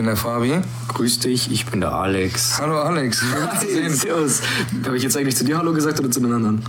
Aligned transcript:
Bin 0.00 0.06
der 0.06 0.16
Fabi. 0.16 0.54
Grüß 0.88 1.18
dich, 1.18 1.52
ich 1.52 1.66
bin 1.66 1.82
der 1.82 1.92
Alex. 1.92 2.58
Hallo 2.58 2.80
Alex. 2.80 3.20
Servus. 3.90 4.40
Habe 4.86 4.96
ich 4.96 5.02
jetzt 5.02 5.14
eigentlich 5.14 5.36
zu 5.36 5.44
dir 5.44 5.58
Hallo 5.58 5.74
gesagt 5.74 6.00
oder 6.00 6.10
zu 6.10 6.20
den 6.20 6.32
anderen? 6.32 6.62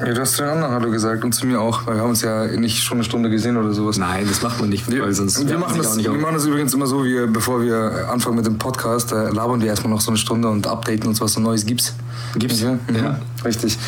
Ja, 0.00 0.12
du 0.12 0.20
hast 0.20 0.32
zu 0.32 0.42
den 0.42 0.50
anderen 0.50 0.72
Hallo 0.74 0.90
gesagt 0.90 1.22
und 1.22 1.32
zu 1.32 1.46
mir 1.46 1.60
auch, 1.60 1.86
weil 1.86 1.94
wir 1.94 2.02
haben 2.02 2.08
uns 2.08 2.22
ja 2.22 2.44
nicht 2.46 2.82
schon 2.82 2.96
eine 2.96 3.04
Stunde 3.04 3.30
gesehen 3.30 3.56
oder 3.56 3.72
sowas. 3.72 3.98
Nein, 3.98 4.26
das 4.26 4.42
macht 4.42 4.58
man 4.58 4.70
nicht, 4.70 4.90
weil 4.90 5.12
sonst 5.12 5.38
wir, 5.38 5.48
wärmt 5.48 5.60
machen 5.60 5.78
das, 5.78 5.96
wir 5.96 6.10
auf. 6.10 6.16
machen 6.18 6.34
das 6.34 6.44
übrigens 6.44 6.74
immer 6.74 6.88
so, 6.88 7.04
wir, 7.04 7.28
bevor 7.28 7.62
wir 7.62 8.08
anfangen 8.12 8.34
mit 8.34 8.46
dem 8.46 8.58
Podcast, 8.58 9.12
da 9.12 9.28
labern 9.28 9.60
wir 9.60 9.68
erstmal 9.68 9.92
noch 9.92 10.00
so 10.00 10.10
eine 10.10 10.18
Stunde 10.18 10.48
und 10.48 10.66
updaten 10.66 11.06
uns, 11.06 11.20
was 11.20 11.34
so 11.34 11.40
Neues 11.40 11.64
gibt's. 11.66 11.94
Gibt's? 12.34 12.62
Ja. 12.62 12.72
Mhm. 12.72 12.96
Ja. 12.96 13.20
Richtig. 13.44 13.78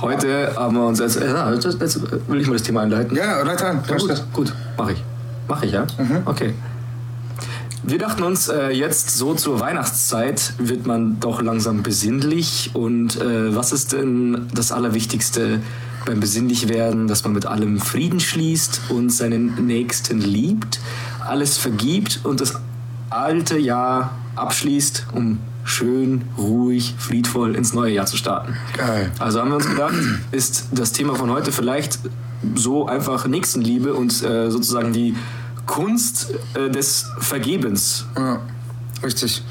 Heute 0.00 0.54
haben 0.54 0.76
wir 0.76 0.86
uns 0.86 1.00
äh, 1.00 1.26
ja, 1.26 1.52
jetzt, 1.52 1.64
jetzt 1.64 2.00
will 2.28 2.40
ich 2.40 2.46
mal 2.46 2.52
das 2.52 2.62
Thema 2.62 2.82
einleiten. 2.82 3.16
Ja, 3.16 3.42
Leute, 3.42 3.66
an. 3.66 3.82
Ja, 3.88 3.96
gut, 3.96 4.24
gut, 4.32 4.54
mache 4.76 4.92
ich. 4.92 5.04
Mache 5.48 5.66
ich, 5.66 5.72
ja? 5.72 5.86
Okay. 6.24 6.54
Wir 7.90 7.98
dachten 7.98 8.22
uns, 8.22 8.48
äh, 8.48 8.68
jetzt 8.68 9.16
so 9.16 9.32
zur 9.32 9.60
Weihnachtszeit 9.60 10.52
wird 10.58 10.86
man 10.86 11.20
doch 11.20 11.40
langsam 11.40 11.82
besinnlich. 11.82 12.72
Und 12.74 13.18
äh, 13.18 13.56
was 13.56 13.72
ist 13.72 13.94
denn 13.94 14.46
das 14.52 14.72
Allerwichtigste 14.72 15.62
beim 16.04 16.20
Besinnlichwerden? 16.20 17.08
Dass 17.08 17.24
man 17.24 17.32
mit 17.32 17.46
allem 17.46 17.80
Frieden 17.80 18.20
schließt 18.20 18.82
und 18.90 19.08
seinen 19.08 19.66
Nächsten 19.66 20.20
liebt, 20.20 20.80
alles 21.26 21.56
vergibt 21.56 22.20
und 22.24 22.42
das 22.42 22.60
alte 23.08 23.56
Jahr 23.56 24.18
abschließt, 24.36 25.06
um 25.14 25.38
schön, 25.64 26.26
ruhig, 26.36 26.94
friedvoll 26.98 27.56
ins 27.56 27.72
neue 27.72 27.94
Jahr 27.94 28.04
zu 28.04 28.18
starten. 28.18 28.54
Geil. 28.76 29.10
Also 29.18 29.40
haben 29.40 29.48
wir 29.48 29.56
uns 29.56 29.68
gedacht, 29.68 29.94
ist 30.30 30.66
das 30.72 30.92
Thema 30.92 31.14
von 31.14 31.30
heute 31.30 31.52
vielleicht 31.52 32.00
so 32.54 32.86
einfach 32.86 33.26
Nächstenliebe 33.26 33.94
und 33.94 34.22
äh, 34.22 34.50
sozusagen 34.50 34.92
die 34.92 35.14
Kunst 35.68 36.34
äh, 36.54 36.68
des 36.70 37.06
Vergebens. 37.20 38.06
Ja, 38.16 38.40
richtig. 39.04 39.44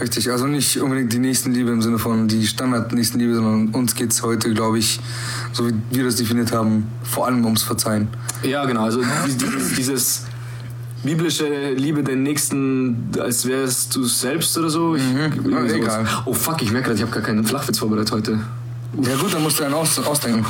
Richtig, 0.00 0.30
also 0.32 0.46
nicht 0.48 0.80
unbedingt 0.80 1.12
die 1.12 1.18
Nächstenliebe 1.20 1.70
im 1.70 1.80
Sinne 1.82 1.98
von 2.00 2.26
die 2.26 2.44
Standard-Nächstenliebe, 2.46 3.34
sondern 3.34 3.68
uns 3.68 3.94
geht's 3.94 4.22
heute, 4.24 4.52
glaube 4.52 4.78
ich, 4.80 4.98
so 5.52 5.68
wie 5.68 5.74
wir 5.90 6.04
das 6.04 6.16
definiert 6.16 6.50
haben, 6.52 6.88
vor 7.04 7.26
allem 7.26 7.44
ums 7.44 7.62
Verzeihen. 7.62 8.08
Ja, 8.42 8.64
genau. 8.64 8.82
Also 8.82 9.02
die- 9.02 9.36
dieses, 9.38 9.74
dieses 9.76 10.22
biblische 11.04 11.70
Liebe 11.74 12.02
den 12.02 12.24
Nächsten, 12.24 13.08
als 13.20 13.46
wärst 13.46 13.94
du 13.94 14.02
selbst 14.04 14.58
oder 14.58 14.68
so. 14.70 14.96
Ich, 14.96 15.02
irgendwie 15.14 15.52
Ja, 15.52 15.62
egal. 15.76 16.06
Oh 16.24 16.32
fuck, 16.34 16.60
ich 16.62 16.72
merke 16.72 16.86
gerade, 16.86 16.96
ich 16.96 17.02
habe 17.02 17.12
gar 17.12 17.22
keinen 17.22 17.44
Flachwitz 17.44 17.78
vorbereitet 17.78 18.10
heute. 18.10 18.40
Ja 19.00 19.14
gut, 19.16 19.32
dann 19.32 19.42
musst 19.44 19.60
du 19.60 19.64
einen 19.64 19.74
aus 19.74 19.96
ausdenken. 20.00 20.44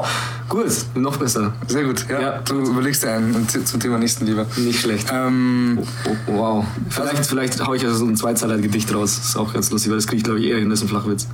Oh, 0.00 0.04
gut, 0.48 0.66
noch 0.94 1.16
besser. 1.16 1.52
Sehr 1.66 1.84
gut, 1.84 2.06
ja. 2.08 2.20
Ja. 2.20 2.38
Du 2.40 2.54
überlegst 2.60 3.02
dir 3.02 3.12
einen 3.12 3.34
und 3.34 3.50
zum 3.68 3.80
Thema 3.80 3.98
Nächstenliebe. 3.98 4.46
Nicht 4.56 4.80
schlecht. 4.80 5.08
Ähm, 5.12 5.78
Oh, 6.06 6.16
wow. 6.26 6.64
Vielleicht, 6.90 7.26
vielleicht 7.26 7.66
hau 7.66 7.74
ich 7.74 7.84
also 7.84 7.96
so 7.98 8.06
ein 8.06 8.16
Zweizeiler-Gedicht 8.16 8.92
raus. 8.94 9.18
ist 9.18 9.36
auch 9.36 9.52
ganz 9.52 9.70
lustig, 9.70 9.90
weil 9.90 9.98
das 9.98 10.06
kriege 10.06 10.18
ich, 10.18 10.24
glaube 10.24 10.40
ich, 10.40 10.46
eher 10.46 10.58
hin, 10.58 10.70
das 10.70 10.80
ist 10.80 10.84
ein 10.86 10.88
Flachwitz. 10.88 11.26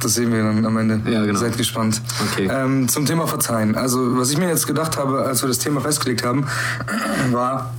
das 0.00 0.14
sehen 0.14 0.32
wir 0.32 0.42
dann 0.42 0.64
am 0.66 0.76
Ende. 0.76 1.00
Ja, 1.10 1.24
genau. 1.24 1.38
Seid 1.38 1.56
gespannt. 1.56 2.00
Okay. 2.32 2.48
Ähm, 2.50 2.88
zum 2.88 3.06
Thema 3.06 3.26
Verzeihen. 3.26 3.74
Also, 3.74 4.16
was 4.18 4.30
ich 4.30 4.38
mir 4.38 4.48
jetzt 4.48 4.66
gedacht 4.66 4.96
habe, 4.96 5.22
als 5.24 5.42
wir 5.42 5.48
das 5.48 5.58
Thema 5.58 5.80
festgelegt 5.80 6.24
haben, 6.24 6.46
war, 7.32 7.72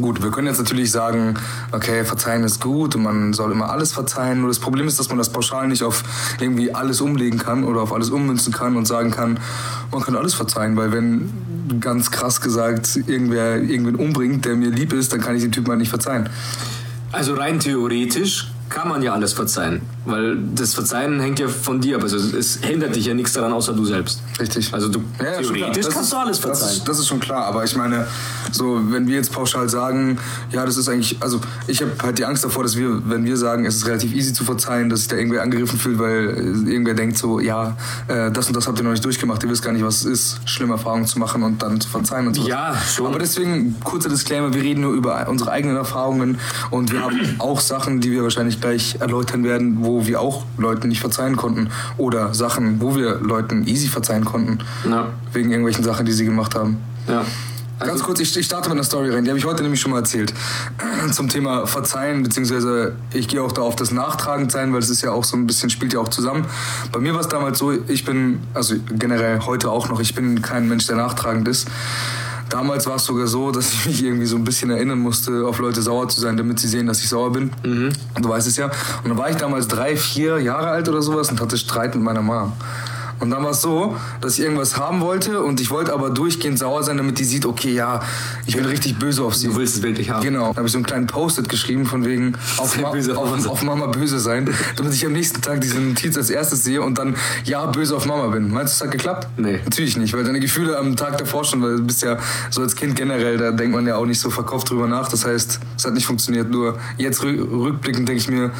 gut, 0.00 0.22
wir 0.22 0.30
können 0.30 0.46
jetzt 0.46 0.58
natürlich 0.58 0.90
sagen, 0.90 1.34
okay, 1.72 2.04
Verzeihen 2.04 2.44
ist 2.44 2.60
gut 2.60 2.96
und 2.96 3.02
man 3.02 3.32
soll 3.32 3.52
immer 3.52 3.70
alles 3.70 3.92
verzeihen. 3.92 4.40
Nur 4.40 4.48
das 4.48 4.58
Problem 4.58 4.86
ist, 4.86 4.98
dass 4.98 5.08
man 5.08 5.18
das 5.18 5.30
pauschal 5.30 5.68
nicht 5.68 5.82
auf 5.82 6.02
irgendwie 6.40 6.74
alles 6.74 7.00
umlegen 7.00 7.38
kann 7.38 7.64
oder 7.64 7.82
auf 7.82 7.92
alles 7.92 8.10
ummünzen 8.10 8.52
kann 8.52 8.76
und 8.76 8.86
sagen 8.86 9.10
kann, 9.10 9.38
man 9.90 10.02
kann 10.02 10.16
alles 10.16 10.34
verzeihen, 10.34 10.76
weil 10.76 10.92
wenn 10.92 11.80
ganz 11.80 12.10
krass 12.10 12.40
gesagt 12.40 12.96
irgendwer 13.06 13.60
irgendwen 13.60 13.96
umbringt, 13.96 14.44
der 14.44 14.56
mir 14.56 14.70
lieb 14.70 14.92
ist, 14.92 15.12
dann 15.12 15.20
kann 15.20 15.36
ich 15.36 15.42
den 15.42 15.52
Typen 15.52 15.68
halt 15.68 15.80
nicht 15.80 15.90
verzeihen. 15.90 16.28
Also 17.10 17.34
rein 17.34 17.60
theoretisch 17.60 18.50
kann 18.72 18.88
man 18.88 19.02
ja 19.02 19.12
alles 19.12 19.32
verzeihen, 19.34 19.82
weil 20.06 20.38
das 20.54 20.72
Verzeihen 20.74 21.20
hängt 21.20 21.38
ja 21.38 21.46
von 21.48 21.80
dir 21.80 21.96
ab. 21.96 22.02
Also 22.02 22.16
es 22.16 22.58
hindert 22.62 22.96
dich 22.96 23.06
ja 23.06 23.14
nichts 23.14 23.32
daran, 23.34 23.52
außer 23.52 23.74
du 23.74 23.84
selbst. 23.84 24.22
Richtig. 24.40 24.72
Also 24.72 24.88
du 24.88 25.00
Ja, 25.18 25.24
ja, 25.26 25.40
theoretisch 25.42 25.84
Das 25.84 25.94
kannst 25.94 26.00
ist- 26.08 26.12
du 26.12 26.16
alles 26.16 26.40
Das 26.40 26.58
verzeihen. 26.58 26.76
ist, 26.78 26.88
das 26.88 26.98
ist 26.98 27.08
schon 27.08 27.20
klar, 27.20 27.44
aber 27.46 27.64
ich 27.64 27.76
meine, 27.76 28.06
so 28.50 28.80
wenn 28.90 29.06
wir 29.06 29.16
jetzt 29.16 29.30
pauschal 29.32 29.68
sagen, 29.68 30.18
ja, 30.50 30.64
das 30.64 30.76
ist 30.78 30.88
eigentlich, 30.88 31.16
also 31.20 31.40
ich 31.66 31.82
habe 31.82 31.92
halt 32.02 32.18
die 32.18 32.24
Angst 32.24 32.44
davor, 32.44 32.62
dass 32.62 32.76
wir, 32.76 33.02
wenn 33.08 33.24
wir 33.24 33.36
sagen, 33.36 33.66
es 33.66 33.76
ist 33.76 33.86
relativ 33.86 34.14
easy 34.14 34.32
zu 34.32 34.44
verzeihen, 34.44 34.88
dass 34.88 35.00
sich 35.00 35.08
da 35.08 35.16
irgendwer 35.16 35.42
angegriffen 35.42 35.78
fühlt, 35.78 35.98
weil 35.98 36.30
äh, 36.30 36.70
irgendwer 36.70 36.94
denkt 36.94 37.18
so, 37.18 37.38
ja, 37.40 37.76
äh, 38.08 38.30
das 38.30 38.48
und 38.48 38.56
das 38.56 38.66
habt 38.66 38.78
ihr 38.78 38.84
noch 38.84 38.90
nicht 38.92 39.04
durchgemacht, 39.04 39.42
ihr 39.42 39.50
wisst 39.50 39.62
gar 39.62 39.72
nicht, 39.72 39.84
was 39.84 39.96
es 39.96 40.04
ist, 40.06 40.40
schlimme 40.48 40.72
Erfahrungen 40.74 41.06
zu 41.06 41.18
machen 41.18 41.42
und 41.42 41.62
dann 41.62 41.80
zu 41.80 41.88
verzeihen 41.88 42.26
und 42.28 42.34
so. 42.34 42.46
Ja, 42.48 42.74
schon. 42.94 43.06
Aber 43.06 43.18
deswegen 43.18 43.78
kurzer 43.84 44.08
Disclaimer, 44.08 44.52
wir 44.54 44.62
reden 44.62 44.80
nur 44.80 44.92
über 44.94 45.26
unsere 45.28 45.50
eigenen 45.50 45.76
Erfahrungen 45.76 46.38
und 46.70 46.90
wir 46.92 47.00
haben 47.02 47.18
auch 47.38 47.60
Sachen, 47.60 48.00
die 48.00 48.10
wir 48.10 48.22
wahrscheinlich 48.22 48.60
gleich 48.62 48.96
erläutern 49.00 49.44
werden, 49.44 49.84
wo 49.84 50.06
wir 50.06 50.20
auch 50.20 50.44
Leuten 50.56 50.88
nicht 50.88 51.00
verzeihen 51.00 51.36
konnten 51.36 51.68
oder 51.98 52.32
Sachen, 52.32 52.80
wo 52.80 52.96
wir 52.96 53.16
Leuten 53.16 53.66
easy 53.66 53.88
verzeihen 53.88 54.24
konnten. 54.24 54.58
Ja. 54.88 55.08
Wegen 55.32 55.50
irgendwelchen 55.50 55.84
Sachen, 55.84 56.06
die 56.06 56.12
sie 56.12 56.24
gemacht 56.24 56.54
haben. 56.54 56.78
Ja. 57.06 57.24
Ganz 57.78 58.02
kurz, 58.02 58.20
ich, 58.20 58.36
ich 58.36 58.46
starte 58.46 58.68
mit 58.68 58.76
einer 58.76 58.84
Story 58.84 59.10
rein, 59.10 59.24
die 59.24 59.30
habe 59.30 59.38
ich 59.38 59.44
heute 59.44 59.62
nämlich 59.62 59.80
schon 59.80 59.90
mal 59.90 59.98
erzählt. 59.98 60.32
Zum 61.10 61.28
Thema 61.28 61.66
Verzeihen, 61.66 62.22
beziehungsweise 62.22 62.94
ich 63.12 63.26
gehe 63.26 63.42
auch 63.42 63.52
da 63.52 63.62
auf 63.62 63.74
das 63.74 63.90
Nachtragendsein, 63.90 64.72
weil 64.72 64.78
es 64.78 64.88
ist 64.88 65.02
ja 65.02 65.10
auch 65.10 65.24
so 65.24 65.36
ein 65.36 65.46
bisschen, 65.46 65.68
spielt 65.68 65.92
ja 65.92 66.00
auch 66.00 66.08
zusammen. 66.08 66.46
Bei 66.92 67.00
mir 67.00 67.12
war 67.14 67.20
es 67.20 67.28
damals 67.28 67.58
so, 67.58 67.72
ich 67.72 68.04
bin, 68.04 68.40
also 68.54 68.76
generell 68.90 69.40
heute 69.40 69.70
auch 69.70 69.88
noch, 69.88 70.00
ich 70.00 70.14
bin 70.14 70.42
kein 70.42 70.68
Mensch, 70.68 70.86
der 70.86 70.96
nachtragend 70.96 71.48
ist. 71.48 71.68
Damals 72.52 72.86
war 72.86 72.96
es 72.96 73.06
sogar 73.06 73.26
so, 73.26 73.50
dass 73.50 73.72
ich 73.72 73.86
mich 73.86 74.04
irgendwie 74.04 74.26
so 74.26 74.36
ein 74.36 74.44
bisschen 74.44 74.70
erinnern 74.70 74.98
musste, 74.98 75.46
auf 75.46 75.58
Leute 75.58 75.80
sauer 75.80 76.08
zu 76.08 76.20
sein, 76.20 76.36
damit 76.36 76.60
sie 76.60 76.68
sehen, 76.68 76.86
dass 76.86 77.00
ich 77.00 77.08
sauer 77.08 77.32
bin. 77.32 77.50
Du 78.20 78.28
weißt 78.28 78.46
es 78.46 78.58
ja. 78.58 78.66
Und 78.66 79.08
dann 79.08 79.16
war 79.16 79.30
ich 79.30 79.36
damals 79.36 79.68
drei, 79.68 79.96
vier 79.96 80.38
Jahre 80.38 80.68
alt 80.68 80.86
oder 80.86 81.00
sowas 81.00 81.30
und 81.30 81.40
hatte 81.40 81.56
Streit 81.56 81.94
mit 81.94 82.04
meiner 82.04 82.20
Mom. 82.20 82.52
Und 83.22 83.30
dann 83.30 83.44
war 83.44 83.52
es 83.52 83.60
so, 83.60 83.96
dass 84.20 84.36
ich 84.36 84.40
irgendwas 84.40 84.76
haben 84.76 85.00
wollte 85.00 85.44
und 85.44 85.60
ich 85.60 85.70
wollte 85.70 85.92
aber 85.92 86.10
durchgehend 86.10 86.58
sauer 86.58 86.82
sein, 86.82 86.96
damit 86.96 87.20
die 87.20 87.24
sieht, 87.24 87.46
okay, 87.46 87.72
ja, 87.72 88.00
ich 88.46 88.56
bin 88.56 88.64
richtig 88.64 88.98
böse 88.98 89.22
auf 89.22 89.36
sie. 89.36 89.46
Du 89.46 89.54
willst 89.54 89.76
es 89.76 89.82
wirklich 89.84 90.10
haben. 90.10 90.24
Genau. 90.24 90.50
Da 90.50 90.56
habe 90.56 90.66
ich 90.66 90.72
so 90.72 90.78
einen 90.78 90.84
kleinen 90.84 91.06
Post-it 91.06 91.48
geschrieben 91.48 91.86
von 91.86 92.04
wegen 92.04 92.34
auf, 92.56 92.76
Ma 92.80 92.90
böse 92.90 93.16
auf 93.16 93.46
auf, 93.46 93.62
Mama. 93.62 93.86
böse 93.86 94.18
sein, 94.18 94.52
damit 94.74 94.92
ich 94.92 95.06
am 95.06 95.12
nächsten 95.12 95.40
Tag 95.40 95.60
diese 95.60 95.78
Notiz 95.78 96.16
als 96.16 96.30
erstes 96.30 96.64
sehe 96.64 96.82
und 96.82 96.98
dann 96.98 97.14
ja 97.44 97.64
böse 97.66 97.94
auf 97.94 98.06
Mama 98.06 98.26
bin. 98.26 98.50
Meinst 98.50 98.80
du, 98.80 98.84
es 98.84 98.88
hat 98.88 98.90
geklappt? 98.90 99.28
Nee. 99.36 99.60
Natürlich 99.62 99.96
nicht, 99.96 100.12
weil 100.14 100.24
deine 100.24 100.40
Gefühle 100.40 100.76
am 100.76 100.96
Tag 100.96 101.16
davor 101.18 101.44
schon, 101.44 101.62
weil 101.62 101.76
du 101.76 101.84
bist 101.84 102.02
ja 102.02 102.18
so 102.50 102.60
als 102.60 102.74
Kind 102.74 102.96
generell, 102.96 103.38
da 103.38 103.52
denkt 103.52 103.72
man 103.72 103.86
ja 103.86 103.98
auch 103.98 104.06
nicht 104.06 104.18
so 104.18 104.30
verkauft 104.30 104.68
drüber 104.68 104.88
nach. 104.88 105.06
Das 105.06 105.24
heißt, 105.24 105.60
es 105.78 105.84
hat 105.84 105.94
nicht 105.94 106.06
funktioniert. 106.06 106.50
Nur 106.50 106.76
jetzt 106.98 107.22
rück 107.22 107.38
rückblickend 107.52 108.08
denke 108.08 108.20
ich 108.20 108.28
mir, 108.28 108.50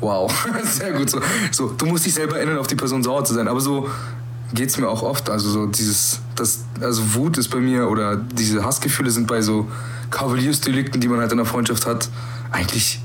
wow, 0.00 0.32
sehr 0.64 0.92
gut 0.92 1.10
so. 1.10 1.20
So, 1.50 1.68
du 1.68 1.86
musst 1.86 2.06
dich 2.06 2.14
selber 2.14 2.36
erinnern, 2.36 2.58
auf 2.58 2.66
die 2.66 2.74
Person 2.74 3.02
sauer 3.02 3.24
zu 3.24 3.34
sein. 3.34 3.48
Aber 3.48 3.60
so 3.60 3.88
geht's 4.54 4.76
mir 4.78 4.88
auch 4.88 5.02
oft. 5.02 5.30
Also 5.30 5.50
so 5.50 5.66
dieses, 5.66 6.20
das, 6.34 6.64
also 6.80 7.14
Wut 7.14 7.38
ist 7.38 7.48
bei 7.48 7.58
mir 7.58 7.88
oder 7.88 8.16
diese 8.16 8.64
Hassgefühle 8.64 9.10
sind 9.10 9.26
bei 9.26 9.42
so 9.42 9.68
Kavaliersdelikten, 10.10 11.00
die 11.00 11.08
man 11.08 11.20
halt 11.20 11.32
in 11.32 11.38
der 11.38 11.46
Freundschaft 11.46 11.86
hat, 11.86 12.08
eigentlich 12.52 13.00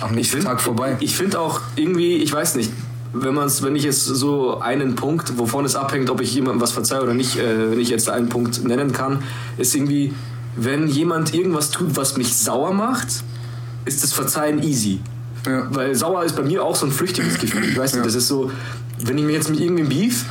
am 0.00 0.14
nächsten 0.14 0.40
Tag 0.40 0.60
vorbei. 0.60 0.96
Ich 1.00 1.16
finde 1.16 1.40
auch 1.40 1.60
irgendwie, 1.74 2.16
ich 2.16 2.32
weiß 2.32 2.56
nicht, 2.56 2.70
wenn 3.12 3.34
man's, 3.34 3.62
wenn 3.62 3.76
ich 3.76 3.84
jetzt 3.84 4.04
so 4.04 4.60
einen 4.60 4.94
Punkt, 4.94 5.38
wovon 5.38 5.64
es 5.64 5.74
abhängt, 5.74 6.10
ob 6.10 6.20
ich 6.20 6.34
jemandem 6.34 6.60
was 6.60 6.72
verzeihe 6.72 7.02
oder 7.02 7.14
nicht, 7.14 7.36
äh, 7.36 7.70
wenn 7.70 7.80
ich 7.80 7.88
jetzt 7.88 8.10
einen 8.10 8.28
Punkt 8.28 8.62
nennen 8.64 8.92
kann, 8.92 9.22
ist 9.56 9.74
irgendwie, 9.74 10.12
wenn 10.56 10.86
jemand 10.86 11.34
irgendwas 11.34 11.70
tut, 11.70 11.96
was 11.96 12.16
mich 12.16 12.36
sauer 12.36 12.72
macht, 12.72 13.08
ist 13.84 14.02
das 14.02 14.12
Verzeihen 14.12 14.62
easy. 14.62 15.00
Ja. 15.46 15.66
Weil 15.70 15.94
sauer 15.94 16.24
ist 16.24 16.36
bei 16.36 16.42
mir 16.42 16.62
auch 16.64 16.76
so 16.76 16.86
ein 16.86 16.92
flüchtiges 16.92 17.38
Gefühl. 17.38 17.64
Ich 17.64 17.76
weiß 17.78 17.92
nicht, 17.92 18.00
Ja. 18.00 18.04
das 18.04 18.14
ist 18.14 18.28
so, 18.28 18.50
wenn 19.00 19.16
ich 19.18 19.24
mir 19.24 19.32
jetzt 19.32 19.50
mit 19.50 19.60
irgendwem 19.60 19.88
beef, 19.88 20.24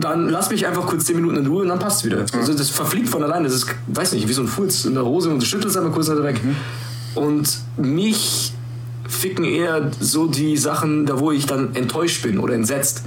dann 0.00 0.28
lass 0.28 0.50
mich 0.50 0.66
einfach 0.66 0.86
kurz 0.86 1.04
10 1.04 1.16
Minuten 1.16 1.36
in 1.36 1.46
Ruhe 1.46 1.62
und 1.62 1.68
dann 1.68 1.78
passt 1.78 2.00
es 2.00 2.04
wieder. 2.06 2.24
Also 2.32 2.54
das 2.54 2.70
verfliegt 2.70 3.08
von 3.08 3.22
alleine. 3.22 3.44
Das 3.44 3.54
ist, 3.54 3.66
weiß 3.88 4.12
nicht, 4.12 4.28
wie 4.28 4.32
so 4.32 4.42
ein 4.42 4.48
Furz 4.48 4.84
in 4.86 4.94
der 4.94 5.04
Hose 5.04 5.30
und 5.30 5.40
du 5.40 5.46
schüttelst 5.46 5.76
einmal 5.76 5.92
kurz 5.92 6.08
weg. 6.08 6.40
Und 7.14 7.58
mich 7.76 8.52
ficken 9.06 9.44
eher 9.44 9.90
so 10.00 10.26
die 10.26 10.56
Sachen, 10.56 11.06
da 11.06 11.20
wo 11.20 11.30
ich 11.30 11.46
dann 11.46 11.74
enttäuscht 11.76 12.22
bin 12.22 12.38
oder 12.38 12.54
entsetzt. 12.54 13.04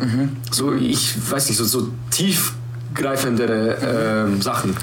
So, 0.51 0.74
ich 0.74 1.15
weiß 1.30 1.50
nicht, 1.50 1.57
so, 1.57 1.65
so 1.65 1.89
tiefgreifendere 2.12 4.25
ähm, 4.27 4.42
Sachen. 4.42 4.75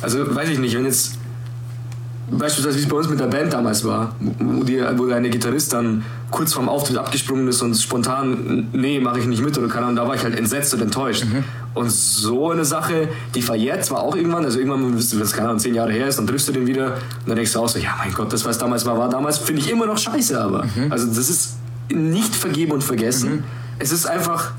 Also 0.00 0.34
weiß 0.34 0.48
ich 0.48 0.58
nicht, 0.58 0.74
wenn 0.76 0.84
jetzt 0.84 1.12
beispielsweise 2.30 2.78
wie 2.78 2.82
es 2.82 2.88
bei 2.88 2.96
uns 2.96 3.08
mit 3.08 3.20
der 3.20 3.26
Band 3.26 3.52
damals 3.52 3.84
war, 3.84 4.14
wo, 4.20 4.62
die, 4.64 4.80
wo 4.96 5.10
eine 5.10 5.28
Gitarrist 5.28 5.72
dann 5.72 6.04
kurz 6.30 6.54
vorm 6.54 6.68
Auftritt 6.68 6.96
abgesprungen 6.96 7.48
ist 7.48 7.62
und 7.62 7.74
spontan, 7.74 8.68
nee, 8.72 9.00
mache 9.00 9.20
ich 9.20 9.26
nicht 9.26 9.42
mit 9.42 9.56
oder 9.58 9.68
keine 9.68 9.86
Ahnung, 9.86 9.96
da 9.96 10.08
war 10.08 10.14
ich 10.14 10.22
halt 10.22 10.38
entsetzt 10.38 10.72
und 10.74 10.80
enttäuscht. 10.80 11.24
Und 11.74 11.90
so 11.90 12.50
eine 12.50 12.64
Sache, 12.64 13.08
die 13.34 13.42
verjährt 13.42 13.84
zwar 13.84 14.02
auch 14.02 14.14
irgendwann, 14.14 14.44
also 14.44 14.58
irgendwann, 14.58 14.92
wenn 14.92 14.98
es 14.98 15.32
keine 15.32 15.48
Ahnung, 15.48 15.58
zehn 15.58 15.74
Jahre 15.74 15.92
her 15.92 16.06
ist, 16.06 16.18
dann 16.18 16.26
triffst 16.26 16.48
du 16.48 16.52
den 16.52 16.66
wieder 16.66 16.86
und 16.94 17.28
dann 17.28 17.36
denkst 17.36 17.52
du 17.52 17.60
auch 17.60 17.68
so, 17.68 17.78
ja 17.78 17.94
mein 17.98 18.12
Gott, 18.12 18.32
das 18.32 18.44
was 18.44 18.58
damals 18.58 18.86
war, 18.86 18.96
war 18.98 19.08
damals, 19.08 19.38
finde 19.38 19.60
ich 19.62 19.70
immer 19.70 19.86
noch 19.86 19.98
scheiße, 19.98 20.40
aber. 20.40 20.64
Also 20.90 21.06
das 21.06 21.28
ist 21.28 21.56
nicht 21.92 22.34
vergeben 22.34 22.72
und 22.72 22.84
vergessen. 22.84 23.44
Es 23.78 23.92
ist 23.92 24.06
einfach 24.06 24.52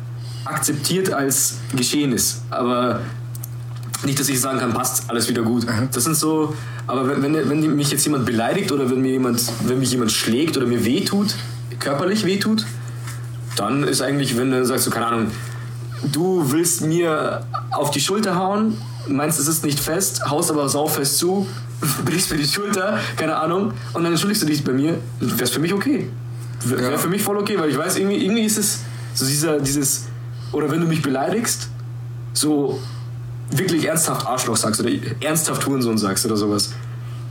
akzeptiert 0.46 1.12
als 1.14 1.56
Geschehnis. 1.76 2.42
Aber 2.50 3.00
nicht, 4.06 4.20
dass 4.20 4.30
ich 4.30 4.40
sagen 4.40 4.60
kann, 4.60 4.74
passt, 4.74 5.10
alles 5.10 5.28
wieder 5.30 5.42
gut. 5.44 5.66
Das 5.92 6.04
sind 6.04 6.16
so, 6.16 6.54
aber 6.88 7.08
wenn, 7.08 7.34
wenn, 7.34 7.50
wenn 7.50 7.76
mich 7.76 7.92
jetzt 7.92 8.06
jemand 8.06 8.26
beleidigt 8.26 8.72
oder 8.72 8.90
wenn 8.90 9.02
mir 9.02 9.12
jemand, 9.12 9.42
wenn 9.66 9.80
mich 9.80 9.92
jemand 9.92 10.12
schlägt 10.12 10.58
oder 10.58 10.66
mir 10.66 10.84
wehtut, 10.86 11.36
körperlich 11.80 12.26
wehtut, 12.26 12.66
dann 13.56 13.84
ist 13.84 14.02
eigentlich, 14.02 14.38
wenn 14.38 14.52
du 14.52 14.66
sagst, 14.66 14.86
so, 14.86 14.92
keine 14.92 15.08
Ahnung, 15.08 15.28
du 16.12 16.52
willst 16.52 16.82
mir 16.82 17.46
auf 17.72 17.92
die 17.92 18.02
Schulter 18.02 18.36
hauen, 18.36 18.78
meinst, 19.08 19.40
es 19.40 19.48
ist 19.48 19.64
nicht 19.64 19.80
fest, 19.80 20.30
haust 20.30 20.50
aber 20.52 20.68
saufest 20.70 21.18
zu, 21.18 21.48
brichst 22.06 22.32
mir 22.32 22.38
die 22.38 22.48
Schulter, 22.48 23.00
keine 23.18 23.36
Ahnung, 23.38 23.74
und 23.94 24.04
dann 24.04 24.12
entschuldigst 24.12 24.44
du 24.44 24.48
dich 24.48 24.64
bei 24.64 24.74
mir, 24.74 24.98
wäre 25.20 25.48
für 25.50 25.60
mich 25.60 25.74
okay. 25.74 26.10
Wäre 26.66 26.92
Ja. 26.94 26.98
für 26.98 27.10
mich 27.10 27.22
voll 27.22 27.38
okay, 27.38 27.60
weil 27.60 27.70
ich 27.70 27.78
weiß, 27.78 27.98
irgendwie, 27.98 28.24
irgendwie 28.24 28.44
ist 28.44 28.58
es 28.58 28.80
so 29.14 29.26
dieser, 29.26 29.60
dieses, 29.60 30.06
oder 30.52 30.72
wenn 30.72 30.80
du 30.80 30.88
mich 30.88 31.02
beleidigst, 31.02 31.68
so 32.34 32.80
wirklich 33.58 33.86
ernsthaft 33.86 34.26
Arschloch 34.28 34.58
sagst 34.58 34.80
oder 34.82 34.92
ernsthaft 35.22 35.66
Hurensohn 35.66 35.98
sagst 35.98 36.26
oder 36.26 36.38
sowas, 36.38 36.72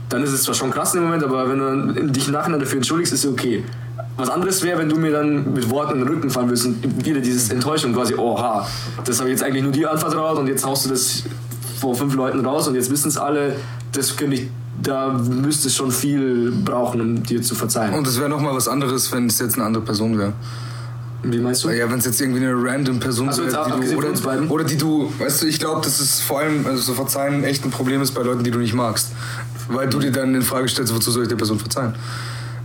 dann 0.09 0.23
ist 0.23 0.31
es 0.31 0.43
zwar 0.43 0.53
schon 0.53 0.71
krass 0.71 0.93
im 0.95 1.03
Moment, 1.03 1.23
aber 1.23 1.49
wenn 1.49 1.95
du 1.95 2.11
dich 2.11 2.27
im 2.27 2.33
Nachhinein 2.33 2.59
dafür 2.59 2.77
entschuldigst, 2.77 3.13
ist 3.13 3.25
es 3.25 3.31
okay. 3.31 3.63
Was 4.15 4.29
anderes 4.29 4.61
wäre, 4.61 4.77
wenn 4.77 4.89
du 4.89 4.95
mir 4.95 5.11
dann 5.11 5.53
mit 5.53 5.69
Worten 5.71 5.93
in 5.93 5.99
den 5.99 6.07
Rücken 6.07 6.29
fallen 6.29 6.47
würdest 6.47 6.65
und 6.67 7.05
wieder 7.05 7.19
dieses 7.19 7.49
Enttäuschung 7.49 7.93
quasi, 7.93 8.13
oha, 8.13 8.67
das 9.05 9.19
habe 9.19 9.29
ich 9.29 9.33
jetzt 9.33 9.43
eigentlich 9.43 9.63
nur 9.63 9.71
dir 9.71 9.91
anvertraut 9.91 10.37
und 10.37 10.47
jetzt 10.47 10.63
haust 10.65 10.85
du 10.85 10.89
das 10.89 11.23
vor 11.79 11.95
fünf 11.95 12.13
Leuten 12.13 12.45
raus 12.45 12.67
und 12.67 12.75
jetzt 12.75 12.91
wissen 12.91 13.07
es 13.07 13.17
alle, 13.17 13.55
das 13.91 14.15
könnte 14.15 14.35
ich, 14.35 14.49
da 14.81 15.09
müsste 15.09 15.67
es 15.67 15.75
schon 15.75 15.91
viel 15.91 16.51
brauchen, 16.51 17.01
um 17.01 17.23
dir 17.23 17.41
zu 17.41 17.55
verzeihen. 17.55 17.93
Und 17.95 18.05
es 18.05 18.19
wäre 18.19 18.29
nochmal 18.29 18.55
was 18.55 18.67
anderes, 18.67 19.11
wenn 19.11 19.27
es 19.27 19.39
jetzt 19.39 19.55
eine 19.55 19.63
andere 19.63 19.83
Person 19.83 20.17
wäre. 20.17 20.33
Wie 21.23 21.39
meinst 21.39 21.63
du? 21.63 21.69
Ja, 21.69 21.89
wenn 21.89 21.99
es 21.99 22.05
jetzt 22.05 22.19
irgendwie 22.21 22.45
eine 22.45 22.53
random 22.53 22.99
Person 22.99 23.29
Ach 23.29 23.33
so, 23.33 23.43
jetzt 23.43 23.53
wäre, 23.53 23.65
ab- 23.65 23.79
die 23.81 23.89
du, 23.89 23.97
oder, 23.97 24.51
oder 24.51 24.63
die 24.65 24.77
du, 24.77 25.11
weißt 25.19 25.41
du, 25.43 25.47
ich 25.47 25.57
glaube, 25.59 25.81
das 25.83 25.99
ist 25.99 26.21
vor 26.21 26.39
allem, 26.39 26.65
also 26.67 26.81
so 26.81 26.93
Verzeihen 26.93 27.43
echt 27.43 27.63
ein 27.65 27.71
Problem 27.71 28.01
ist 28.01 28.11
bei 28.11 28.21
Leuten, 28.23 28.43
die 28.43 28.51
du 28.51 28.59
nicht 28.59 28.73
magst. 28.73 29.09
Weil 29.69 29.89
du 29.89 29.99
dir 29.99 30.11
dann 30.11 30.35
in 30.35 30.41
Frage 30.41 30.67
stellst, 30.67 30.93
wozu 30.93 31.09
soll 31.11 31.23
ich 31.23 31.29
der 31.29 31.37
Person 31.37 31.57
verzeihen? 31.57 31.95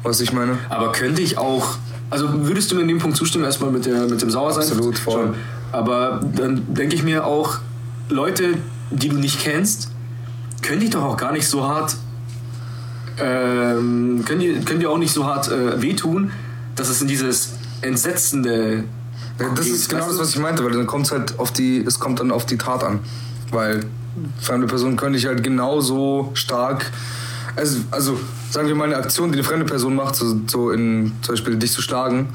Was 0.02 0.20
ich 0.20 0.32
meine? 0.32 0.58
Aber 0.68 0.90
könnte 0.92 1.22
ich 1.22 1.38
auch. 1.38 1.76
Also 2.10 2.46
würdest 2.46 2.70
du 2.70 2.74
mir 2.74 2.82
in 2.82 2.88
dem 2.88 2.98
Punkt 2.98 3.16
zustimmen, 3.16 3.44
erstmal 3.44 3.70
mit, 3.70 3.86
der, 3.86 4.06
mit 4.06 4.20
dem 4.20 4.30
Sauersein? 4.30 4.62
Absolut, 4.64 4.98
voll. 4.98 5.22
Schon. 5.26 5.34
Aber 5.70 6.20
dann 6.34 6.62
denke 6.74 6.94
ich 6.96 7.02
mir 7.04 7.24
auch, 7.26 7.58
Leute, 8.08 8.54
die 8.90 9.08
du 9.10 9.16
nicht 9.16 9.40
kennst, 9.40 9.90
können 10.62 10.80
die 10.80 10.88
doch 10.90 11.02
auch 11.04 11.16
gar 11.16 11.32
nicht 11.32 11.46
so 11.46 11.62
hart. 11.64 11.96
Ähm, 13.20 14.24
können, 14.26 14.40
die, 14.40 14.60
können 14.64 14.80
die 14.80 14.86
auch 14.86 14.98
nicht 14.98 15.12
so 15.12 15.26
hart 15.26 15.50
äh, 15.50 15.80
wehtun, 15.82 16.30
dass 16.76 16.88
es 16.88 17.02
in 17.02 17.08
dieses 17.08 17.50
entsetzende. 17.82 18.84
Das 19.54 19.66
ist 19.66 19.88
genau 19.88 20.06
das, 20.06 20.18
was 20.18 20.30
ich 20.30 20.38
meinte, 20.38 20.64
weil 20.64 20.72
dann 20.72 20.86
kommt 20.86 21.06
es 21.06 21.12
halt 21.12 21.38
auf 21.38 21.52
die, 21.52 21.84
es 21.84 22.00
kommt 22.00 22.20
dann 22.20 22.30
auf 22.30 22.46
die 22.46 22.58
Tat 22.58 22.82
an. 22.82 23.00
Weil 23.50 23.84
fremde 24.40 24.66
Personen 24.66 24.96
können 24.96 25.14
dich 25.14 25.26
halt 25.26 25.42
genauso 25.42 26.30
stark, 26.34 26.90
also, 27.56 27.78
also 27.90 28.18
sagen 28.50 28.68
wir 28.68 28.74
mal 28.74 28.84
eine 28.84 28.96
Aktion, 28.96 29.30
die 29.30 29.38
eine 29.38 29.44
fremde 29.44 29.64
Person 29.64 29.94
macht, 29.94 30.16
so, 30.16 30.40
so 30.46 30.70
in 30.70 31.12
zum 31.22 31.34
Beispiel 31.34 31.56
dich 31.56 31.72
zu 31.72 31.82
schlagen, 31.82 32.28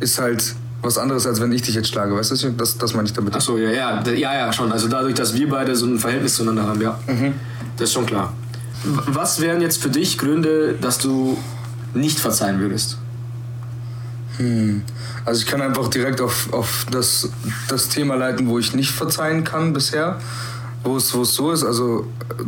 ist 0.00 0.18
halt 0.18 0.54
was 0.82 0.98
anderes, 0.98 1.26
als 1.26 1.40
wenn 1.40 1.52
ich 1.52 1.62
dich 1.62 1.74
jetzt 1.74 1.88
schlage, 1.88 2.14
weißt 2.14 2.42
du? 2.42 2.50
Das, 2.50 2.78
das 2.78 2.94
meine 2.94 3.08
ich 3.08 3.14
damit. 3.14 3.34
Achso, 3.34 3.56
ja, 3.56 3.70
ja, 3.70 4.02
ja, 4.10 4.34
ja, 4.34 4.52
schon. 4.52 4.70
Also 4.70 4.88
dadurch, 4.88 5.14
dass 5.14 5.34
wir 5.34 5.48
beide 5.48 5.74
so 5.74 5.86
ein 5.86 5.98
Verhältnis 5.98 6.34
zueinander 6.34 6.64
haben, 6.64 6.80
ja. 6.80 6.98
Das 7.76 7.88
ist 7.88 7.92
schon 7.94 8.06
klar. 8.06 8.32
Was 8.84 9.40
wären 9.40 9.60
jetzt 9.60 9.82
für 9.82 9.88
dich 9.88 10.16
Gründe, 10.16 10.74
dass 10.80 10.98
du 10.98 11.36
nicht 11.94 12.20
verzeihen 12.20 12.60
würdest? 12.60 12.98
Also 15.24 15.40
ich 15.40 15.46
kann 15.46 15.60
einfach 15.60 15.88
direkt 15.88 16.20
auf, 16.20 16.52
auf 16.52 16.86
das, 16.90 17.30
das 17.68 17.88
Thema 17.88 18.16
leiten, 18.16 18.48
wo 18.48 18.58
ich 18.58 18.74
nicht 18.74 18.90
verzeihen 18.90 19.44
kann 19.44 19.72
bisher, 19.72 20.18
wo 20.84 20.96
es, 20.96 21.14
wo 21.14 21.22
es 21.22 21.34
so 21.34 21.52
ist. 21.52 21.64
Also 21.64 22.06
äh, 22.38 22.44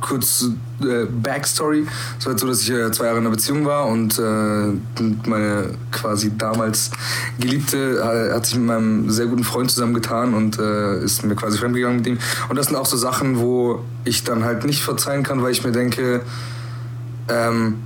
kurz 0.00 0.46
äh, 0.82 1.04
Backstory. 1.04 1.86
Es 2.18 2.26
war 2.26 2.32
halt 2.32 2.40
so, 2.40 2.46
dass 2.46 2.62
ich 2.62 2.70
äh, 2.70 2.90
zwei 2.92 3.06
Jahre 3.06 3.18
in 3.18 3.24
einer 3.24 3.34
Beziehung 3.34 3.64
war 3.64 3.86
und 3.86 4.18
äh, 4.18 5.02
meine 5.26 5.74
quasi 5.92 6.32
damals 6.36 6.90
Geliebte 7.38 7.98
äh, 7.98 8.34
hat 8.34 8.46
sich 8.46 8.56
mit 8.56 8.66
meinem 8.66 9.10
sehr 9.10 9.26
guten 9.26 9.44
Freund 9.44 9.70
zusammengetan 9.70 10.34
und 10.34 10.58
äh, 10.58 11.02
ist 11.02 11.24
mir 11.24 11.36
quasi 11.36 11.58
fremdgegangen 11.58 11.98
mit 11.98 12.06
ihm. 12.06 12.18
Und 12.48 12.56
das 12.56 12.66
sind 12.66 12.76
auch 12.76 12.86
so 12.86 12.96
Sachen, 12.96 13.38
wo 13.38 13.84
ich 14.04 14.24
dann 14.24 14.44
halt 14.44 14.64
nicht 14.64 14.82
verzeihen 14.82 15.22
kann, 15.22 15.42
weil 15.42 15.52
ich 15.52 15.64
mir 15.64 15.72
denke, 15.72 16.22
ähm, 17.28 17.76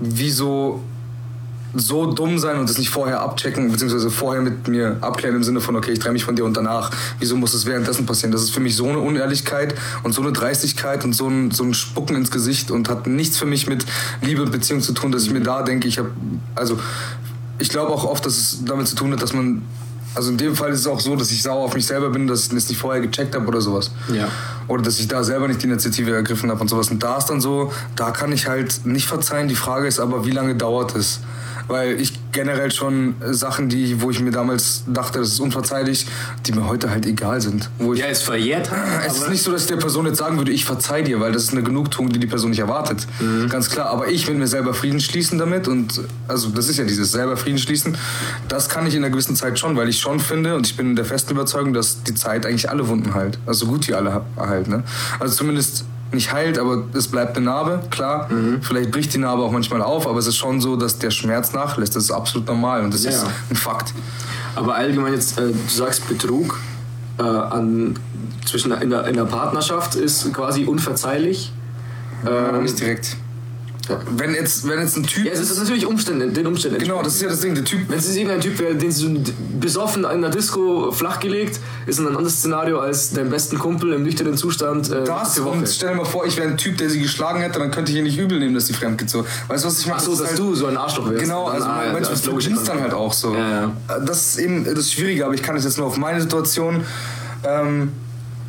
wieso 0.00 0.82
so 1.74 2.12
dumm 2.12 2.38
sein 2.38 2.58
und 2.58 2.68
das 2.68 2.78
nicht 2.78 2.90
vorher 2.90 3.20
abchecken, 3.20 3.70
beziehungsweise 3.70 4.10
vorher 4.10 4.42
mit 4.42 4.66
mir 4.68 4.96
abklären 5.00 5.36
im 5.36 5.44
Sinne 5.44 5.60
von, 5.60 5.76
okay, 5.76 5.92
ich 5.92 5.98
trenne 5.98 6.14
mich 6.14 6.24
von 6.24 6.34
dir 6.34 6.44
und 6.44 6.56
danach, 6.56 6.90
wieso 7.18 7.36
muss 7.36 7.54
es 7.54 7.66
währenddessen 7.66 8.06
passieren? 8.06 8.32
Das 8.32 8.42
ist 8.42 8.50
für 8.50 8.60
mich 8.60 8.76
so 8.76 8.88
eine 8.88 8.98
Unehrlichkeit 8.98 9.74
und 10.02 10.12
so 10.12 10.22
eine 10.22 10.32
Dreistigkeit 10.32 11.04
und 11.04 11.12
so 11.12 11.28
ein, 11.28 11.50
so 11.50 11.62
ein 11.62 11.74
Spucken 11.74 12.16
ins 12.16 12.30
Gesicht 12.30 12.70
und 12.70 12.88
hat 12.88 13.06
nichts 13.06 13.38
für 13.38 13.46
mich 13.46 13.66
mit 13.66 13.86
Liebe 14.22 14.42
und 14.42 14.50
Beziehung 14.50 14.80
zu 14.80 14.92
tun, 14.92 15.12
dass 15.12 15.22
ich 15.22 15.30
mir 15.30 15.40
da 15.40 15.62
denke, 15.62 15.86
ich 15.86 15.98
habe, 15.98 16.10
also 16.54 16.78
ich 17.58 17.68
glaube 17.68 17.92
auch 17.92 18.04
oft, 18.04 18.24
dass 18.26 18.36
es 18.36 18.64
damit 18.64 18.88
zu 18.88 18.96
tun 18.96 19.12
hat, 19.12 19.22
dass 19.22 19.32
man, 19.32 19.62
also 20.14 20.30
in 20.30 20.38
dem 20.38 20.56
Fall 20.56 20.70
ist 20.70 20.80
es 20.80 20.86
auch 20.86 20.98
so, 20.98 21.14
dass 21.14 21.30
ich 21.30 21.42
sauer 21.42 21.64
auf 21.64 21.74
mich 21.74 21.86
selber 21.86 22.10
bin, 22.10 22.26
dass 22.26 22.44
ich 22.44 22.48
das 22.48 22.68
nicht 22.68 22.80
vorher 22.80 23.00
gecheckt 23.00 23.34
habe 23.34 23.46
oder 23.46 23.60
sowas. 23.60 23.92
Ja. 24.12 24.28
Oder 24.66 24.82
dass 24.82 24.98
ich 24.98 25.06
da 25.06 25.22
selber 25.22 25.46
nicht 25.46 25.62
die 25.62 25.66
Initiative 25.66 26.12
ergriffen 26.12 26.50
habe 26.50 26.60
und 26.60 26.68
sowas. 26.68 26.90
Und 26.90 27.02
da 27.02 27.18
ist 27.18 27.26
dann 27.26 27.40
so, 27.40 27.72
da 27.94 28.10
kann 28.10 28.32
ich 28.32 28.48
halt 28.48 28.86
nicht 28.86 29.06
verzeihen. 29.06 29.46
Die 29.46 29.54
Frage 29.54 29.86
ist 29.86 30.00
aber, 30.00 30.24
wie 30.24 30.32
lange 30.32 30.56
dauert 30.56 30.96
es? 30.96 31.20
Weil 31.70 32.00
ich 32.00 32.12
generell 32.32 32.72
schon 32.72 33.14
Sachen, 33.30 33.68
die, 33.68 34.02
wo 34.02 34.10
ich 34.10 34.18
mir 34.18 34.32
damals 34.32 34.82
dachte, 34.88 35.20
das 35.20 35.28
ist 35.28 35.38
unverzeihlich, 35.40 36.04
die 36.44 36.52
mir 36.52 36.66
heute 36.66 36.90
halt 36.90 37.06
egal 37.06 37.40
sind. 37.40 37.70
Wo 37.78 37.94
ich, 37.94 38.00
Ja, 38.00 38.06
es 38.06 38.22
verjährt. 38.22 38.68
es 39.06 39.18
ist 39.18 39.28
nicht 39.30 39.42
so, 39.44 39.52
dass 39.52 39.62
ich 39.62 39.68
der 39.68 39.76
Person 39.76 40.04
jetzt 40.06 40.18
sagen 40.18 40.36
würde, 40.36 40.50
ich 40.50 40.64
verzeih 40.64 41.02
dir, 41.02 41.20
weil 41.20 41.30
das 41.30 41.44
ist 41.44 41.52
eine 41.52 41.62
Genugtuung, 41.62 42.08
die 42.08 42.18
die 42.18 42.26
Person 42.26 42.50
nicht 42.50 42.58
erwartet. 42.58 43.06
Ganz 43.48 43.70
klar. 43.70 43.86
Aber 43.90 44.08
ich 44.08 44.26
will 44.26 44.34
mir 44.34 44.48
selber 44.48 44.74
Frieden 44.74 44.98
schließen 45.00 45.38
damit 45.38 45.68
und, 45.68 46.00
also 46.26 46.48
das 46.48 46.68
ist 46.68 46.76
ja 46.76 46.84
dieses 46.84 47.12
selber 47.12 47.36
Frieden 47.36 47.58
schließen. 47.58 47.96
Das 48.48 48.68
kann 48.68 48.84
ich 48.88 48.94
in 48.96 49.04
einer 49.04 49.10
gewissen 49.12 49.36
Zeit 49.36 49.56
schon, 49.58 49.76
weil 49.76 49.88
ich 49.88 50.00
schon 50.00 50.18
finde 50.18 50.56
und 50.56 50.66
ich 50.66 50.76
bin 50.76 50.96
der 50.96 51.04
festen 51.04 51.34
Überzeugung, 51.34 51.72
dass 51.72 52.02
die 52.02 52.14
Zeit 52.16 52.46
eigentlich 52.46 52.68
alle 52.68 52.88
Wunden 52.88 53.14
heilt. 53.14 53.38
Also 53.46 53.66
so 53.66 53.72
gut 53.72 53.86
wie 53.86 53.94
alle 53.94 54.22
heilt. 54.36 54.66
Ne? 54.66 54.82
Also 55.20 55.36
zumindest 55.36 55.84
nicht 56.12 56.32
heilt, 56.32 56.58
aber 56.58 56.84
es 56.94 57.08
bleibt 57.08 57.36
eine 57.36 57.46
Narbe, 57.46 57.82
klar. 57.90 58.28
Vielleicht 58.62 58.90
bricht 58.90 59.14
die 59.14 59.18
Narbe 59.18 59.42
auch 59.42 59.52
manchmal 59.52 59.82
auf, 59.82 60.06
aber 60.08 60.18
es 60.18 60.26
ist 60.26 60.36
schon 60.36 60.60
so, 60.60 60.76
dass 60.76 60.98
der 60.98 61.10
Schmerz 61.10 61.52
nachlässt. 61.52 61.94
Das 61.96 62.04
ist 62.04 62.10
absolut 62.10 62.46
normal 62.48 62.82
und 62.82 62.92
das 62.94 63.04
Ja, 63.04 63.10
ist 63.10 63.22
ja. 63.22 63.28
ein 63.50 63.56
Fakt. 63.56 63.94
Aber 64.56 64.74
allgemein 64.74 65.12
jetzt, 65.14 65.38
äh, 65.38 65.48
du 65.52 65.54
sagst 65.68 66.08
Betrug 66.08 66.58
äh, 67.18 67.22
an, 67.22 67.98
zwischen, 68.44 68.72
in, 68.72 68.90
der, 68.90 69.06
in 69.06 69.14
der 69.14 69.24
Partnerschaft 69.24 69.94
ist 69.94 70.32
quasi 70.32 70.64
unverzeihlich. 70.64 71.52
Ähm, 72.26 72.62
nicht 72.62 72.78
direkt. 72.80 73.16
Wenn 74.16 74.34
jetzt, 74.34 74.66
wenn 74.68 74.78
jetzt 74.80 74.96
ein 74.96 75.04
Typ. 75.04 75.24
ja, 75.26 75.32
es 75.32 75.40
ist 75.40 75.58
natürlich 75.58 75.86
Umstände, 75.86 76.28
den 76.28 76.46
Umständen. 76.46 76.78
genau, 76.78 77.02
das 77.02 77.14
ist 77.14 77.22
ja 77.22 77.28
das 77.28 77.40
Ding. 77.40 77.54
Der 77.54 77.64
Typ 77.64 77.88
Wenn 77.88 77.98
es 77.98 78.06
jetzt 78.06 78.16
irgendein 78.16 78.40
Typ 78.40 78.58
wäre, 78.58 78.74
den 78.74 78.90
sie 78.92 79.02
so 79.06 79.32
besoffen 79.60 80.04
in 80.04 80.20
der 80.22 80.30
Disco 80.30 80.90
flachgelegt, 80.92 81.58
ist 81.86 81.98
ein 81.98 82.06
anderes 82.08 82.38
Szenario 82.38 82.78
als 82.80 83.12
dein 83.12 83.30
besten 83.30 83.58
Kumpel 83.58 83.92
im 83.92 84.02
nüchternen 84.02 84.36
Zustand 84.36 84.90
äh, 84.90 85.04
Das 85.04 85.38
und 85.38 85.68
stell 85.68 85.90
dir 85.90 85.96
mal 85.96 86.04
vor, 86.04 86.26
ich 86.26 86.36
wäre 86.36 86.48
ein 86.48 86.56
Typ, 86.56 86.76
der 86.78 86.88
sie 86.90 87.00
geschlagen 87.00 87.40
hätte, 87.40 87.58
dann 87.58 87.70
könnte 87.70 87.90
ich 87.92 87.98
ihr 87.98 88.02
nicht 88.04 88.18
übel 88.18 88.38
nehmen, 88.38 88.54
dass 88.54 88.66
sie 88.66 88.72
fremd 88.74 88.98
geht. 88.98 89.10
So. 89.10 89.24
Weißt 89.48 89.64
du, 89.64 89.68
was 89.68 89.78
ich 89.80 89.86
meine? 89.86 89.98
Ach 89.98 90.04
so, 90.04 90.10
Das 90.12 90.20
dass 90.20 90.28
halt- 90.30 90.38
du 90.38 90.54
so 90.54 90.66
ein 90.66 90.76
Arschloch 90.76 91.08
wärst. 91.10 91.22
Genau, 91.22 91.46
also 91.46 91.66
Ah, 91.66 91.84
ja, 91.86 91.92
manchmal 91.92 92.36
das 92.36 92.46
ist 92.46 92.68
dann 92.68 92.80
halt 92.80 92.92
auch 92.94 93.12
so. 93.12 93.34
Ja, 93.34 93.50
ja. 93.88 93.98
Das 94.00 94.28
ist 94.28 94.38
eben 94.38 94.64
das 94.64 94.92
Schwierige, 94.92 95.24
aber 95.24 95.34
ich 95.34 95.42
kann 95.42 95.56
es 95.56 95.64
jetzt 95.64 95.78
nur 95.78 95.86
auf 95.86 95.96
meine 95.96 96.20
Situation 96.20 96.82
ähm, 97.44 97.92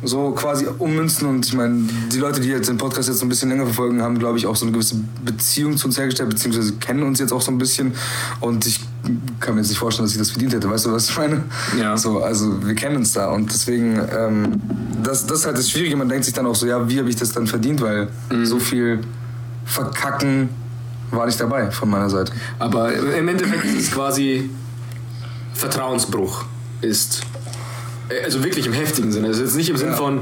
so 0.04 0.32
quasi 0.32 0.66
ummünzen 0.78 1.28
und 1.28 1.46
ich 1.46 1.52
meine, 1.54 1.84
die 2.12 2.18
Leute, 2.18 2.40
die 2.40 2.48
jetzt 2.48 2.68
den 2.68 2.76
Podcast 2.78 3.08
jetzt 3.08 3.18
so 3.20 3.26
ein 3.26 3.28
bisschen 3.28 3.48
länger 3.50 3.64
verfolgen, 3.64 4.02
haben, 4.02 4.18
glaube 4.18 4.36
ich, 4.38 4.46
auch 4.46 4.56
so 4.56 4.64
eine 4.64 4.72
gewisse 4.72 4.96
Beziehung 5.24 5.76
zu 5.76 5.86
uns 5.86 5.96
hergestellt, 5.98 6.28
beziehungsweise 6.30 6.72
kennen 6.74 7.02
uns 7.04 7.20
jetzt 7.20 7.32
auch 7.32 7.40
so 7.40 7.52
ein 7.52 7.58
bisschen 7.58 7.92
und 8.40 8.66
ich 8.66 8.80
kann 9.40 9.54
mir 9.54 9.60
jetzt 9.60 9.70
nicht 9.70 9.78
vorstellen, 9.78 10.06
dass 10.06 10.12
ich 10.12 10.18
das 10.18 10.30
verdient 10.30 10.52
hätte, 10.54 10.68
weißt 10.68 10.86
du, 10.86 10.92
was 10.92 11.08
ich 11.08 11.16
meine? 11.16 11.44
Ja. 11.78 11.96
So, 11.96 12.22
also 12.22 12.66
wir 12.66 12.74
kennen 12.74 12.96
uns 12.96 13.12
da 13.12 13.30
und 13.30 13.52
deswegen, 13.52 14.00
ähm, 14.16 14.60
das, 15.02 15.26
das 15.26 15.40
ist 15.40 15.46
halt 15.46 15.58
das 15.58 15.70
Schwierige, 15.70 15.94
man 15.96 16.08
denkt 16.08 16.24
sich 16.24 16.34
dann 16.34 16.46
auch 16.46 16.54
so, 16.56 16.66
ja, 16.66 16.88
wie 16.88 16.98
habe 16.98 17.08
ich 17.08 17.16
das 17.16 17.32
dann 17.32 17.46
verdient, 17.46 17.80
weil 17.80 18.08
Mhm. 18.30 18.46
so 18.46 18.58
viel 18.58 19.00
Verkacken 19.64 20.48
war 21.12 21.26
nicht 21.26 21.38
dabei 21.40 21.70
von 21.70 21.88
meiner 21.90 22.10
Seite. 22.10 22.32
Aber 22.58 22.92
im 22.92 23.28
Endeffekt 23.28 23.64
ist 23.64 23.74
es 23.78 23.90
quasi 23.92 24.50
Vertrauensbruch 25.54 26.44
ist. 26.80 27.22
Also 28.24 28.44
wirklich 28.44 28.66
im 28.66 28.72
heftigen 28.72 29.10
Sinne. 29.12 29.28
Also 29.28 29.42
jetzt 29.42 29.54
nicht 29.56 29.70
im 29.70 29.76
Sinn 29.76 29.90
Ja. 29.90 29.96
von, 29.96 30.20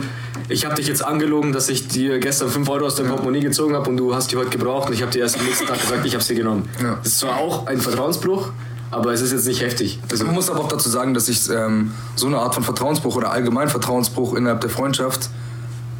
ich 0.48 0.64
habe 0.64 0.74
dich 0.76 0.86
jetzt 0.86 1.04
angelogen, 1.04 1.52
dass 1.52 1.68
ich 1.68 1.88
dir 1.88 2.18
gestern 2.20 2.48
5 2.48 2.68
Euro 2.68 2.86
aus 2.86 2.94
deinem 2.94 3.08
Portemonnaie 3.10 3.40
gezogen 3.40 3.74
habe 3.74 3.88
und 3.90 3.96
du 3.96 4.14
hast 4.14 4.30
die 4.32 4.36
heute 4.36 4.50
gebraucht 4.50 4.88
und 4.88 4.94
ich 4.94 5.02
habe 5.02 5.10
dir 5.10 5.20
erst 5.20 5.38
am 5.38 5.44
nächsten 5.44 5.66
Tag 5.66 5.80
gesagt, 5.80 6.04
ich 6.06 6.14
habe 6.14 6.22
sie 6.22 6.34
genommen. 6.34 6.68
Ja. 6.80 6.96
Das 7.02 7.12
ist 7.12 7.18
zwar 7.18 7.38
auch 7.38 7.66
ein 7.66 7.80
Vertrauensbruch, 7.80 8.52
aber 8.90 9.12
es 9.12 9.20
ist 9.22 9.32
jetzt 9.32 9.46
nicht 9.46 9.60
heftig. 9.62 9.98
Also, 10.10 10.24
Man 10.24 10.34
muss 10.34 10.50
aber 10.50 10.60
auch 10.60 10.68
dazu 10.68 10.88
sagen, 10.88 11.14
dass 11.14 11.28
ich 11.28 11.48
ähm, 11.50 11.92
so 12.16 12.26
eine 12.26 12.38
Art 12.38 12.54
von 12.54 12.62
Vertrauensbruch 12.62 13.16
oder 13.16 13.32
allgemein 13.32 13.68
Vertrauensbruch 13.68 14.34
innerhalb 14.34 14.60
der 14.60 14.70
Freundschaft 14.70 15.30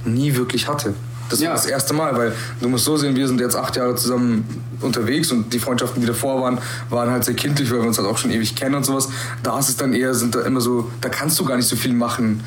nie 0.05 0.37
wirklich 0.37 0.69
hatte. 0.69 0.95
Das 1.31 1.41
Ja. 1.41 1.49
war 1.51 1.57
das 1.57 1.67
erste 1.67 1.95
Mal, 1.95 2.17
weil 2.17 2.33
du 2.61 2.69
musst 2.69 2.85
so 2.85 2.97
sehen, 2.97 3.17
wir 3.17 3.27
sind 3.29 3.41
jetzt 3.41 3.57
acht 3.57 3.77
Jahre 3.77 3.95
zusammen 3.95 4.45
unterwegs 4.81 5.31
und 5.33 5.53
die 5.53 5.59
Freundschaften, 5.59 6.01
die 6.01 6.07
davor 6.07 6.43
waren, 6.43 6.59
waren 6.91 7.11
halt 7.11 7.25
sehr 7.25 7.35
kindlich, 7.35 7.71
weil 7.71 7.79
wir 7.81 7.87
uns 7.87 7.99
halt 7.99 8.09
auch 8.09 8.19
schon 8.19 8.31
ewig 8.31 8.55
kennen 8.57 8.75
und 8.75 8.85
sowas. 8.85 9.09
Da 9.43 9.59
ist 9.59 9.69
es 9.69 9.77
dann 9.77 9.93
eher, 9.95 10.13
sind 10.15 10.35
da 10.35 10.43
immer 10.43 10.61
so, 10.61 10.91
da 11.01 11.09
kannst 11.09 11.39
du 11.41 11.45
gar 11.45 11.57
nicht 11.57 11.69
so 11.69 11.77
viel 11.77 11.95
machen. 11.95 12.43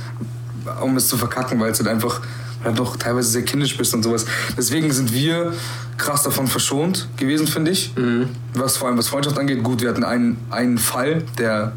um 0.82 0.96
es 0.96 1.10
zu 1.10 1.18
verkacken, 1.18 1.60
weil 1.60 1.72
es 1.72 1.80
halt 1.80 1.90
einfach 1.90 2.22
du 2.64 2.72
doch 2.72 2.96
teilweise 2.96 3.30
sehr 3.30 3.42
kindisch 3.44 3.76
bist 3.78 3.94
und 3.94 4.04
sowas. 4.04 4.26
Deswegen 4.58 4.90
sind 4.94 5.12
wir 5.14 5.52
krass 5.98 6.24
davon 6.24 6.48
verschont 6.48 7.10
gewesen, 7.18 7.48
finde 7.48 7.72
ich. 7.72 7.94
Mhm. 7.98 8.30
Was 8.54 8.78
vor 8.78 8.88
allem 8.88 8.98
was 8.98 9.10
Freundschaft 9.10 9.38
angeht. 9.38 9.62
Gut, 9.64 9.82
wir 9.82 9.90
hatten 9.90 10.06
einen, 10.06 10.38
einen 10.50 10.78
Fall, 10.78 11.24
der 11.38 11.74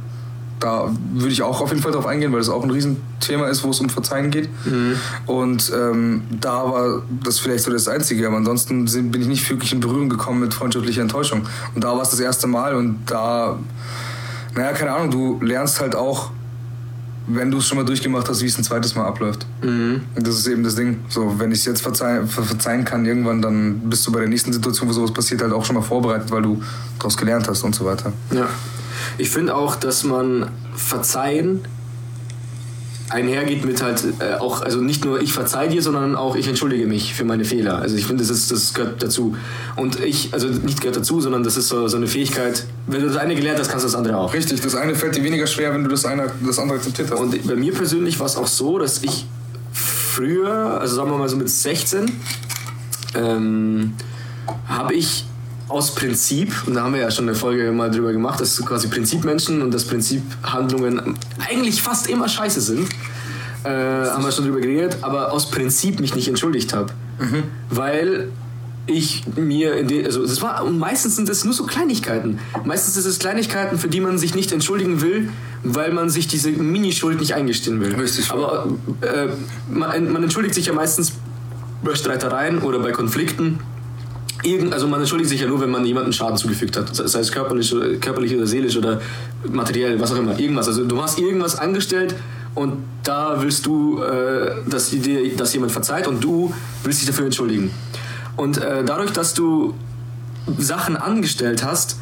da 0.60 0.90
würde 1.12 1.32
ich 1.32 1.42
auch 1.42 1.60
auf 1.60 1.70
jeden 1.70 1.82
Fall 1.82 1.92
drauf 1.92 2.06
eingehen, 2.06 2.32
weil 2.32 2.38
das 2.38 2.48
auch 2.48 2.62
ein 2.62 2.70
Riesenthema 2.70 3.46
ist, 3.48 3.62
wo 3.62 3.70
es 3.70 3.80
um 3.80 3.90
Verzeihen 3.90 4.30
geht. 4.30 4.48
Mhm. 4.64 4.96
Und 5.26 5.72
ähm, 5.74 6.22
da 6.40 6.70
war 6.70 7.02
das 7.22 7.38
vielleicht 7.38 7.64
so 7.64 7.70
das 7.70 7.88
Einzige, 7.88 8.26
aber 8.26 8.36
ansonsten 8.36 8.86
sind, 8.86 9.10
bin 9.12 9.20
ich 9.20 9.28
nicht 9.28 9.48
wirklich 9.50 9.72
in 9.72 9.80
Berührung 9.80 10.08
gekommen 10.08 10.40
mit 10.40 10.54
freundschaftlicher 10.54 11.02
Enttäuschung. 11.02 11.46
Und 11.74 11.84
da 11.84 11.88
war 11.94 12.02
es 12.02 12.10
das 12.10 12.20
erste 12.20 12.46
Mal 12.46 12.74
und 12.74 13.00
da, 13.06 13.58
naja, 14.54 14.72
keine 14.72 14.92
Ahnung, 14.92 15.10
du 15.10 15.44
lernst 15.44 15.80
halt 15.80 15.94
auch 15.94 16.30
wenn 17.28 17.50
du 17.50 17.58
es 17.58 17.66
schon 17.66 17.76
mal 17.76 17.84
durchgemacht 17.84 18.28
hast, 18.28 18.40
wie 18.42 18.46
es 18.46 18.56
ein 18.56 18.64
zweites 18.64 18.94
Mal 18.94 19.04
abläuft. 19.04 19.46
Mhm. 19.62 20.02
Und 20.14 20.26
das 20.26 20.36
ist 20.36 20.46
eben 20.46 20.62
das 20.62 20.76
Ding. 20.76 21.00
So, 21.08 21.38
wenn 21.38 21.50
ich 21.50 21.58
es 21.58 21.64
jetzt 21.64 21.82
verzeihen, 21.82 22.28
verzeihen 22.28 22.84
kann, 22.84 23.04
irgendwann, 23.04 23.42
dann 23.42 23.80
bist 23.80 24.06
du 24.06 24.12
bei 24.12 24.20
der 24.20 24.28
nächsten 24.28 24.52
Situation, 24.52 24.88
wo 24.88 24.92
sowas 24.92 25.12
passiert, 25.12 25.42
halt 25.42 25.52
auch 25.52 25.64
schon 25.64 25.74
mal 25.74 25.82
vorbereitet, 25.82 26.30
weil 26.30 26.42
du 26.42 26.62
daraus 26.98 27.16
gelernt 27.16 27.48
hast 27.48 27.64
und 27.64 27.74
so 27.74 27.84
weiter. 27.84 28.12
Ja. 28.30 28.48
Ich 29.18 29.30
finde 29.30 29.54
auch, 29.54 29.76
dass 29.76 30.04
man 30.04 30.50
verzeihen 30.74 31.62
einhergeht 33.08 33.64
mit 33.64 33.82
halt 33.82 34.02
äh, 34.18 34.34
auch, 34.34 34.62
also 34.62 34.80
nicht 34.80 35.04
nur 35.04 35.20
ich 35.20 35.32
verzeih 35.32 35.68
dir, 35.68 35.82
sondern 35.82 36.16
auch 36.16 36.34
ich 36.34 36.48
entschuldige 36.48 36.86
mich 36.86 37.14
für 37.14 37.24
meine 37.24 37.44
Fehler. 37.44 37.78
Also 37.78 37.96
ich 37.96 38.06
finde, 38.06 38.24
das, 38.24 38.30
ist, 38.30 38.50
das 38.50 38.74
gehört 38.74 39.02
dazu. 39.02 39.36
Und 39.76 40.00
ich, 40.00 40.32
also 40.32 40.48
nicht 40.48 40.80
gehört 40.80 40.96
dazu, 40.96 41.20
sondern 41.20 41.44
das 41.44 41.56
ist 41.56 41.68
so, 41.68 41.86
so 41.88 41.96
eine 41.96 42.08
Fähigkeit, 42.08 42.66
wenn 42.86 43.02
du 43.02 43.08
das 43.08 43.16
eine 43.16 43.34
gelernt 43.34 43.60
hast, 43.60 43.68
kannst 43.68 43.84
du 43.84 43.88
das 43.88 43.94
andere 43.94 44.16
auch. 44.16 44.34
Richtig, 44.34 44.60
das 44.60 44.74
eine 44.74 44.94
fällt 44.94 45.16
dir 45.16 45.22
weniger 45.22 45.46
schwer, 45.46 45.72
wenn 45.72 45.84
du 45.84 45.90
das, 45.90 46.04
eine, 46.04 46.32
das 46.44 46.58
andere 46.58 46.78
akzeptiert 46.78 47.10
hast. 47.10 47.20
Und 47.20 47.46
bei 47.46 47.54
mir 47.54 47.72
persönlich 47.72 48.18
war 48.18 48.26
es 48.26 48.36
auch 48.36 48.48
so, 48.48 48.78
dass 48.78 49.02
ich 49.02 49.26
früher, 49.72 50.80
also 50.80 50.96
sagen 50.96 51.10
wir 51.10 51.18
mal 51.18 51.28
so 51.28 51.36
mit 51.36 51.48
16, 51.48 52.10
ähm, 53.14 53.94
habe 54.66 54.94
ich 54.94 55.24
aus 55.68 55.94
Prinzip, 55.94 56.52
und 56.66 56.74
da 56.74 56.84
haben 56.84 56.94
wir 56.94 57.00
ja 57.00 57.10
schon 57.10 57.28
eine 57.28 57.36
Folge 57.36 57.72
mal 57.72 57.90
drüber 57.90 58.12
gemacht, 58.12 58.40
dass 58.40 58.64
quasi 58.64 58.88
Prinzipmenschen 58.88 59.62
und 59.62 59.72
das 59.72 59.84
Prinzip 59.84 60.22
Handlungen 60.42 61.16
eigentlich 61.50 61.82
fast 61.82 62.08
immer 62.08 62.28
scheiße 62.28 62.60
sind. 62.60 62.88
Äh, 63.64 63.68
haben 63.68 64.22
wir 64.22 64.30
schon 64.30 64.44
drüber 64.44 64.60
geredet, 64.60 64.98
aber 65.02 65.32
aus 65.32 65.50
Prinzip 65.50 65.98
mich 65.98 66.14
nicht 66.14 66.28
entschuldigt 66.28 66.72
habe. 66.72 66.92
Mhm. 67.18 67.42
Weil 67.68 68.28
ich 68.86 69.24
mir 69.34 69.74
in 69.74 69.88
den, 69.88 70.06
also 70.06 70.24
das 70.24 70.40
war, 70.40 70.64
und 70.64 70.78
meistens 70.78 71.16
sind 71.16 71.28
es 71.28 71.44
nur 71.44 71.52
so 71.52 71.64
Kleinigkeiten. 71.64 72.38
Meistens 72.64 72.94
sind 72.94 73.06
es 73.06 73.18
Kleinigkeiten, 73.18 73.78
für 73.78 73.88
die 73.88 74.00
man 74.00 74.18
sich 74.18 74.36
nicht 74.36 74.52
entschuldigen 74.52 75.00
will, 75.00 75.30
weil 75.64 75.92
man 75.92 76.08
sich 76.10 76.28
diese 76.28 76.52
Minischuld 76.52 77.18
nicht 77.18 77.34
eingestehen 77.34 77.80
will. 77.80 77.96
Richtig. 77.96 78.30
Aber 78.30 78.68
äh, 79.00 79.26
man, 79.68 80.12
man 80.12 80.22
entschuldigt 80.22 80.54
sich 80.54 80.66
ja 80.66 80.72
meistens 80.72 81.14
bei 81.82 81.96
Streitereien 81.96 82.58
oder 82.58 82.78
bei 82.78 82.92
Konflikten 82.92 83.58
irgend, 84.46 84.72
also 84.72 84.86
man 84.86 85.00
entschuldigt 85.00 85.30
sich 85.30 85.40
ja 85.40 85.46
nur, 85.46 85.60
wenn 85.60 85.70
man 85.70 85.84
jemandem 85.84 86.12
Schaden 86.12 86.36
zugefügt 86.36 86.76
hat. 86.76 86.94
Sei 86.94 87.20
es 87.20 87.32
körperlich, 87.32 87.74
körperlich 88.00 88.34
oder 88.34 88.46
seelisch 88.46 88.76
oder 88.76 89.00
materiell, 89.48 90.00
was 90.00 90.12
auch 90.12 90.18
immer. 90.18 90.38
Irgendwas. 90.38 90.68
Also 90.68 90.84
du 90.84 91.02
hast 91.02 91.18
irgendwas 91.18 91.56
angestellt 91.56 92.14
und 92.54 92.84
da 93.02 93.36
willst 93.42 93.66
du, 93.66 94.02
äh, 94.02 94.62
dass, 94.66 94.90
dir, 94.90 95.36
dass 95.36 95.52
jemand 95.52 95.72
verzeiht 95.72 96.06
und 96.06 96.22
du 96.22 96.54
willst 96.84 97.00
dich 97.00 97.08
dafür 97.08 97.26
entschuldigen. 97.26 97.70
Und 98.36 98.58
äh, 98.58 98.84
dadurch, 98.84 99.12
dass 99.12 99.34
du 99.34 99.74
Sachen 100.58 100.96
angestellt 100.96 101.64
hast, 101.64 101.96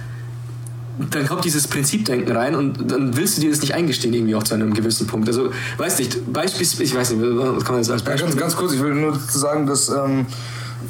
dann 1.10 1.26
kommt 1.26 1.44
dieses 1.44 1.66
Prinzipdenken 1.66 2.36
rein 2.36 2.54
und 2.54 2.90
dann 2.90 3.16
willst 3.16 3.36
du 3.36 3.40
dir 3.40 3.50
das 3.50 3.60
nicht 3.60 3.74
eingestehen, 3.74 4.14
irgendwie 4.14 4.36
auch 4.36 4.44
zu 4.44 4.54
einem 4.54 4.74
gewissen 4.74 5.08
Punkt. 5.08 5.26
Also, 5.28 5.50
weiß 5.76 5.98
nicht, 5.98 6.32
Beispiel, 6.32 6.62
ich 6.62 6.94
weiß 6.94 7.10
nicht, 7.10 7.20
was 7.20 7.64
kann 7.64 7.74
man 7.74 7.82
jetzt 7.82 7.90
als 7.90 8.02
Beispiel? 8.02 8.26
Ja, 8.26 8.26
ganz, 8.26 8.36
ganz 8.40 8.56
kurz, 8.56 8.74
ich 8.74 8.80
will 8.80 8.94
nur 8.94 9.18
sagen, 9.18 9.66
dass 9.66 9.88
ähm, 9.88 10.26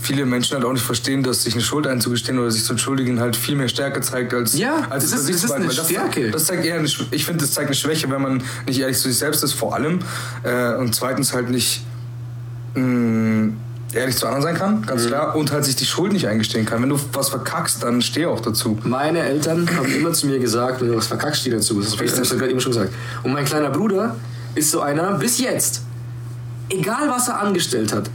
viele 0.00 0.26
Menschen 0.26 0.54
halt 0.54 0.64
auch 0.64 0.72
nicht 0.72 0.84
verstehen, 0.84 1.22
dass 1.22 1.44
sich 1.44 1.54
eine 1.54 1.62
Schuld 1.62 1.86
einzugestehen 1.86 2.38
oder 2.38 2.50
sich 2.50 2.64
zu 2.64 2.72
entschuldigen 2.72 3.20
halt 3.20 3.36
viel 3.36 3.56
mehr 3.56 3.68
Stärke 3.68 4.00
zeigt 4.00 4.34
als 4.34 4.56
ja, 4.56 4.86
als 4.90 5.10
das, 5.10 5.20
ist, 5.20 5.28
das 5.28 5.44
ist 5.44 5.50
eine 5.52 5.66
das, 5.66 5.86
Stärke. 5.86 6.30
Das 6.30 6.44
zeigt 6.46 6.64
eher 6.64 6.78
eine, 6.78 6.88
ich 7.10 7.24
finde, 7.24 7.44
das 7.44 7.52
zeigt 7.52 7.68
eine 7.68 7.76
Schwäche, 7.76 8.10
wenn 8.10 8.22
man 8.22 8.42
nicht 8.66 8.80
ehrlich 8.80 8.98
zu 8.98 9.08
sich 9.08 9.18
selbst 9.18 9.42
ist, 9.44 9.52
vor 9.52 9.74
allem 9.74 10.00
äh, 10.42 10.74
und 10.74 10.94
zweitens 10.94 11.32
halt 11.32 11.50
nicht 11.50 11.84
mh, 12.74 12.82
mm, 12.82 13.56
ehrlich 13.94 14.16
zu 14.16 14.26
anderen 14.26 14.42
sein 14.42 14.56
kann, 14.56 14.82
ganz 14.82 15.04
mhm. 15.04 15.08
klar, 15.08 15.36
und 15.36 15.52
halt 15.52 15.64
sich 15.64 15.76
die 15.76 15.86
Schuld 15.86 16.12
nicht 16.12 16.26
eingestehen 16.26 16.66
kann. 16.66 16.82
Wenn 16.82 16.88
du 16.88 16.98
was 17.12 17.28
verkackst, 17.28 17.82
dann 17.82 18.02
steh 18.02 18.26
auch 18.26 18.40
dazu. 18.40 18.78
Meine 18.84 19.20
Eltern 19.20 19.68
haben 19.76 19.92
immer 19.94 20.12
zu 20.12 20.26
mir 20.26 20.38
gesagt, 20.38 20.80
wenn 20.80 20.88
du 20.88 20.96
was 20.96 21.06
verkackst, 21.06 21.42
steh 21.42 21.50
dazu. 21.50 21.80
Das 21.80 21.96
hast 21.98 22.32
du 22.32 22.36
gerade 22.36 22.50
eben 22.50 22.60
schon 22.60 22.72
gesagt. 22.72 22.92
Und 23.22 23.32
mein 23.32 23.44
kleiner 23.44 23.70
Bruder 23.70 24.16
ist 24.54 24.70
so 24.70 24.80
einer, 24.80 25.12
bis 25.12 25.38
jetzt, 25.38 25.82
egal 26.68 27.08
was 27.08 27.28
er 27.28 27.40
angestellt 27.40 27.92
hat, 27.92 28.10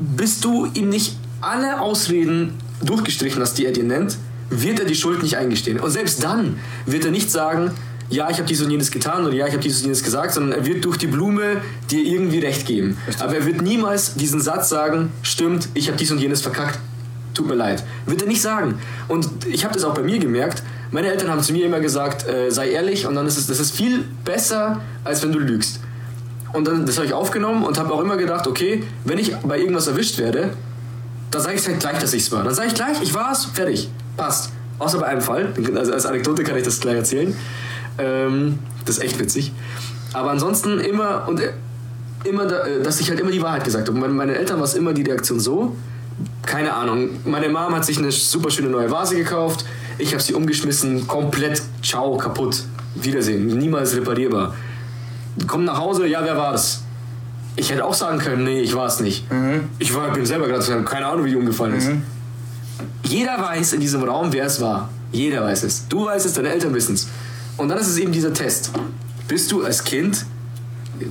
bist 0.00 0.44
du 0.44 0.66
ihm 0.74 0.88
nicht 0.88 1.16
alle 1.40 1.80
Ausreden 1.80 2.54
durchgestrichen 2.82 3.40
hast, 3.40 3.58
die 3.58 3.66
er 3.66 3.72
dir 3.72 3.84
nennt, 3.84 4.16
wird 4.50 4.78
er 4.78 4.84
die 4.84 4.94
Schuld 4.94 5.22
nicht 5.22 5.36
eingestehen. 5.36 5.80
Und 5.80 5.90
selbst 5.90 6.22
dann 6.22 6.58
wird 6.86 7.04
er 7.04 7.10
nicht 7.10 7.30
sagen, 7.30 7.70
ja, 8.10 8.30
ich 8.30 8.36
habe 8.36 8.46
dies 8.46 8.60
und 8.60 8.70
jenes 8.70 8.90
getan 8.90 9.24
oder 9.24 9.34
ja, 9.34 9.46
ich 9.46 9.52
habe 9.52 9.62
dies 9.62 9.78
und 9.78 9.84
jenes 9.84 10.02
gesagt, 10.02 10.34
sondern 10.34 10.58
er 10.58 10.66
wird 10.66 10.84
durch 10.84 10.98
die 10.98 11.06
Blume 11.06 11.62
dir 11.90 12.04
irgendwie 12.04 12.38
recht 12.38 12.66
geben. 12.66 12.96
Richtig. 13.06 13.24
Aber 13.24 13.34
er 13.34 13.46
wird 13.46 13.62
niemals 13.62 14.14
diesen 14.14 14.40
Satz 14.40 14.68
sagen, 14.68 15.10
stimmt, 15.22 15.68
ich 15.74 15.88
habe 15.88 15.96
dies 15.96 16.10
und 16.10 16.18
jenes 16.18 16.42
verkackt, 16.42 16.78
tut 17.32 17.48
mir 17.48 17.54
leid. 17.54 17.82
Wird 18.06 18.22
er 18.22 18.28
nicht 18.28 18.42
sagen. 18.42 18.78
Und 19.08 19.46
ich 19.46 19.64
habe 19.64 19.74
das 19.74 19.84
auch 19.84 19.94
bei 19.94 20.02
mir 20.02 20.18
gemerkt. 20.18 20.62
Meine 20.90 21.08
Eltern 21.08 21.30
haben 21.30 21.42
zu 21.42 21.52
mir 21.52 21.66
immer 21.66 21.80
gesagt, 21.80 22.28
äh, 22.28 22.50
sei 22.50 22.70
ehrlich 22.70 23.06
und 23.06 23.14
dann 23.14 23.26
ist 23.26 23.38
es 23.38 23.46
das 23.46 23.58
ist 23.58 23.74
viel 23.74 24.04
besser, 24.24 24.80
als 25.02 25.22
wenn 25.22 25.32
du 25.32 25.38
lügst. 25.38 25.80
Und 26.54 26.68
dann, 26.68 26.86
das 26.86 26.96
habe 26.96 27.06
ich 27.06 27.12
aufgenommen 27.12 27.64
und 27.64 27.78
habe 27.78 27.92
auch 27.92 28.00
immer 28.00 28.16
gedacht, 28.16 28.46
okay, 28.46 28.84
wenn 29.04 29.18
ich 29.18 29.36
bei 29.38 29.58
irgendwas 29.58 29.88
erwischt 29.88 30.18
werde, 30.18 30.50
dann 31.30 31.42
sage 31.42 31.56
ich 31.56 31.66
halt 31.66 31.80
gleich, 31.80 31.98
dass 31.98 32.14
ich 32.14 32.22
es 32.22 32.32
war. 32.32 32.44
Dann 32.44 32.54
sage 32.54 32.68
ich 32.68 32.74
gleich, 32.74 33.02
ich 33.02 33.12
war's, 33.12 33.46
fertig, 33.46 33.90
passt. 34.16 34.52
Außer 34.78 34.98
bei 34.98 35.06
einem 35.06 35.20
Fall, 35.20 35.52
also 35.74 35.92
als 35.92 36.06
Anekdote 36.06 36.44
kann 36.44 36.56
ich 36.56 36.62
das 36.62 36.80
gleich 36.80 36.94
erzählen. 36.96 37.36
Ähm, 37.98 38.60
das 38.84 38.98
ist 38.98 39.04
echt 39.04 39.18
witzig. 39.18 39.52
Aber 40.12 40.30
ansonsten 40.30 40.78
immer 40.78 41.26
und 41.26 41.40
äh, 41.40 41.52
immer, 42.24 42.44
äh, 42.44 42.82
dass 42.82 43.00
ich 43.00 43.10
halt 43.10 43.18
immer 43.18 43.32
die 43.32 43.42
Wahrheit 43.42 43.64
gesagt 43.64 43.88
habe. 43.88 43.98
Meine 43.98 44.36
Eltern 44.36 44.58
war 44.58 44.64
es 44.64 44.74
immer 44.74 44.92
die 44.92 45.02
Reaktion 45.02 45.40
so, 45.40 45.74
keine 46.46 46.72
Ahnung. 46.72 47.10
Meine 47.24 47.48
Mom 47.48 47.74
hat 47.74 47.84
sich 47.84 47.98
eine 47.98 48.12
super 48.12 48.50
schöne 48.50 48.68
neue 48.68 48.90
Vase 48.90 49.16
gekauft. 49.16 49.64
Ich 49.98 50.12
habe 50.12 50.22
sie 50.22 50.34
umgeschmissen, 50.34 51.06
komplett, 51.08 51.62
ciao, 51.82 52.16
kaputt. 52.16 52.62
Wiedersehen, 52.94 53.46
niemals 53.46 53.96
reparierbar. 53.96 54.54
Komm 55.46 55.64
nach 55.64 55.78
Hause, 55.78 56.06
ja, 56.06 56.20
wer 56.22 56.36
war 56.36 56.52
das? 56.52 56.82
Ich 57.56 57.70
hätte 57.70 57.84
auch 57.84 57.94
sagen 57.94 58.18
können, 58.18 58.44
nee, 58.44 58.60
ich 58.60 58.74
war 58.74 58.86
es 58.86 59.00
nicht. 59.00 59.30
Mhm. 59.30 59.68
Ich 59.78 59.94
war, 59.94 60.12
bin 60.12 60.26
selber 60.26 60.48
gerade 60.48 60.84
keine 60.84 61.06
Ahnung, 61.06 61.24
wie 61.24 61.30
die 61.30 61.36
umgefallen 61.36 61.74
ist. 61.74 61.88
Mhm. 61.88 62.02
Jeder 63.04 63.38
weiß 63.38 63.74
in 63.74 63.80
diesem 63.80 64.02
Raum, 64.02 64.32
wer 64.32 64.46
es 64.46 64.60
war. 64.60 64.88
Jeder 65.12 65.44
weiß 65.44 65.62
es. 65.62 65.86
Du 65.88 66.06
weißt 66.06 66.26
es, 66.26 66.32
deine 66.32 66.48
Eltern 66.48 66.74
wissen 66.74 66.94
es. 66.94 67.08
Und 67.56 67.68
dann 67.68 67.78
ist 67.78 67.88
es 67.88 67.98
eben 67.98 68.10
dieser 68.10 68.32
Test. 68.32 68.70
Bist 69.28 69.52
du 69.52 69.64
als 69.64 69.84
Kind 69.84 70.26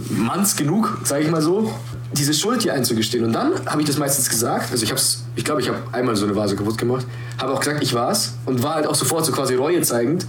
manns 0.09 0.55
genug, 0.55 0.99
sage 1.03 1.23
ich 1.23 1.31
mal 1.31 1.41
so, 1.41 1.73
diese 2.11 2.33
Schuld 2.33 2.63
hier 2.63 2.73
einzugestehen? 2.73 3.23
Und 3.23 3.33
dann 3.33 3.53
habe 3.65 3.81
ich 3.81 3.87
das 3.87 3.97
meistens 3.97 4.29
gesagt. 4.29 4.71
Also 4.71 4.83
ich 4.83 4.91
habe 4.91 5.01
ich 5.35 5.45
glaube, 5.45 5.61
ich 5.61 5.69
habe 5.69 5.79
einmal 5.93 6.15
so 6.15 6.25
eine 6.25 6.35
Vase 6.35 6.55
kaputt 6.55 6.77
gemacht. 6.77 7.05
Habe 7.39 7.53
auch 7.53 7.59
gesagt, 7.59 7.81
ich 7.81 7.93
war's 7.93 8.33
und 8.45 8.61
war 8.61 8.75
halt 8.75 8.87
auch 8.87 8.95
sofort 8.95 9.25
so 9.25 9.31
quasi 9.31 9.55
Reue 9.55 9.81
zeigend. 9.81 10.25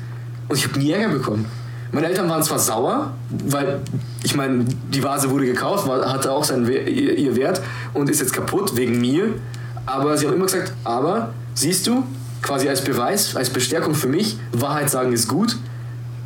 Und 0.49 0.57
ich 0.57 0.67
habe 0.67 0.79
nie 0.79 0.93
Ärger 0.93 1.09
bekommen. 1.09 1.47
Meine 1.95 2.09
Eltern 2.09 2.29
waren 2.29 2.43
zwar 2.43 2.59
sauer, 2.59 3.13
weil 3.47 3.81
ich 4.25 4.35
meine, 4.35 4.65
die 4.93 5.03
Vase 5.03 5.31
wurde 5.31 5.47
gekauft, 5.47 5.87
war, 5.87 6.13
hatte 6.13 6.33
auch 6.33 6.43
seinen 6.43 6.67
ihr, 6.67 7.17
ihr 7.17 7.37
Wert 7.37 7.61
und 7.93 8.11
ist 8.11 8.21
jetzt 8.21 8.33
kaputt 8.33 8.77
wegen 8.77 9.01
mir. 9.01 9.29
Aber 9.87 10.17
sie 10.17 10.27
haben 10.27 10.35
immer 10.35 10.47
gesagt, 10.47 10.73
aber 10.83 11.33
siehst 11.55 11.87
du, 11.87 12.05
quasi 12.43 12.69
als 12.69 12.83
Beweis, 12.83 13.37
als 13.37 13.49
Bestärkung 13.49 13.95
für 13.95 14.09
mich, 14.09 14.37
Wahrheit 14.53 14.91
sagen 14.91 15.13
ist 15.13 15.29
gut. 15.29 15.57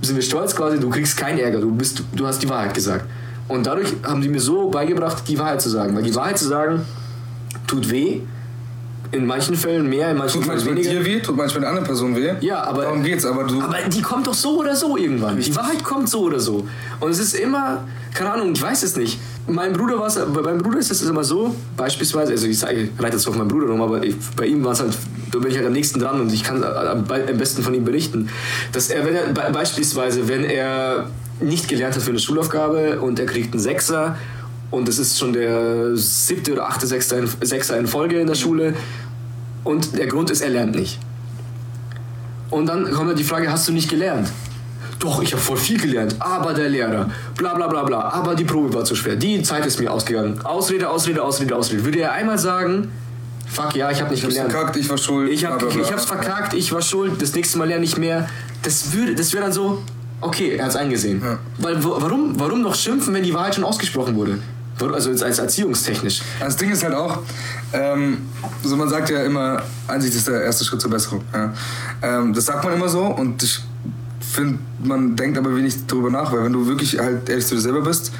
Sind 0.00 0.16
wir 0.16 0.22
stolz 0.22 0.56
quasi, 0.56 0.80
du 0.80 0.88
kriegst 0.88 1.16
keinen 1.18 1.38
Ärger, 1.38 1.60
du, 1.60 1.70
bist, 1.70 2.02
du 2.14 2.26
hast 2.26 2.42
die 2.42 2.48
Wahrheit 2.48 2.72
gesagt. 2.72 3.04
Und 3.46 3.66
dadurch 3.66 3.94
haben 4.04 4.22
sie 4.22 4.28
mir 4.28 4.40
so 4.40 4.70
beigebracht, 4.70 5.24
die 5.28 5.38
Wahrheit 5.38 5.60
zu 5.60 5.68
sagen. 5.68 5.94
Weil 5.94 6.02
die 6.02 6.14
Wahrheit 6.14 6.38
zu 6.38 6.46
sagen, 6.46 6.86
tut 7.66 7.90
weh, 7.90 8.22
in 9.10 9.26
manchen 9.26 9.56
Fällen 9.56 9.88
mehr, 9.88 10.10
in 10.10 10.18
manchen 10.18 10.42
tut 10.42 10.50
Fällen 10.50 10.66
weniger. 10.66 10.90
Tut 10.90 10.98
dir 11.00 11.04
weh, 11.04 11.20
tut 11.20 11.36
manchmal 11.36 11.60
der 11.60 11.70
anderen 11.70 11.86
Person 11.86 12.14
weh. 12.14 12.34
Ja, 12.40 12.64
aber 12.64 12.82
darum 12.82 13.02
geht's. 13.02 13.24
Aber 13.24 13.44
du. 13.44 13.60
Aber 13.60 13.76
die 13.88 14.02
kommt 14.02 14.26
doch 14.26 14.34
so 14.34 14.58
oder 14.58 14.76
so 14.76 14.96
irgendwann. 14.96 15.38
Die 15.38 15.54
Wahrheit 15.56 15.82
kommt 15.82 16.08
so 16.08 16.20
oder 16.20 16.40
so. 16.40 16.66
Und 17.00 17.10
es 17.10 17.18
ist 17.18 17.34
immer, 17.34 17.84
keine 18.14 18.32
Ahnung, 18.32 18.52
ich 18.52 18.60
weiß 18.60 18.82
es 18.82 18.96
nicht. 18.96 19.18
Mein 19.46 19.72
Bruder 19.72 19.98
war 19.98 20.10
bei 20.26 20.42
meinem 20.42 20.58
Bruder 20.58 20.78
ist 20.78 20.90
es 20.90 21.02
immer 21.02 21.24
so, 21.24 21.54
beispielsweise, 21.76 22.32
also 22.32 22.46
ich, 22.46 22.58
sage, 22.58 22.82
ich 22.82 23.02
reite 23.02 23.16
jetzt 23.16 23.26
auf 23.26 23.36
meinen 23.36 23.48
Bruder 23.48 23.68
rum, 23.68 23.80
aber 23.80 24.04
ich, 24.04 24.14
bei 24.36 24.46
ihm 24.46 24.62
war 24.62 24.72
es 24.72 24.80
halt, 24.80 24.92
da 25.32 25.38
bin 25.38 25.50
ich 25.50 25.56
halt 25.56 25.66
am 25.66 25.72
nächsten 25.72 26.00
dran 26.00 26.20
und 26.20 26.32
ich 26.32 26.44
kann 26.44 26.62
am, 26.62 27.04
am 27.08 27.38
besten 27.38 27.62
von 27.62 27.72
ihm 27.72 27.84
berichten, 27.84 28.28
dass 28.72 28.90
er, 28.90 29.06
wenn 29.06 29.14
er 29.14 29.50
beispielsweise, 29.50 30.28
wenn 30.28 30.44
er 30.44 31.06
nicht 31.40 31.68
gelernt 31.68 31.94
hat 31.94 32.02
für 32.02 32.10
eine 32.10 32.18
Schulaufgabe 32.18 33.00
und 33.00 33.18
er 33.18 33.26
kriegt 33.26 33.54
einen 33.54 33.62
Sechser 33.62 34.16
und 34.70 34.88
es 34.88 34.98
ist 34.98 35.18
schon 35.18 35.32
der 35.32 35.96
siebte 35.96 36.52
oder 36.52 36.68
achte 36.68 36.86
Sechser 36.86 37.18
in, 37.18 37.78
in 37.78 37.86
Folge 37.86 38.20
in 38.20 38.26
der 38.26 38.34
Schule 38.34 38.74
und 39.64 39.96
der 39.98 40.06
Grund 40.06 40.30
ist, 40.30 40.40
er 40.40 40.50
lernt 40.50 40.74
nicht. 40.74 40.98
Und 42.50 42.66
dann 42.66 42.90
kommt 42.92 43.18
die 43.18 43.24
Frage, 43.24 43.50
hast 43.50 43.68
du 43.68 43.72
nicht 43.72 43.90
gelernt? 43.90 44.28
doch, 44.98 45.22
ich 45.22 45.32
habe 45.32 45.40
voll 45.42 45.56
viel 45.56 45.78
gelernt, 45.78 46.16
aber 46.18 46.52
der 46.54 46.68
Lehrer, 46.68 47.10
bla 47.36 47.54
bla 47.54 47.68
bla 47.68 47.84
bla, 47.84 48.00
aber 48.00 48.34
die 48.34 48.44
Probe 48.44 48.72
war 48.74 48.84
zu 48.84 48.94
schwer, 48.94 49.16
die 49.16 49.42
Zeit 49.42 49.64
ist 49.66 49.78
mir 49.80 49.92
ausgegangen. 49.92 50.40
Ausrede, 50.44 50.88
Ausrede, 50.88 51.22
Ausrede, 51.22 51.54
Ausrede. 51.54 51.84
Würde 51.84 52.00
er 52.00 52.12
einmal 52.12 52.38
sagen, 52.38 52.90
fuck 53.46 53.74
ja, 53.76 53.90
ich 53.90 54.00
habe 54.00 54.10
nicht 54.10 54.22
Ich 54.22 54.28
gelernt. 54.28 54.52
verkackt, 54.52 54.76
ich 54.76 54.90
war 54.90 54.98
schuld. 54.98 55.30
Ich, 55.30 55.44
hab, 55.44 55.58
bla, 55.58 55.68
bla, 55.68 55.76
bla. 55.76 55.84
ich 55.84 55.92
hab's 55.92 56.04
verkackt, 56.04 56.54
ich 56.54 56.72
war 56.72 56.82
schuld, 56.82 57.22
das 57.22 57.34
nächste 57.34 57.58
Mal 57.58 57.68
lerne 57.68 57.84
ich 57.84 57.96
mehr. 57.96 58.28
Das, 58.62 58.92
würde, 58.92 59.14
das 59.14 59.32
wäre 59.32 59.44
dann 59.44 59.52
so, 59.52 59.82
okay, 60.20 60.56
er 60.56 60.64
hat's 60.64 60.76
eingesehen. 60.76 61.22
Ja. 61.24 61.38
Weil 61.58 61.82
warum, 61.84 62.38
warum 62.38 62.62
noch 62.62 62.74
schimpfen, 62.74 63.14
wenn 63.14 63.22
die 63.22 63.34
Wahrheit 63.34 63.54
schon 63.54 63.64
ausgesprochen 63.64 64.16
wurde? 64.16 64.38
Also 64.80 65.10
jetzt 65.10 65.22
als 65.22 65.38
erziehungstechnisch. 65.38 66.22
Das 66.40 66.56
Ding 66.56 66.70
ist 66.70 66.84
halt 66.84 66.94
auch, 66.94 67.18
ähm, 67.72 68.18
so 68.62 68.76
man 68.76 68.88
sagt 68.88 69.10
ja 69.10 69.22
immer, 69.24 69.62
Einsicht 69.86 70.14
ist 70.14 70.28
der 70.28 70.42
erste 70.42 70.64
Schritt 70.64 70.80
zur 70.80 70.90
Besserung. 70.90 71.22
Ja. 71.32 71.52
Ähm, 72.02 72.32
das 72.32 72.46
sagt 72.46 72.64
man 72.64 72.74
immer 72.74 72.88
so 72.88 73.04
und 73.04 73.42
ich 73.42 73.60
finde, 74.20 74.58
man 74.82 75.16
denkt 75.16 75.38
aber 75.38 75.54
wenig 75.56 75.86
darüber 75.86 76.10
nach, 76.10 76.32
weil 76.32 76.44
wenn 76.44 76.52
du 76.52 76.66
wirklich 76.66 76.98
halt 76.98 77.28
ehrlich 77.28 77.46
zu 77.46 77.54
dir 77.54 77.60
selber 77.60 77.82
bist, 77.82 78.12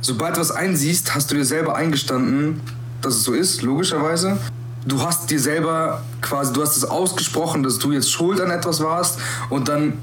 sobald 0.00 0.36
du 0.36 0.40
was 0.40 0.50
einsiehst, 0.50 1.14
hast 1.14 1.30
du 1.30 1.34
dir 1.34 1.44
selber 1.44 1.76
eingestanden, 1.76 2.60
dass 3.02 3.14
es 3.14 3.24
so 3.24 3.32
ist, 3.32 3.62
logischerweise. 3.62 4.38
Du 4.86 5.02
hast 5.02 5.30
dir 5.30 5.40
selber 5.40 6.02
quasi, 6.20 6.52
du 6.52 6.62
hast 6.62 6.76
es 6.76 6.84
ausgesprochen, 6.84 7.62
dass 7.62 7.78
du 7.78 7.92
jetzt 7.92 8.10
schuld 8.10 8.40
an 8.40 8.50
etwas 8.50 8.82
warst 8.82 9.18
und 9.50 9.68
dann, 9.68 9.94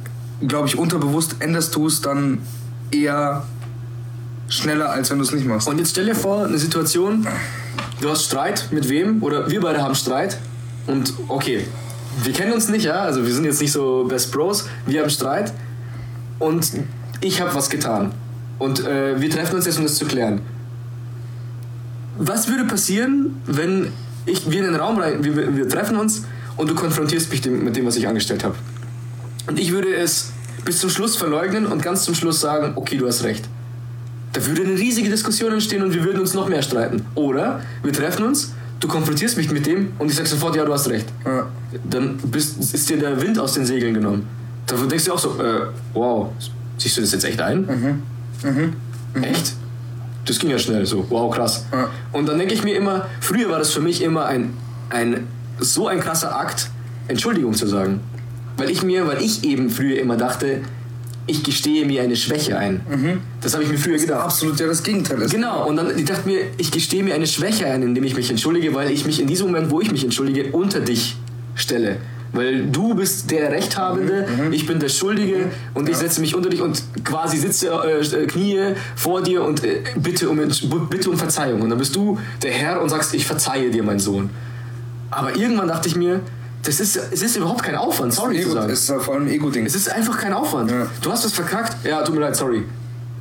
glaube 0.45 0.67
ich, 0.67 0.77
unterbewusst 0.77 1.37
änderst 1.39 1.73
du 1.75 1.87
es 1.87 2.01
dann 2.01 2.39
eher 2.91 3.45
schneller, 4.53 4.89
als 4.89 5.09
wenn 5.09 5.17
du 5.17 5.23
es 5.23 5.31
nicht 5.31 5.45
machst. 5.45 5.67
Und 5.67 5.79
jetzt 5.79 5.91
stell 5.91 6.05
dir 6.05 6.15
vor, 6.15 6.45
eine 6.45 6.57
Situation, 6.57 7.27
du 8.01 8.09
hast 8.09 8.25
Streit 8.25 8.67
mit 8.71 8.87
wem 8.89 9.21
oder 9.23 9.49
wir 9.49 9.61
beide 9.61 9.81
haben 9.81 9.95
Streit 9.95 10.37
und 10.87 11.13
okay, 11.27 11.65
wir 12.23 12.33
kennen 12.33 12.53
uns 12.53 12.69
nicht, 12.69 12.85
ja, 12.85 13.01
also 13.01 13.25
wir 13.25 13.33
sind 13.33 13.45
jetzt 13.45 13.61
nicht 13.61 13.71
so 13.71 14.05
Best 14.07 14.31
Bros, 14.31 14.67
wir 14.85 15.01
haben 15.01 15.09
Streit 15.09 15.51
und 16.39 16.71
ich 17.21 17.41
habe 17.41 17.53
was 17.55 17.69
getan 17.69 18.11
und 18.59 18.85
äh, 18.85 19.19
wir 19.19 19.29
treffen 19.29 19.55
uns 19.55 19.65
jetzt, 19.65 19.77
um 19.77 19.83
das 19.83 19.95
zu 19.95 20.05
klären. 20.05 20.41
Was 22.19 22.47
würde 22.47 22.65
passieren, 22.65 23.41
wenn 23.47 23.91
ich, 24.27 24.49
wir 24.49 24.59
in 24.59 24.65
den 24.65 24.75
Raum 24.75 24.99
rein, 24.99 25.23
wir, 25.23 25.55
wir 25.55 25.67
treffen 25.67 25.97
uns 25.97 26.25
und 26.57 26.69
du 26.69 26.75
konfrontierst 26.75 27.31
mich 27.31 27.41
dem, 27.41 27.63
mit 27.63 27.75
dem, 27.75 27.87
was 27.87 27.95
ich 27.95 28.07
angestellt 28.07 28.43
habe? 28.43 28.55
Und 29.47 29.59
ich 29.59 29.71
würde 29.71 29.93
es 29.95 30.31
bis 30.63 30.79
zum 30.79 30.91
Schluss 30.91 31.15
verleugnen 31.15 31.65
und 31.65 31.81
ganz 31.81 32.03
zum 32.03 32.13
Schluss 32.13 32.39
sagen, 32.39 32.73
okay, 32.75 32.97
du 32.97 33.07
hast 33.07 33.23
recht. 33.23 33.45
Da 34.33 34.45
würde 34.45 34.63
eine 34.63 34.73
riesige 34.73 35.09
Diskussion 35.09 35.53
entstehen 35.53 35.83
und 35.83 35.93
wir 35.93 36.03
würden 36.03 36.19
uns 36.19 36.33
noch 36.33 36.49
mehr 36.49 36.63
streiten. 36.63 37.05
Oder 37.13 37.61
wir 37.83 37.93
treffen 37.93 38.25
uns, 38.25 38.53
du 38.79 38.87
konfrontierst 38.87 39.37
mich 39.37 39.51
mit 39.51 39.65
dem 39.65 39.93
und 39.99 40.09
ich 40.09 40.15
sag 40.15 40.25
sofort, 40.25 40.55
ja, 40.55 40.65
du 40.65 40.73
hast 40.73 40.89
recht. 40.89 41.05
Ja. 41.23 41.47
Dann 41.89 42.17
bist, 42.17 42.73
ist 42.73 42.89
dir 42.89 42.97
der 42.97 43.21
Wind 43.21 43.37
aus 43.37 43.53
den 43.53 43.65
Segeln 43.65 43.93
genommen. 43.93 44.27
Da 44.65 44.75
denkst 44.75 45.05
du 45.05 45.13
auch 45.13 45.19
so, 45.19 45.39
äh, 45.39 45.67
wow, 45.93 46.29
siehst 46.77 46.97
du 46.97 47.01
das 47.01 47.11
jetzt 47.11 47.25
echt 47.25 47.41
ein? 47.41 48.01
Echt? 49.21 49.53
Das 50.25 50.39
ging 50.39 50.49
ja 50.49 50.57
schnell 50.57 50.85
so, 50.85 51.05
wow, 51.09 51.33
krass. 51.33 51.65
Ja. 51.71 51.89
Und 52.11 52.27
dann 52.27 52.39
denke 52.39 52.53
ich 52.53 52.63
mir 52.63 52.75
immer, 52.75 53.07
früher 53.19 53.49
war 53.49 53.59
das 53.59 53.71
für 53.71 53.81
mich 53.81 54.01
immer 54.01 54.25
ein, 54.25 54.53
ein 54.89 55.27
so 55.59 55.87
ein 55.87 55.99
krasser 55.99 56.35
Akt, 56.39 56.69
Entschuldigung 57.07 57.53
zu 57.53 57.67
sagen. 57.67 57.99
Weil 58.57 58.69
ich 58.69 58.83
mir, 58.83 59.05
weil 59.07 59.21
ich 59.21 59.43
eben 59.43 59.69
früher 59.69 59.99
immer 59.99 60.17
dachte, 60.17 60.61
ich 61.25 61.43
gestehe 61.43 61.85
mir 61.85 62.01
eine 62.01 62.15
Schwäche 62.15 62.57
ein. 62.57 63.21
Das 63.41 63.53
habe 63.53 63.63
ich 63.63 63.69
mir 63.69 63.77
früher 63.77 63.97
gedacht. 63.97 64.25
absolut 64.25 64.59
ja 64.59 64.67
das 64.67 64.83
Gegenteil 64.83 65.21
ist. 65.21 65.31
Genau, 65.31 65.67
und 65.67 65.77
dann 65.77 65.97
ich 65.97 66.05
dachte 66.05 66.27
mir, 66.27 66.39
ich 66.57 66.71
gestehe 66.71 67.03
mir 67.03 67.15
eine 67.15 67.27
Schwäche 67.27 67.65
ein, 67.67 67.81
indem 67.83 68.03
ich 68.03 68.15
mich 68.15 68.29
entschuldige, 68.29 68.73
weil 68.73 68.91
ich 68.91 69.05
mich 69.05 69.19
in 69.21 69.27
diesem 69.27 69.47
Moment, 69.47 69.71
wo 69.71 69.79
ich 69.81 69.91
mich 69.91 70.03
entschuldige, 70.03 70.51
unter 70.51 70.79
dich 70.79 71.17
stelle. 71.55 71.97
Weil 72.33 72.65
du 72.65 72.95
bist 72.95 73.29
der 73.29 73.51
Rechthabende, 73.51 74.25
ich 74.49 74.65
bin 74.65 74.79
der 74.79 74.89
Schuldige 74.89 75.51
und 75.75 75.87
ich 75.87 75.97
setze 75.97 76.19
mich 76.19 76.33
unter 76.35 76.49
dich 76.49 76.61
und 76.61 76.81
quasi 77.03 77.37
sitze, 77.37 77.67
äh, 77.69 78.25
knie 78.25 78.73
vor 78.95 79.21
dir 79.21 79.43
und 79.43 79.63
äh, 79.63 79.83
bitte, 79.97 80.29
um, 80.29 80.39
bitte 80.89 81.11
um 81.11 81.17
Verzeihung. 81.17 81.61
Und 81.61 81.69
dann 81.69 81.77
bist 81.77 81.95
du 81.95 82.17
der 82.41 82.51
Herr 82.51 82.81
und 82.81 82.89
sagst, 82.89 83.13
ich 83.13 83.27
verzeihe 83.27 83.69
dir, 83.69 83.83
mein 83.83 83.99
Sohn. 83.99 84.31
Aber 85.11 85.35
irgendwann 85.37 85.67
dachte 85.67 85.87
ich 85.87 85.95
mir, 85.95 86.21
das 86.63 86.79
ist, 86.79 86.99
es 87.11 87.21
ist 87.21 87.35
überhaupt 87.35 87.63
kein 87.63 87.75
Aufwand, 87.75 88.13
sorry 88.13 88.35
zu 88.35 88.41
Ego, 88.41 88.53
sagen. 88.53 88.71
es 88.71 88.89
ist 88.89 89.01
vor 89.03 89.15
allem 89.15 89.25
ein 89.25 89.31
Ego-Ding. 89.31 89.65
Es 89.65 89.75
ist 89.75 89.91
einfach 89.91 90.17
kein 90.17 90.33
Aufwand. 90.33 90.71
Ja. 90.71 90.87
Du 91.01 91.11
hast 91.11 91.25
was 91.25 91.33
verkackt, 91.33 91.85
ja, 91.85 92.01
tut 92.03 92.15
mir 92.15 92.21
leid, 92.21 92.35
sorry. 92.35 92.63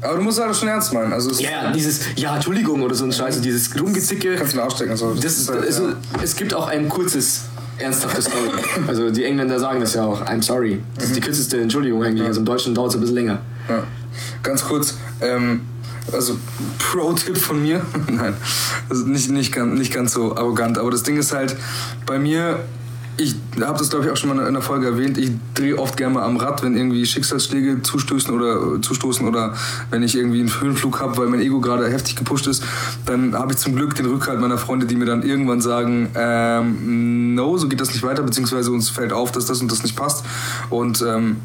Aber 0.01 0.17
du 0.17 0.23
musst 0.23 0.41
halt 0.41 0.55
schon 0.57 0.69
ernst 0.69 0.93
meinen. 0.93 1.13
Also 1.13 1.31
es 1.31 1.41
Ja, 1.41 1.71
dieses, 1.73 2.01
ja, 2.17 2.35
Entschuldigung 2.35 2.83
oder 2.83 2.95
so 2.95 3.05
ein 3.05 3.13
Scheiße, 3.13 3.41
dieses 3.41 3.79
Rumgezicke. 3.81 4.35
kannst 4.37 4.53
du 4.53 4.57
mir 4.59 4.65
ausstecken. 4.65 4.97
So. 4.97 5.15
Das 5.15 5.39
ist, 5.39 5.49
halt, 5.49 5.65
also, 5.65 5.89
ja. 5.89 5.95
Es 6.23 6.35
gibt 6.35 6.55
auch 6.55 6.67
ein 6.69 6.89
kurzes, 6.89 7.43
ernsthaftes 7.79 8.25
Sorry. 8.25 8.51
Also 8.89 9.11
die 9.11 9.25
Engländer 9.25 9.59
sagen 9.61 9.81
das 9.81 9.95
ja 9.95 10.05
auch, 10.05 10.25
I'm 10.27 10.43
sorry. 10.43 10.83
Das 10.97 11.07
ist 11.07 11.17
die 11.17 11.21
kürzeste 11.21 11.61
Entschuldigung 11.61 12.03
eigentlich. 12.03 12.27
Also 12.27 12.41
im 12.41 12.47
Deutschen 12.47 12.75
dauert 12.75 12.91
es 12.91 12.97
ein 12.97 13.01
bisschen 13.01 13.15
länger. 13.17 13.41
Ja. 13.69 13.85
Ganz 14.43 14.65
kurz, 14.65 14.95
ähm, 15.21 15.63
also 16.13 16.37
Pro-Tipp 16.79 17.39
von 17.39 17.63
mir. 17.63 17.85
Nein, 18.09 18.35
also 18.91 19.05
nicht, 19.07 19.31
nicht, 19.31 19.53
ganz, 19.53 19.79
nicht 19.79 19.93
ganz 19.93 20.13
so 20.13 20.37
arrogant, 20.37 20.79
aber 20.79 20.91
das 20.91 21.05
Ding 21.05 21.17
ist 21.17 21.33
halt, 21.33 21.57
bei 22.07 22.19
mir, 22.19 22.65
ich 23.17 23.35
habe 23.61 23.79
das 23.79 23.91
glaube 23.91 24.07
ich 24.07 24.11
auch 24.11 24.17
schon 24.17 24.35
mal 24.35 24.47
in 24.47 24.55
der 24.55 24.63
Folge 24.63 24.87
erwähnt, 24.87 25.19
ich 25.19 25.33
drehe 25.55 25.79
oft 25.79 25.97
gerne 25.97 26.15
mal 26.15 26.23
am 26.25 26.37
Rad, 26.37 26.63
wenn 26.63 26.77
irgendwie 26.77 27.05
Schicksalsschläge 27.05 27.83
zustoßen 27.83 28.35
oder, 28.35 28.81
zustoßen 28.81 29.27
oder 29.27 29.55
wenn 29.91 30.03
ich 30.03 30.17
irgendwie 30.17 30.41
einen 30.41 30.61
Höhenflug 30.61 31.01
habe, 31.01 31.17
weil 31.19 31.29
mein 31.29 31.41
Ego 31.41 31.61
gerade 31.61 31.91
heftig 31.91 32.17
gepusht 32.17 32.47
ist, 32.47 32.65
dann 33.07 33.35
habe 33.35 33.53
ich 33.53 33.59
zum 33.59 33.77
Glück 33.77 33.95
den 33.95 34.07
Rückhalt 34.07 34.41
meiner 34.41 34.59
Freunde, 34.59 34.87
die 34.87 34.97
mir 34.97 35.05
dann 35.05 35.23
irgendwann 35.23 35.61
sagen, 35.61 36.11
ähm, 36.15 37.35
no, 37.35 37.59
so 37.59 37.69
geht 37.69 37.81
das 37.81 37.93
nicht 37.93 38.03
weiter, 38.03 38.23
beziehungsweise 38.23 38.71
uns 38.71 38.89
fällt 38.89 39.13
auf, 39.13 39.33
dass 39.33 39.47
das 39.47 39.61
und 39.61 39.71
das 39.71 39.83
nicht 39.83 39.97
passt. 39.97 40.25
Und 40.71 41.03
ähm, 41.03 41.37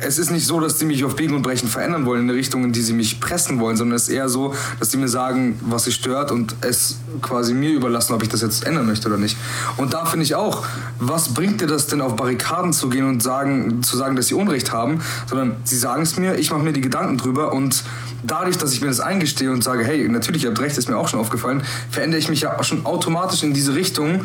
es 0.00 0.18
ist 0.18 0.30
nicht 0.30 0.46
so, 0.46 0.60
dass 0.60 0.78
die 0.78 0.84
mich 0.86 1.04
auf 1.04 1.16
Biegen 1.16 1.34
und 1.34 1.42
Brechen 1.42 1.68
verändern 1.68 2.06
wollen 2.06 2.22
in 2.22 2.30
eine 2.30 2.38
Richtung, 2.38 2.64
in 2.64 2.72
die 2.72 2.80
sie 2.80 2.92
mich 2.92 3.20
pressen 3.20 3.60
wollen, 3.60 3.76
sondern 3.76 3.96
es 3.96 4.04
ist 4.04 4.14
eher 4.14 4.28
so, 4.28 4.54
dass 4.78 4.88
die 4.88 4.96
mir 4.96 5.08
sagen, 5.08 5.58
was 5.62 5.84
sie 5.84 5.92
stört 5.92 6.30
und 6.30 6.56
es 6.62 6.98
quasi 7.20 7.54
mir 7.54 7.70
überlassen, 7.70 8.14
ob 8.14 8.22
ich 8.22 8.28
das 8.28 8.40
jetzt 8.40 8.66
ändern 8.66 8.86
möchte 8.86 9.08
oder 9.08 9.18
nicht. 9.18 9.36
Und 9.76 9.92
da 9.92 10.06
finde 10.06 10.24
ich 10.24 10.34
auch, 10.34 10.64
was 10.98 11.34
bringt 11.34 11.60
dir 11.60 11.66
das 11.66 11.86
denn 11.86 12.00
auf 12.00 12.16
Barrikaden 12.16 12.72
zu 12.72 12.88
gehen 12.88 13.06
und 13.06 13.22
sagen, 13.22 13.82
zu 13.82 13.96
sagen, 13.96 14.16
dass 14.16 14.28
sie 14.28 14.34
Unrecht 14.34 14.72
haben, 14.72 15.00
sondern 15.28 15.56
sie 15.64 15.76
sagen 15.76 16.02
es 16.02 16.16
mir, 16.16 16.36
ich 16.36 16.50
mache 16.50 16.62
mir 16.62 16.72
die 16.72 16.80
Gedanken 16.80 17.18
drüber 17.18 17.52
und 17.52 17.84
dadurch, 18.22 18.56
dass 18.58 18.72
ich 18.72 18.80
mir 18.80 18.88
das 18.88 19.00
eingestehe 19.00 19.50
und 19.50 19.62
sage, 19.62 19.84
hey, 19.84 20.08
natürlich, 20.08 20.44
ihr 20.44 20.50
habt 20.50 20.60
recht, 20.60 20.78
ist 20.78 20.88
mir 20.88 20.96
auch 20.96 21.08
schon 21.08 21.20
aufgefallen, 21.20 21.62
verändere 21.90 22.18
ich 22.18 22.28
mich 22.28 22.42
ja 22.42 22.62
schon 22.62 22.86
automatisch 22.86 23.42
in 23.42 23.52
diese 23.52 23.74
Richtung, 23.74 24.24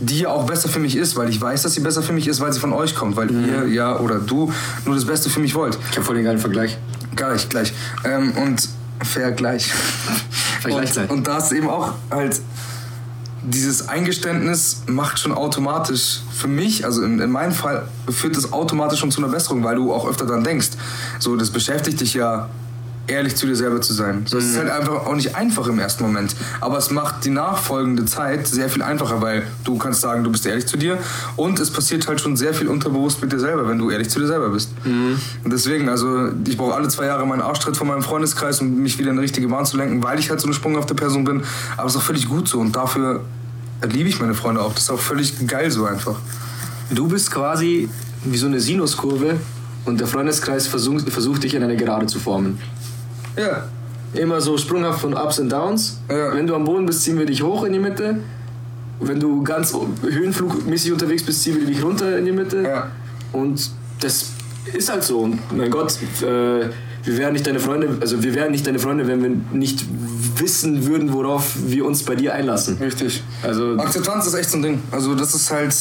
die 0.00 0.20
ja 0.20 0.30
auch 0.30 0.44
besser 0.44 0.68
für 0.68 0.78
mich 0.78 0.96
ist, 0.96 1.16
weil 1.16 1.28
ich 1.28 1.40
weiß, 1.40 1.62
dass 1.62 1.74
sie 1.74 1.80
besser 1.80 2.02
für 2.02 2.12
mich 2.12 2.26
ist, 2.26 2.40
weil 2.40 2.52
sie 2.52 2.60
von 2.60 2.72
euch 2.72 2.94
kommt, 2.94 3.16
weil 3.16 3.30
ihr 3.30 3.66
ja 3.68 3.98
oder 3.98 4.18
du 4.18 4.52
nur 4.84 4.94
das 4.94 5.04
Beste 5.04 5.30
für 5.30 5.40
mich 5.40 5.54
wollt. 5.54 5.78
Ich 5.90 5.96
habe 5.96 6.04
voll 6.04 6.16
den 6.16 6.24
geilen 6.24 6.38
Vergleich. 6.38 6.78
Gleich, 7.14 7.48
gleich. 7.48 7.72
Ähm, 8.04 8.32
und 8.32 8.68
Vergleich. 9.02 9.70
Vergleichzeit. 10.60 11.10
Und, 11.10 11.18
und 11.18 11.26
da 11.26 11.38
ist 11.38 11.52
eben 11.52 11.68
auch 11.68 11.94
halt 12.10 12.40
dieses 13.42 13.88
Eingeständnis 13.88 14.82
macht 14.86 15.18
schon 15.18 15.32
automatisch 15.32 16.20
für 16.30 16.48
mich, 16.48 16.84
also 16.84 17.02
in, 17.02 17.20
in 17.20 17.30
meinem 17.30 17.52
Fall, 17.52 17.88
führt 18.08 18.36
das 18.36 18.52
automatisch 18.52 19.00
schon 19.00 19.10
zu 19.10 19.22
einer 19.22 19.32
Besserung, 19.32 19.64
weil 19.64 19.76
du 19.76 19.94
auch 19.94 20.06
öfter 20.06 20.26
dran 20.26 20.44
denkst. 20.44 20.70
So, 21.18 21.36
das 21.36 21.50
beschäftigt 21.50 22.00
dich 22.00 22.14
ja, 22.14 22.50
ehrlich 23.10 23.36
zu 23.36 23.46
dir 23.46 23.56
selber 23.56 23.80
zu 23.80 23.92
sein. 23.92 24.24
So, 24.26 24.38
Es 24.38 24.46
ist 24.46 24.56
halt 24.56 24.70
einfach 24.70 25.06
auch 25.06 25.14
nicht 25.14 25.34
einfach 25.36 25.66
im 25.66 25.78
ersten 25.78 26.04
Moment. 26.04 26.34
Aber 26.60 26.78
es 26.78 26.90
macht 26.90 27.24
die 27.24 27.30
nachfolgende 27.30 28.04
Zeit 28.04 28.46
sehr 28.46 28.68
viel 28.68 28.82
einfacher, 28.82 29.20
weil 29.20 29.42
du 29.64 29.76
kannst 29.76 30.00
sagen, 30.00 30.24
du 30.24 30.30
bist 30.30 30.46
ehrlich 30.46 30.66
zu 30.66 30.76
dir 30.76 30.98
und 31.36 31.60
es 31.60 31.70
passiert 31.70 32.06
halt 32.08 32.20
schon 32.20 32.36
sehr 32.36 32.54
viel 32.54 32.68
unterbewusst 32.68 33.20
mit 33.20 33.32
dir 33.32 33.40
selber, 33.40 33.68
wenn 33.68 33.78
du 33.78 33.90
ehrlich 33.90 34.08
zu 34.08 34.20
dir 34.20 34.26
selber 34.26 34.50
bist. 34.50 34.70
Und 34.84 35.52
deswegen, 35.52 35.88
also 35.88 36.28
ich 36.46 36.56
brauche 36.56 36.74
alle 36.74 36.88
zwei 36.88 37.06
Jahre 37.06 37.26
meinen 37.26 37.42
Arschtritt 37.42 37.76
von 37.76 37.88
meinem 37.88 38.02
Freundeskreis, 38.02 38.60
um 38.60 38.82
mich 38.82 38.98
wieder 38.98 39.10
in 39.10 39.16
die 39.16 39.22
richtige 39.22 39.48
Bahn 39.48 39.66
zu 39.66 39.76
lenken, 39.76 40.02
weil 40.02 40.18
ich 40.18 40.30
halt 40.30 40.40
so 40.40 40.46
eine 40.46 40.54
sprunghafte 40.54 40.94
Person 40.94 41.24
bin. 41.24 41.42
Aber 41.76 41.86
es 41.86 41.94
ist 41.94 42.00
auch 42.00 42.04
völlig 42.04 42.28
gut 42.28 42.48
so 42.48 42.58
und 42.60 42.74
dafür 42.76 43.22
liebe 43.82 44.08
ich 44.08 44.20
meine 44.20 44.34
Freunde 44.34 44.60
auch. 44.62 44.72
Das 44.72 44.84
ist 44.84 44.90
auch 44.90 45.00
völlig 45.00 45.46
geil 45.46 45.70
so 45.70 45.84
einfach. 45.84 46.16
Du 46.90 47.08
bist 47.08 47.30
quasi 47.30 47.88
wie 48.24 48.36
so 48.36 48.46
eine 48.46 48.60
Sinuskurve 48.60 49.36
und 49.86 50.00
der 50.00 50.06
Freundeskreis 50.06 50.66
versucht, 50.66 51.08
versucht 51.10 51.42
dich 51.42 51.54
in 51.54 51.62
eine 51.62 51.76
Gerade 51.76 52.06
zu 52.06 52.18
formen. 52.18 52.58
Ja. 53.36 53.64
Immer 54.12 54.40
so 54.40 54.58
sprunghaft 54.58 55.00
von 55.00 55.14
Ups 55.14 55.38
und 55.38 55.50
Downs. 55.50 56.00
Ja. 56.08 56.34
Wenn 56.34 56.46
du 56.46 56.54
am 56.54 56.64
Boden 56.64 56.86
bist, 56.86 57.02
ziehen 57.02 57.18
wir 57.18 57.26
dich 57.26 57.42
hoch 57.42 57.64
in 57.64 57.72
die 57.72 57.78
Mitte. 57.78 58.18
Wenn 59.00 59.20
du 59.20 59.42
ganz 59.42 59.74
höhenflugmäßig 60.02 60.92
unterwegs 60.92 61.24
bist, 61.24 61.42
ziehen 61.42 61.58
wir 61.58 61.66
dich 61.66 61.82
runter 61.82 62.18
in 62.18 62.24
die 62.24 62.32
Mitte. 62.32 62.62
Ja. 62.62 62.90
Und 63.32 63.70
das 64.00 64.26
ist 64.74 64.90
halt 64.90 65.04
so. 65.04 65.20
Und 65.20 65.56
mein 65.56 65.70
Gott, 65.70 65.96
äh, 66.22 66.68
wir 67.04 67.18
wären 67.18 67.32
nicht 67.32 67.46
deine 67.46 67.60
Freunde, 67.60 67.96
also 68.00 68.22
wir 68.22 68.34
wären 68.34 68.50
nicht 68.50 68.66
deine 68.66 68.78
Freunde, 68.78 69.06
wenn 69.06 69.22
wir 69.22 69.30
nicht 69.52 69.84
wissen 70.36 70.86
würden, 70.86 71.12
worauf 71.12 71.54
wir 71.66 71.86
uns 71.86 72.02
bei 72.02 72.14
dir 72.14 72.34
einlassen. 72.34 72.76
Richtig. 72.78 73.22
Also 73.42 73.78
Akzeptanz 73.78 74.26
ist 74.26 74.34
echt 74.34 74.50
so 74.50 74.58
ein 74.58 74.62
Ding. 74.62 74.82
Also 74.90 75.14
das 75.14 75.34
ist 75.34 75.50
halt 75.50 75.74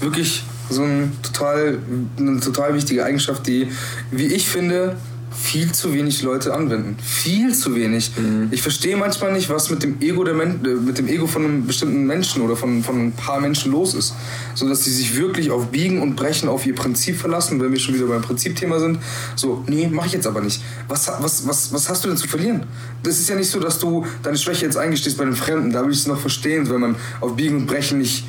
wirklich 0.00 0.44
so 0.70 0.82
ein 0.82 1.12
total, 1.22 1.78
eine 2.18 2.40
total 2.40 2.74
wichtige 2.74 3.04
Eigenschaft, 3.04 3.46
die, 3.46 3.68
wie 4.10 4.26
ich 4.26 4.48
finde, 4.48 4.96
viel 5.34 5.72
zu 5.72 5.92
wenig 5.92 6.22
Leute 6.22 6.54
anwenden. 6.54 6.96
Viel 7.02 7.54
zu 7.54 7.74
wenig. 7.74 8.12
Mhm. 8.16 8.48
Ich 8.50 8.62
verstehe 8.62 8.96
manchmal 8.96 9.32
nicht, 9.32 9.48
was 9.48 9.70
mit 9.70 9.82
dem 9.82 10.00
Ego 10.00 10.24
der 10.24 10.34
Men 10.34 10.64
äh, 10.64 10.68
mit 10.74 10.98
dem 10.98 11.08
Ego 11.08 11.26
von 11.26 11.44
einem 11.44 11.66
bestimmten 11.66 12.04
Menschen 12.06 12.42
oder 12.42 12.56
von, 12.56 12.82
von 12.82 13.06
ein 13.06 13.12
paar 13.12 13.40
Menschen 13.40 13.72
los 13.72 13.94
ist. 13.94 14.14
So 14.54 14.68
dass 14.68 14.80
die 14.82 14.90
sich 14.90 15.16
wirklich 15.16 15.50
auf 15.50 15.68
Biegen 15.68 16.00
und 16.00 16.16
Brechen 16.16 16.48
auf 16.48 16.66
ihr 16.66 16.74
Prinzip 16.74 17.16
verlassen, 17.16 17.60
wenn 17.60 17.72
wir 17.72 17.78
schon 17.78 17.94
wieder 17.94 18.06
beim 18.06 18.22
Prinzipthema 18.22 18.78
sind. 18.78 18.98
So, 19.36 19.64
nee, 19.66 19.88
mach 19.90 20.06
ich 20.06 20.12
jetzt 20.12 20.26
aber 20.26 20.40
nicht. 20.40 20.62
Was, 20.88 21.08
was, 21.20 21.46
was, 21.46 21.72
was 21.72 21.88
hast 21.88 22.04
du 22.04 22.08
denn 22.08 22.16
zu 22.16 22.28
verlieren? 22.28 22.64
Das 23.02 23.18
ist 23.18 23.28
ja 23.28 23.34
nicht 23.34 23.50
so, 23.50 23.58
dass 23.58 23.78
du 23.78 24.06
deine 24.22 24.36
Schwäche 24.36 24.66
jetzt 24.66 24.76
eingestehst 24.76 25.18
bei 25.18 25.24
den 25.24 25.36
Fremden. 25.36 25.72
Da 25.72 25.84
will 25.84 25.92
ich 25.92 25.98
es 25.98 26.06
noch 26.06 26.20
verstehen, 26.20 26.68
wenn 26.70 26.80
man 26.80 26.96
auf 27.20 27.36
Biegen 27.36 27.56
und 27.56 27.66
Brechen 27.66 27.98
nicht 27.98 28.24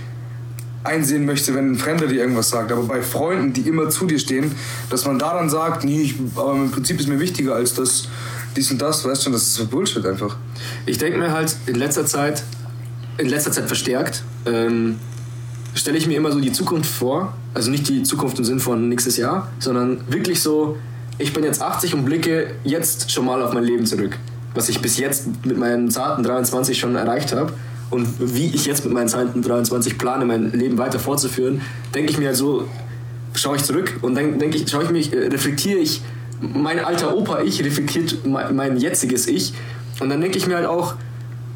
einsehen 0.83 1.25
möchte, 1.25 1.53
wenn 1.55 1.71
ein 1.71 1.75
Fremder 1.75 2.07
dir 2.07 2.21
irgendwas 2.21 2.49
sagt. 2.49 2.71
Aber 2.71 2.83
bei 2.83 3.01
Freunden, 3.01 3.53
die 3.53 3.61
immer 3.61 3.89
zu 3.89 4.05
dir 4.05 4.19
stehen, 4.19 4.51
dass 4.89 5.05
man 5.05 5.19
da 5.19 5.33
dann 5.33 5.49
sagt, 5.49 5.83
nee, 5.83 6.01
ich, 6.01 6.15
aber 6.35 6.53
im 6.53 6.71
Prinzip 6.71 6.99
ist 6.99 7.07
mir 7.07 7.19
wichtiger 7.19 7.55
als 7.55 7.73
das, 7.73 8.07
dies 8.55 8.71
und 8.71 8.81
das, 8.81 9.05
weißt 9.05 9.25
du 9.25 9.31
das 9.31 9.59
ist 9.59 9.69
Bullshit 9.69 10.05
einfach. 10.05 10.37
Ich 10.85 10.97
denke 10.97 11.17
mir 11.17 11.31
halt 11.31 11.55
in 11.65 11.75
letzter 11.75 12.05
Zeit, 12.05 12.43
in 13.17 13.27
letzter 13.27 13.51
Zeit 13.51 13.67
verstärkt, 13.67 14.23
ähm, 14.45 14.99
stelle 15.75 15.97
ich 15.97 16.07
mir 16.07 16.17
immer 16.17 16.31
so 16.31 16.39
die 16.39 16.51
Zukunft 16.51 16.89
vor. 16.89 17.33
Also 17.53 17.71
nicht 17.71 17.87
die 17.87 18.03
Zukunft 18.03 18.37
im 18.39 18.45
Sinn 18.45 18.59
von 18.59 18.89
nächstes 18.89 19.17
Jahr, 19.17 19.51
sondern 19.59 20.01
wirklich 20.09 20.41
so, 20.41 20.77
ich 21.17 21.33
bin 21.33 21.43
jetzt 21.43 21.61
80 21.61 21.93
und 21.93 22.05
blicke 22.05 22.55
jetzt 22.63 23.11
schon 23.11 23.25
mal 23.25 23.41
auf 23.41 23.53
mein 23.53 23.63
Leben 23.63 23.85
zurück. 23.85 24.17
Was 24.55 24.69
ich 24.69 24.81
bis 24.81 24.97
jetzt 24.97 25.27
mit 25.45 25.57
meinen 25.57 25.89
zarten 25.89 26.23
23 26.23 26.77
schon 26.77 26.95
erreicht 26.95 27.33
habe. 27.33 27.53
Und 27.93 28.07
wie 28.19 28.47
ich 28.47 28.65
jetzt 28.65 28.83
mit 28.85 28.93
meinen 28.93 29.07
zarten 29.07 29.43
23 29.43 29.99
plane, 29.99 30.25
mein 30.25 30.51
Leben 30.51 30.79
weiter 30.79 30.97
fortzuführen, 30.99 31.61
denke 31.93 32.11
ich 32.11 32.17
mir 32.17 32.29
halt 32.29 32.37
so, 32.37 32.67
schaue 33.35 33.57
ich 33.57 33.63
zurück 33.63 33.99
und 34.01 34.15
dann 34.15 34.39
denke 34.39 34.57
ich, 34.57 34.67
schaue 34.67 34.83
ich 34.85 34.89
mich, 34.89 35.13
äh, 35.13 35.27
reflektiere 35.27 35.77
ich 35.77 36.01
mein 36.41 36.79
alter 36.79 37.15
Opa 37.15 37.41
ich 37.41 37.63
reflektiert 37.63 38.25
mein, 38.25 38.55
mein 38.55 38.77
jetziges 38.77 39.27
Ich 39.27 39.53
und 39.99 40.09
dann 40.09 40.21
denke 40.21 40.39
ich 40.39 40.47
mir 40.47 40.55
halt 40.55 40.65
auch, 40.65 40.95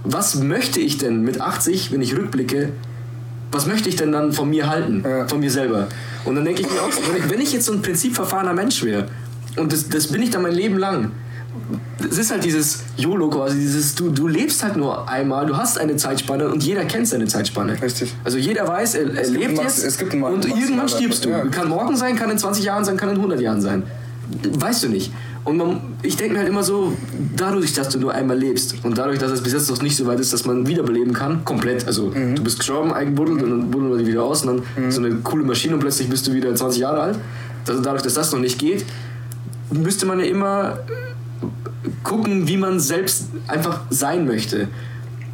was 0.04 0.36
möchte 0.36 0.80
ich 0.80 1.00
denn 1.00 1.24
mit 1.24 1.42
80, 1.42 1.92
wenn 1.92 2.02
ich 2.04 2.16
rückblicke, 2.16 2.70
was 3.52 3.66
möchte 3.66 3.90
ich 3.90 3.96
denn 3.96 4.12
dann 4.12 4.32
von 4.32 4.48
mir 4.50 4.68
halten, 4.70 5.04
Ja. 5.04 5.28
von 5.28 5.40
mir 5.40 5.50
selber? 5.52 5.88
Und 6.24 6.36
dann 6.36 6.46
denke 6.46 6.62
ich 6.62 6.70
mir 6.72 6.82
auch, 6.82 6.92
wenn 7.10 7.18
ich, 7.24 7.30
wenn 7.32 7.42
ich 7.42 7.52
jetzt 7.52 7.66
so 7.66 7.74
ein 7.74 7.82
prinzipverfahrener 7.82 8.54
Mensch 8.54 8.84
wäre 8.84 9.08
und 9.56 9.74
das, 9.74 9.90
das 9.90 10.08
bin 10.08 10.22
ich 10.22 10.30
dann 10.30 10.44
mein 10.44 10.54
Leben 10.54 10.78
lang, 10.78 11.12
es 12.10 12.18
ist 12.18 12.32
halt 12.32 12.44
dieses 12.44 12.84
YOLO 12.98 13.30
quasi, 13.30 13.58
dieses 13.60 13.96
du, 13.96 14.10
du 14.10 14.28
lebst 14.28 14.64
halt 14.64 14.76
nur 14.78 15.08
einmal, 15.10 15.46
du 15.46 15.56
hast 15.58 15.78
eine 15.80 15.96
Zeitspanne 15.96 16.48
und 16.50 16.64
jeder 16.64 16.86
kennt 16.86 17.08
seine 17.08 17.26
Zeitspanne. 17.26 17.82
Richtig. 17.82 18.14
Also 18.24 18.38
jeder 18.38 18.68
weiß, 18.68 18.96
er, 18.96 19.14
er 19.16 19.28
lebt 19.30 19.58
jetzt 19.62 19.84
es 19.84 19.98
gibt 19.98 20.14
einen 20.14 20.24
und 20.24 20.46
irgendwann 20.46 20.88
stirbst 20.90 21.26
du. 21.26 21.30
ja. 21.30 21.46
Kann 21.46 21.70
morgen 21.70 21.96
sein, 21.96 22.16
kann 22.16 22.30
in 22.30 22.38
20 22.38 22.64
Jahren 22.64 22.86
sein, 22.86 22.98
kann 22.98 23.10
in 23.10 23.16
100 23.18 23.40
Jahren 23.42 23.62
sein. 23.62 23.84
Weißt 24.60 24.84
du 24.84 24.90
nicht. 24.90 25.12
Und 25.46 25.56
man, 25.56 25.80
ich 26.04 26.18
denke 26.18 26.34
mir 26.34 26.40
halt 26.40 26.50
immer 26.50 26.64
so, 26.64 26.92
dadurch, 27.38 27.74
dass 27.74 27.88
du 27.88 28.00
nur 28.00 28.14
einmal 28.14 28.38
lebst 28.38 28.76
und 28.84 28.98
dadurch, 28.98 29.18
dass 29.18 29.32
es 29.32 29.42
bis 29.42 29.54
jetzt 29.54 29.70
noch 29.70 29.82
nicht 29.82 29.96
so 29.96 30.06
weit 30.06 30.20
ist, 30.20 30.34
dass 30.34 30.46
man 30.46 30.68
wiederbeleben 30.68 31.14
kann, 31.14 31.46
komplett. 31.46 31.88
Also 31.88 32.08
Mhm. 32.08 32.36
du 32.36 32.44
bist 32.44 32.60
gestorben, 32.60 32.94
eingebuddelt 32.94 33.42
und 33.44 33.50
dann 33.52 33.72
buddeln 33.72 33.92
wir 33.92 33.98
dich 34.00 34.08
wieder 34.08 34.24
aus 34.24 34.44
und 34.44 34.62
dann 34.78 34.92
so 34.92 35.00
eine 35.02 35.16
coole 35.24 35.46
Maschine 35.46 35.76
und 35.76 35.80
plötzlich 35.80 36.10
bist 36.10 36.28
du 36.28 36.34
wieder 36.34 36.54
20 36.54 36.82
Jahre 36.82 37.00
alt. 37.00 37.20
Also 37.66 37.82
dadurch, 37.82 38.02
dass 38.04 38.14
das 38.16 38.34
noch 38.34 38.40
nicht 38.40 38.60
geht, 38.60 38.84
müsste 39.72 40.06
man 40.06 40.20
ja 40.20 40.26
immer 40.26 40.80
gucken, 42.04 42.48
wie 42.48 42.58
man 42.58 42.80
selbst 42.80 43.28
einfach 43.48 43.82
sein 43.90 44.26
möchte. 44.26 44.68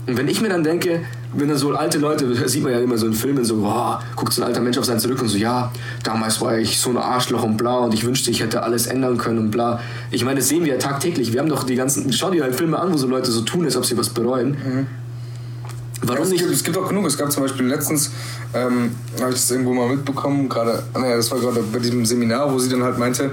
Und 0.05 0.17
wenn 0.17 0.27
ich 0.27 0.41
mir 0.41 0.49
dann 0.49 0.63
denke, 0.63 1.01
wenn 1.33 1.47
dann 1.47 1.57
so 1.57 1.73
alte 1.73 1.97
Leute, 1.97 2.27
das 2.27 2.51
sieht 2.51 2.63
man 2.63 2.73
ja 2.73 2.79
immer 2.79 2.97
so 2.97 3.07
in 3.07 3.13
Filmen, 3.13 3.45
so, 3.45 3.57
boah, 3.57 4.01
guckt 4.15 4.33
so 4.33 4.41
ein 4.41 4.47
alter 4.47 4.61
Mensch 4.61 4.77
auf 4.77 4.85
sein 4.85 4.99
zurück 4.99 5.21
und 5.21 5.29
so, 5.29 5.37
ja, 5.37 5.71
damals 6.03 6.41
war 6.41 6.57
ich 6.57 6.79
so 6.79 6.89
ein 6.89 6.97
Arschloch 6.97 7.43
und 7.43 7.57
bla 7.57 7.79
und 7.79 7.93
ich 7.93 8.05
wünschte, 8.05 8.29
ich 8.31 8.41
hätte 8.41 8.63
alles 8.63 8.87
ändern 8.87 9.17
können 9.17 9.39
und 9.39 9.51
bla. 9.51 9.79
Ich 10.11 10.25
meine, 10.25 10.39
das 10.39 10.49
sehen 10.49 10.65
wir 10.65 10.73
ja 10.73 10.79
tagtäglich. 10.79 11.33
Wir 11.33 11.39
haben 11.39 11.49
doch 11.49 11.63
die 11.63 11.75
ganzen, 11.75 12.11
schau 12.11 12.31
dir 12.31 12.43
halt 12.43 12.55
Filme 12.55 12.77
an, 12.77 12.93
wo 12.93 12.97
so 12.97 13.07
Leute 13.07 13.31
so 13.31 13.41
tun, 13.41 13.65
als 13.65 13.77
ob 13.77 13.85
sie 13.85 13.97
was 13.97 14.09
bereuen. 14.09 14.57
Warum 16.07 16.23
es, 16.23 16.29
nicht? 16.29 16.41
gibt, 16.41 16.53
es 16.53 16.63
gibt 16.63 16.77
auch 16.77 16.87
genug. 16.87 17.05
Es 17.05 17.17
gab 17.17 17.31
zum 17.31 17.43
Beispiel 17.43 17.65
letztens, 17.65 18.11
ähm, 18.53 18.91
habe 19.19 19.31
ich 19.31 19.37
das 19.37 19.51
irgendwo 19.51 19.73
mal 19.73 19.87
mitbekommen, 19.87 20.49
gerade, 20.49 20.83
naja, 20.93 21.15
das 21.15 21.31
war 21.31 21.39
gerade 21.39 21.61
bei 21.63 21.79
diesem 21.79 22.05
Seminar, 22.05 22.51
wo 22.51 22.59
sie 22.59 22.69
dann 22.69 22.83
halt 22.83 22.97
meinte, 22.97 23.31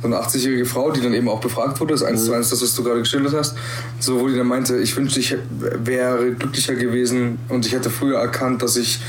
so 0.00 0.06
eine 0.06 0.16
80-jährige 0.16 0.64
Frau, 0.64 0.90
die 0.90 1.00
dann 1.00 1.14
eben 1.14 1.28
auch 1.28 1.40
befragt 1.40 1.80
wurde, 1.80 1.92
das 1.92 2.02
ist 2.02 2.06
eins 2.06 2.24
zu 2.24 2.32
eins 2.32 2.50
das, 2.50 2.62
was 2.62 2.74
du 2.74 2.82
gerade 2.84 3.00
geschildert 3.00 3.34
hast, 3.34 3.54
so 4.00 4.20
wo 4.20 4.28
die 4.28 4.36
dann 4.36 4.46
meinte, 4.46 4.76
ich 4.78 4.96
wünschte, 4.96 5.20
ich 5.20 5.36
wäre 5.84 6.32
glücklicher 6.32 6.74
gewesen 6.74 7.38
und 7.48 7.66
ich 7.66 7.72
hätte 7.72 7.90
früher 7.90 8.18
erkannt, 8.18 8.62
dass 8.62 8.76
ich 8.76 9.00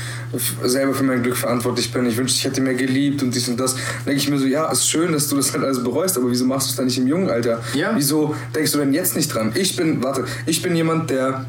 selber 0.64 0.94
für 0.94 1.04
mein 1.04 1.22
Glück 1.22 1.36
verantwortlich 1.36 1.92
bin. 1.92 2.06
Ich 2.06 2.16
wünschte, 2.16 2.38
ich 2.38 2.44
hätte 2.44 2.60
mehr 2.60 2.74
geliebt 2.74 3.22
und 3.22 3.34
dies 3.34 3.48
und 3.48 3.58
das. 3.58 3.74
Dann 3.74 3.82
denke 4.06 4.20
ich 4.20 4.28
mir 4.28 4.38
so, 4.38 4.46
ja, 4.46 4.70
ist 4.70 4.88
schön, 4.88 5.12
dass 5.12 5.28
du 5.28 5.36
das 5.36 5.52
halt 5.52 5.64
alles 5.64 5.82
bereust, 5.82 6.16
aber 6.16 6.30
wieso 6.30 6.44
machst 6.44 6.68
du 6.68 6.70
es 6.70 6.76
dann 6.76 6.86
nicht 6.86 6.98
im 6.98 7.06
jungen 7.06 7.30
Alter? 7.30 7.60
Ja. 7.74 7.92
Wieso 7.94 8.34
denkst 8.54 8.72
du 8.72 8.78
denn 8.78 8.92
jetzt 8.92 9.16
nicht 9.16 9.32
dran? 9.32 9.52
Ich 9.54 9.76
bin, 9.76 10.02
warte, 10.02 10.24
ich 10.46 10.62
bin 10.62 10.74
jemand, 10.76 11.10
der 11.10 11.46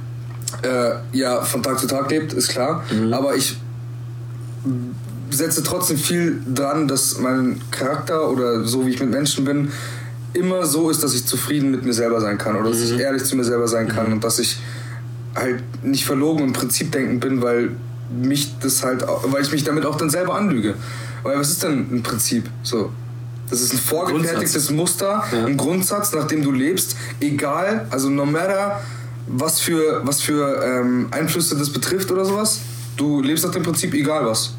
äh, 0.61 0.91
ja 1.17 1.41
von 1.41 1.61
Tag 1.63 1.79
zu 1.79 1.87
Tag 1.87 2.09
lebt, 2.09 2.33
ist 2.33 2.49
klar. 2.49 2.83
Aber 3.11 3.35
ich 3.35 3.57
setze 5.29 5.63
trotzdem 5.63 5.97
viel 5.97 6.41
dran, 6.53 6.87
dass 6.87 7.19
mein 7.19 7.59
Charakter 7.71 8.29
oder 8.29 8.63
so 8.63 8.85
wie 8.85 8.91
ich 8.91 8.99
mit 8.99 9.09
Menschen 9.11 9.45
bin, 9.45 9.71
immer 10.33 10.65
so 10.65 10.89
ist, 10.89 11.03
dass 11.03 11.13
ich 11.13 11.25
zufrieden 11.25 11.71
mit 11.71 11.83
mir 11.83 11.93
selber 11.93 12.19
sein 12.21 12.37
kann 12.37 12.55
oder 12.55 12.69
dass 12.69 12.81
ich 12.81 12.97
ehrlich 12.99 13.23
zu 13.23 13.35
mir 13.35 13.43
selber 13.43 13.67
sein 13.67 13.87
kann 13.87 14.11
und 14.11 14.23
dass 14.23 14.39
ich 14.39 14.59
halt 15.35 15.63
nicht 15.83 16.05
verlogen 16.05 16.43
und 16.43 16.53
prinzipdenkend 16.53 17.19
bin, 17.21 17.41
weil 17.41 17.71
mich 18.21 18.55
das 18.59 18.83
halt, 18.83 19.05
weil 19.23 19.41
ich 19.41 19.51
mich 19.51 19.63
damit 19.63 19.85
auch 19.85 19.97
dann 19.97 20.09
selber 20.09 20.35
anlüge. 20.35 20.75
Weil 21.23 21.39
was 21.39 21.49
ist 21.49 21.63
denn 21.63 21.87
ein 21.91 22.03
Prinzip? 22.03 22.49
So. 22.63 22.91
Das 23.49 23.61
ist 23.61 23.73
ein 23.73 23.79
vorgefertigtes 23.79 24.71
Muster, 24.71 25.23
Ja. 25.31 25.45
ein 25.45 25.57
Grundsatz, 25.57 26.13
nach 26.13 26.25
dem 26.27 26.41
du 26.43 26.51
lebst, 26.51 26.95
egal, 27.19 27.85
also 27.91 28.09
no 28.09 28.25
matter 28.25 28.79
was 29.27 29.59
für, 29.59 30.01
was 30.03 30.21
für 30.21 30.63
ähm, 30.63 31.07
Einflüsse 31.11 31.57
das 31.57 31.69
betrifft 31.69 32.11
oder 32.11 32.25
sowas. 32.25 32.61
Du 32.97 33.21
lebst 33.21 33.43
nach 33.43 33.51
dem 33.51 33.63
Prinzip 33.63 33.93
egal 33.93 34.25
was. 34.25 34.53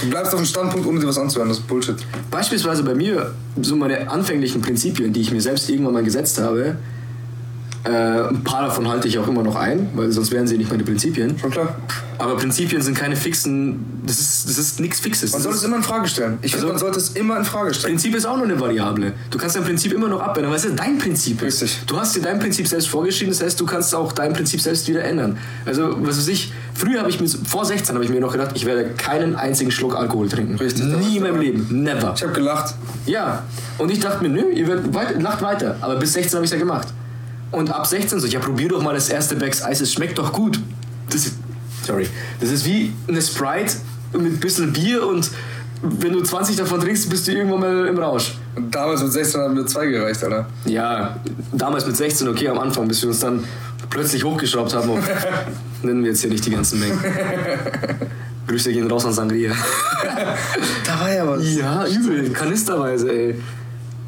Du 0.00 0.10
bleibst 0.10 0.32
auf 0.34 0.40
dem 0.40 0.46
Standpunkt, 0.46 0.86
ohne 0.86 1.00
dir 1.00 1.06
was 1.06 1.18
anzuhören. 1.18 1.48
Das 1.48 1.58
ist 1.58 1.66
Bullshit. 1.66 1.96
Beispielsweise 2.30 2.82
bei 2.82 2.94
mir, 2.94 3.34
so 3.60 3.76
meine 3.76 4.10
anfänglichen 4.10 4.60
Prinzipien, 4.60 5.12
die 5.12 5.20
ich 5.20 5.30
mir 5.30 5.40
selbst 5.40 5.68
irgendwann 5.70 5.94
mal 5.94 6.04
gesetzt 6.04 6.38
habe, 6.38 6.76
äh, 7.86 8.28
ein 8.28 8.42
paar 8.44 8.62
davon 8.62 8.88
halte 8.88 9.08
ich 9.08 9.18
auch 9.18 9.28
immer 9.28 9.42
noch 9.42 9.56
ein, 9.56 9.88
weil 9.94 10.10
sonst 10.12 10.30
wären 10.32 10.46
sie 10.46 10.58
nicht 10.58 10.70
meine 10.70 10.82
Prinzipien. 10.84 11.38
Schon 11.38 11.50
klar. 11.50 11.76
Aber 12.18 12.36
Prinzipien 12.36 12.80
sind 12.80 12.96
keine 12.96 13.14
fixen, 13.14 13.84
das 14.06 14.18
ist, 14.18 14.48
das 14.48 14.56
ist 14.58 14.80
nichts 14.80 15.00
Fixes. 15.00 15.32
Man 15.32 15.38
Das 15.38 15.42
soll 15.44 15.52
ist, 15.52 15.58
es 15.58 15.64
immer 15.64 15.76
in 15.76 15.82
Frage 15.82 16.08
stellen. 16.08 16.38
Ich 16.40 16.52
finde, 16.52 16.72
Also- 16.72 16.72
man 16.72 16.78
sollte 16.94 16.98
es 16.98 17.10
immer 17.10 17.36
in 17.38 17.44
Frage 17.44 17.74
stellen. 17.74 17.94
Prinzip 17.94 18.14
ist 18.16 18.24
auch 18.26 18.36
nur 18.36 18.46
eine 18.46 18.58
Variable. 18.58 19.12
Du 19.30 19.36
kannst 19.38 19.54
dein 19.56 19.64
Prinzip 19.64 19.92
immer 19.92 20.08
noch 20.08 20.20
abändern, 20.22 20.50
weil 20.50 20.58
es 20.58 20.64
ist 20.64 20.78
dein 20.78 20.96
Prinzip. 20.98 21.42
ist. 21.42 21.62
Richtig. 21.62 21.82
Du 21.86 21.98
hast 21.98 22.16
dir 22.16 22.22
dein 22.22 22.38
Prinzip 22.38 22.66
selbst 22.66 22.88
vorgeschrieben, 22.88 23.32
das 23.32 23.42
heißt, 23.42 23.60
du 23.60 23.66
kannst 23.66 23.94
auch 23.94 24.12
dein 24.12 24.32
Prinzip 24.32 24.60
selbst 24.62 24.88
wieder 24.88 25.04
ändern. 25.04 25.36
Also, 25.66 25.94
was 26.04 26.16
weiß 26.16 26.28
ich, 26.28 26.52
früher 26.74 27.00
habe 27.00 27.10
ich 27.10 27.20
mir, 27.20 27.28
vor 27.28 27.64
16 27.66 27.94
habe 27.94 28.04
ich 28.04 28.10
mir 28.10 28.20
noch 28.20 28.32
gedacht, 28.32 28.52
ich 28.54 28.64
werde 28.64 28.90
keinen 28.96 29.36
einzigen 29.36 29.70
Schluck 29.70 29.94
Alkohol 29.94 30.28
trinken. 30.28 30.56
Richtig, 30.56 30.84
Nie 30.84 31.18
in 31.18 31.22
meinem. 31.22 31.40
Leben. 31.40 31.82
Never. 31.82 32.14
Ich 32.16 32.22
habe 32.22 32.32
gelacht. 32.32 32.74
Ja, 33.04 33.42
und 33.78 33.90
ich 33.90 34.00
dachte 34.00 34.22
mir, 34.26 34.30
nö, 34.30 34.50
ihr 34.50 34.66
werdet 34.66 35.22
lacht 35.22 35.42
weiter. 35.42 35.76
Aber 35.82 35.96
bis 35.96 36.14
16 36.14 36.36
habe 36.36 36.44
ich 36.46 36.50
ja 36.50 36.56
gemacht. 36.58 36.88
Und 37.56 37.70
ab 37.70 37.86
16 37.86 38.20
so, 38.20 38.26
ja, 38.26 38.38
probier 38.38 38.68
doch 38.68 38.82
mal 38.82 38.92
das 38.92 39.08
erste 39.08 39.34
Becks 39.34 39.62
Eis, 39.62 39.80
es 39.80 39.90
schmeckt 39.90 40.18
doch 40.18 40.30
gut. 40.30 40.60
Das 41.08 41.24
ist, 41.24 41.36
sorry, 41.86 42.06
das 42.38 42.50
ist 42.50 42.66
wie 42.66 42.92
eine 43.08 43.22
Sprite 43.22 43.76
mit 44.12 44.34
ein 44.34 44.40
bisschen 44.40 44.74
Bier 44.74 45.06
und 45.06 45.30
wenn 45.80 46.12
du 46.12 46.22
20 46.22 46.56
davon 46.56 46.80
trinkst, 46.80 47.08
bist 47.08 47.26
du 47.26 47.32
irgendwann 47.32 47.60
mal 47.60 47.86
im 47.86 47.98
Rausch. 47.98 48.34
Und 48.56 48.74
damals 48.74 49.02
mit 49.02 49.10
16 49.10 49.40
haben 49.40 49.54
mir 49.54 49.64
zwei 49.64 49.86
gereicht, 49.86 50.22
Alter. 50.22 50.46
Ja, 50.66 51.18
damals 51.52 51.86
mit 51.86 51.96
16 51.96 52.28
okay 52.28 52.48
am 52.48 52.58
Anfang, 52.58 52.88
bis 52.88 53.00
wir 53.00 53.08
uns 53.08 53.20
dann 53.20 53.42
plötzlich 53.88 54.22
hochgeschraubt 54.22 54.74
haben. 54.74 54.90
Auf, 54.90 55.08
nennen 55.82 56.02
wir 56.02 56.10
jetzt 56.10 56.20
hier 56.20 56.30
nicht 56.30 56.44
die 56.44 56.50
ganzen 56.50 56.78
Mengen. 56.78 56.98
Grüße 58.48 58.70
gehen 58.70 58.90
raus 58.90 59.06
an 59.06 59.14
Sangria. 59.14 59.54
Da 60.84 61.00
war 61.00 61.10
ja 61.10 61.26
was. 61.26 61.56
Ja, 61.56 61.86
übel, 61.86 62.28
kanisterweise, 62.30 63.10
ey. 63.10 63.34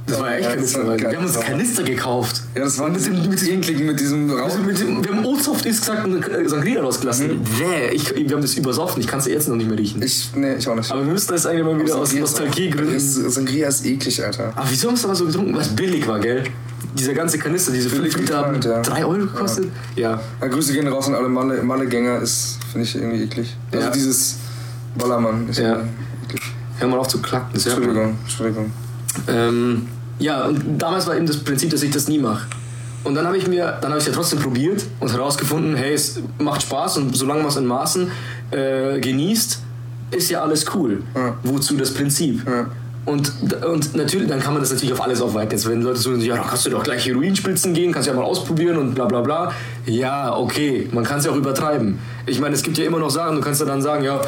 Das 0.08 0.18
war 0.20 0.32
echt 0.34 0.44
Ja, 0.44 0.54
geil. 0.96 1.10
Wir 1.10 1.16
haben 1.18 1.26
uns 1.26 1.38
Kanister 1.40 1.82
gekauft. 1.82 2.42
Ja, 2.54 2.64
das 2.64 2.78
war 2.78 2.88
mit 2.88 3.04
dem, 3.04 3.28
mit 3.28 3.40
dem, 3.40 3.58
ekligen 3.60 3.86
mit 3.86 4.00
diesem 4.00 4.30
Rauch. 4.30 4.44
also 4.44 4.58
mit 4.58 4.80
dem, 4.80 5.04
wir 5.04 5.12
haben 5.14 5.24
Oldsoft 5.26 5.66
ist 5.66 5.80
gesagt 5.80 6.06
und 6.06 6.26
äh, 6.28 6.48
Sangria 6.48 6.80
rausgelassen. 6.80 7.28
Mhm. 7.28 7.42
Bäh, 7.58 7.90
ich, 7.92 8.14
wir 8.14 8.30
haben 8.34 8.42
das 8.42 8.54
übersoffen, 8.54 9.00
ich 9.00 9.06
kann 9.06 9.18
es 9.18 9.26
jetzt 9.26 9.48
noch 9.48 9.56
nicht 9.56 9.68
mehr 9.68 9.78
riechen. 9.78 10.02
Ich, 10.02 10.30
nee, 10.34 10.54
ich 10.54 10.66
auch 10.68 10.74
nicht. 10.74 10.90
Aber 10.90 11.04
wir 11.04 11.12
müssen 11.12 11.30
das 11.32 11.46
eigentlich 11.46 11.64
mal 11.64 11.78
wieder 11.80 11.96
aus 11.96 12.12
Nostalgiegründen. 12.14 12.98
Sangria 12.98 13.68
ist 13.68 13.84
eklig, 13.84 14.24
Alter. 14.24 14.52
Aber 14.56 14.66
wieso 14.70 14.88
haben 14.88 14.94
wir 14.94 14.98
es 14.98 15.04
aber 15.04 15.14
so 15.14 15.26
getrunken? 15.26 15.54
Was 15.54 15.68
billig 15.68 16.06
war, 16.08 16.18
gell? 16.20 16.44
Dieser 16.98 17.12
ganze 17.12 17.38
Kanister, 17.38 17.70
diese 17.72 17.90
5 17.90 18.00
Billig 18.00 18.16
Liter 18.16 18.38
haben 18.38 18.54
gekauft, 18.60 18.86
ja. 18.88 18.94
3 18.94 19.04
Euro 19.04 19.18
gekostet? 19.18 19.66
Ja. 19.94 20.20
Ja, 20.40 20.46
Grüße 20.46 20.72
gehen 20.72 20.88
raus 20.88 21.06
an 21.08 21.14
alle 21.14 21.28
Malle- 21.28 21.62
Malle-Gänger, 21.62 22.20
ist, 22.22 22.58
finde 22.72 22.86
ich 22.86 22.94
irgendwie 22.96 23.22
eklig. 23.24 23.54
Also 23.72 23.84
Ja. 23.86 23.90
dieses 23.92 24.36
Ballermann 24.96 25.48
ist 25.48 25.58
Ja. 25.58 25.80
eklig. 26.26 26.40
Hör 26.78 26.88
mal 26.88 26.98
auf 26.98 27.08
zu 27.08 27.20
klacken. 27.20 27.50
Entschuldigung, 27.54 28.16
Entschuldigung. 28.24 28.70
Ähm, 29.28 29.86
ja, 30.18 30.46
und 30.46 30.78
damals 30.78 31.06
war 31.06 31.16
eben 31.16 31.26
das 31.26 31.38
Prinzip, 31.38 31.70
dass 31.70 31.82
ich 31.82 31.90
das 31.90 32.08
nie 32.08 32.18
mache. 32.18 32.46
Und 33.04 33.14
dann 33.14 33.26
habe 33.26 33.36
ich 33.38 33.46
mir, 33.46 33.78
dann 33.80 33.90
habe 33.90 34.00
ich 34.00 34.06
ja 34.06 34.12
trotzdem 34.12 34.38
probiert 34.40 34.84
und 35.00 35.12
herausgefunden, 35.12 35.76
hey, 35.76 35.94
es 35.94 36.20
macht 36.38 36.62
Spaß 36.62 36.98
und 36.98 37.16
solange 37.16 37.40
man 37.40 37.50
es 37.50 37.56
in 37.56 37.66
Maßen 37.66 38.10
äh, 38.50 39.00
genießt, 39.00 39.62
ist 40.10 40.30
ja 40.30 40.42
alles 40.42 40.66
cool. 40.74 41.02
Ja. 41.14 41.36
Wozu 41.42 41.76
das 41.76 41.94
Prinzip? 41.94 42.42
Ja. 42.46 42.66
Und, 43.04 43.32
und 43.64 43.94
natürlich, 43.94 44.28
dann 44.28 44.40
kann 44.40 44.52
man 44.52 44.60
das 44.60 44.70
natürlich 44.70 44.92
auf 44.92 45.02
alles 45.02 45.22
aufweiten. 45.22 45.52
Jetzt, 45.52 45.66
wenn 45.66 45.80
Leute 45.80 45.98
so 45.98 46.10
sagen, 46.10 46.22
ja, 46.22 46.36
kannst 46.36 46.66
du 46.66 46.70
doch 46.70 46.82
gleich 46.82 47.06
Heroinspritzen 47.06 47.72
gehen, 47.72 47.90
kannst 47.90 48.06
ja 48.06 48.12
mal 48.12 48.24
ausprobieren 48.24 48.76
und 48.76 48.94
bla 48.94 49.06
bla 49.06 49.22
bla. 49.22 49.52
Ja, 49.88 50.36
okay, 50.36 50.88
man 50.92 51.04
kann 51.04 51.18
es 51.18 51.24
ja 51.24 51.30
auch 51.30 51.36
übertreiben. 51.36 51.98
Ich 52.26 52.40
meine, 52.40 52.54
es 52.54 52.62
gibt 52.62 52.76
ja 52.76 52.84
immer 52.84 52.98
noch 52.98 53.10
Sachen, 53.10 53.36
du 53.36 53.42
kannst 53.42 53.60
ja 53.60 53.66
dann 53.66 53.80
sagen, 53.80 54.04
ja, 54.04 54.20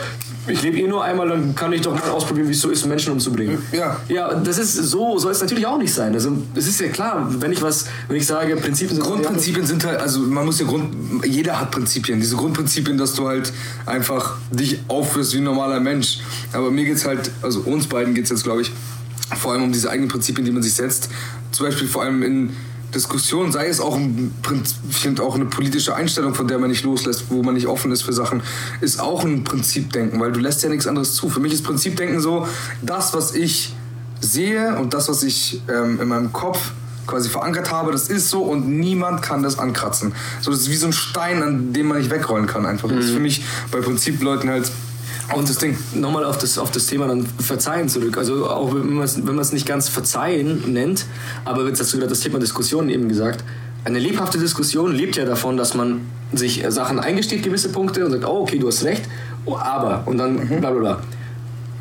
ich 0.47 0.63
lebe 0.63 0.79
eh 0.79 0.89
nur 0.89 1.05
einmal, 1.05 1.29
dann 1.29 1.55
kann 1.55 1.71
ich 1.73 1.83
doch 1.83 1.93
mal 1.93 2.11
ausprobieren, 2.11 2.49
wie 2.49 2.53
es 2.53 2.61
so 2.61 2.71
ist, 2.71 2.87
Menschen 2.87 3.13
umzubringen. 3.13 3.59
Ja. 3.73 4.01
Ja, 4.09 4.35
das 4.35 4.59
ist 4.59 4.75
so, 4.75 5.19
soll 5.19 5.33
es 5.33 5.41
natürlich 5.41 5.67
auch 5.67 5.77
nicht 5.77 5.93
sein. 5.93 6.15
Also 6.15 6.33
es 6.55 6.67
ist 6.67 6.81
ja 6.81 6.89
klar, 6.89 7.29
wenn 7.41 7.53
ich 7.53 7.61
was, 7.61 7.87
wenn 8.09 8.17
ich 8.17 8.27
sage, 8.27 8.57
Prinzipien 8.57 8.97
sind 8.97 9.05
Grundprinzipien 9.05 9.67
sind 9.67 9.85
halt, 9.85 10.01
also 10.01 10.21
man 10.21 10.47
muss 10.47 10.59
ja 10.59 10.67
Grund, 10.67 10.95
jeder 11.27 11.61
hat 11.61 11.71
Prinzipien. 11.71 12.21
Diese 12.21 12.37
Grundprinzipien, 12.37 12.97
dass 12.97 13.15
du 13.15 13.29
halt 13.29 13.53
einfach 13.85 14.37
dich 14.51 14.81
aufführst 14.89 15.35
wie 15.35 15.39
ein 15.39 15.45
normaler 15.45 15.81
Mensch. 15.81 16.21
Aber 16.55 16.71
mir 16.71 16.87
geht's 16.87 17.05
halt, 17.05 17.31
also 17.43 17.61
uns 17.61 17.87
beiden 17.87 18.15
geht's 18.15 18.31
jetzt, 18.31 18.45
glaube 18.45 18.63
ich, 18.63 18.73
vor 19.37 19.53
allem 19.53 19.65
um 19.65 19.73
diese 19.73 19.91
eigenen 19.91 20.09
Prinzipien, 20.09 20.45
die 20.47 20.53
man 20.53 20.63
sich 20.63 20.75
setzt. 20.75 21.11
Zum 21.53 21.67
Beispiel 21.67 21.87
vor 21.87 22.03
allem 22.03 22.23
in 22.23 22.57
Diskussion, 22.95 23.53
sei 23.53 23.69
es 23.69 23.81
auch, 23.81 23.97
ein 23.97 24.35
finde 24.91 25.23
auch 25.23 25.35
eine 25.35 25.47
politische 25.47 25.95
Einstellung, 25.95 26.35
von 26.35 26.49
der 26.49 26.59
man 26.59 26.71
nicht 26.71 26.85
loslässt, 26.85 27.25
wo 27.31 27.43
man 27.43 27.55
nicht 27.55 27.67
offen 27.67 27.93
ist 27.93 28.03
für 28.03 28.13
Sachen, 28.13 28.43
ist 28.81 29.01
auch 29.01 29.25
ein 29.25 29.45
Prinzipdenken, 29.45 30.21
weil 30.21 30.33
du 30.33 30.41
lässt 30.41 30.63
ja 30.63 30.69
nichts 30.69 30.87
anderes 30.87 31.15
zu. 31.15 31.29
Für 31.31 31.41
mich 31.41 31.53
ist 31.53 31.63
Prinzipdenken 31.63 32.21
so, 32.21 32.47
das, 32.83 33.15
was 33.15 33.35
ich 33.35 33.75
sehe 34.21 34.77
und 34.77 34.95
das, 34.95 35.09
was 35.09 35.23
ich 35.23 35.63
ähm, 35.69 36.01
in 36.01 36.09
meinem 36.09 36.33
Kopf 36.33 36.73
quasi 37.07 37.29
verankert 37.29 37.71
habe, 37.71 37.93
das 37.93 38.09
ist 38.09 38.29
so 38.29 38.43
und 38.43 38.69
niemand 38.69 39.23
kann 39.23 39.43
das 39.43 39.59
ankratzen. 39.59 40.13
So, 40.41 40.51
das 40.51 40.61
ist 40.61 40.71
wie 40.71 40.77
so 40.77 40.87
ein 40.87 40.93
Stein, 40.93 41.43
an 41.43 41.73
dem 41.73 41.89
man 41.89 41.99
nicht 41.99 42.11
wegrollen 42.11 42.47
kann 42.47 42.67
einfach. 42.67 42.89
Das 42.89 43.07
ist 43.07 43.11
für 43.13 43.21
mich 43.21 43.45
bei 43.71 43.81
Prinzipleuten 43.81 44.51
halt 44.51 44.71
und 45.35 45.49
das 45.49 45.59
Ding, 45.59 45.77
nochmal 45.95 46.25
auf 46.25 46.39
das, 46.39 46.59
auf 46.59 46.71
das 46.71 46.87
Thema 46.87 47.07
dann 47.07 47.27
Verzeihen 47.27 47.89
zurück. 47.89 48.17
Also 48.19 48.49
auch 48.49 48.75
wenn 48.75 48.95
man 48.95 49.05
es 49.05 49.25
wenn 49.25 49.37
nicht 49.37 49.67
ganz 49.67 49.89
Verzeihen 49.89 50.73
nennt, 50.73 51.07
aber 51.45 51.67
jetzt 51.67 51.81
hast 51.81 51.93
du 51.93 51.99
gerade 51.99 52.11
das 52.11 52.21
Thema 52.21 52.39
Diskussion 52.39 52.89
eben 52.89 53.09
gesagt. 53.09 53.45
Eine 53.85 53.99
lebhafte 53.99 54.39
Diskussion 54.39 54.93
lebt 54.95 55.17
ja 55.17 55.25
davon, 55.25 55.57
dass 55.57 55.75
man 55.75 56.03
sich 56.33 56.65
Sachen 56.69 56.99
eingesteht, 56.99 57.43
gewisse 57.43 57.71
Punkte 57.71 58.05
und 58.05 58.13
sagt, 58.13 58.25
oh, 58.25 58.43
okay, 58.43 58.59
du 58.59 58.67
hast 58.67 58.85
recht, 58.85 59.03
oh, 59.47 59.57
aber 59.57 60.03
und 60.07 60.19
dann 60.19 60.47
bla 60.61 60.71
bla 60.71 60.81
bla. 60.81 61.01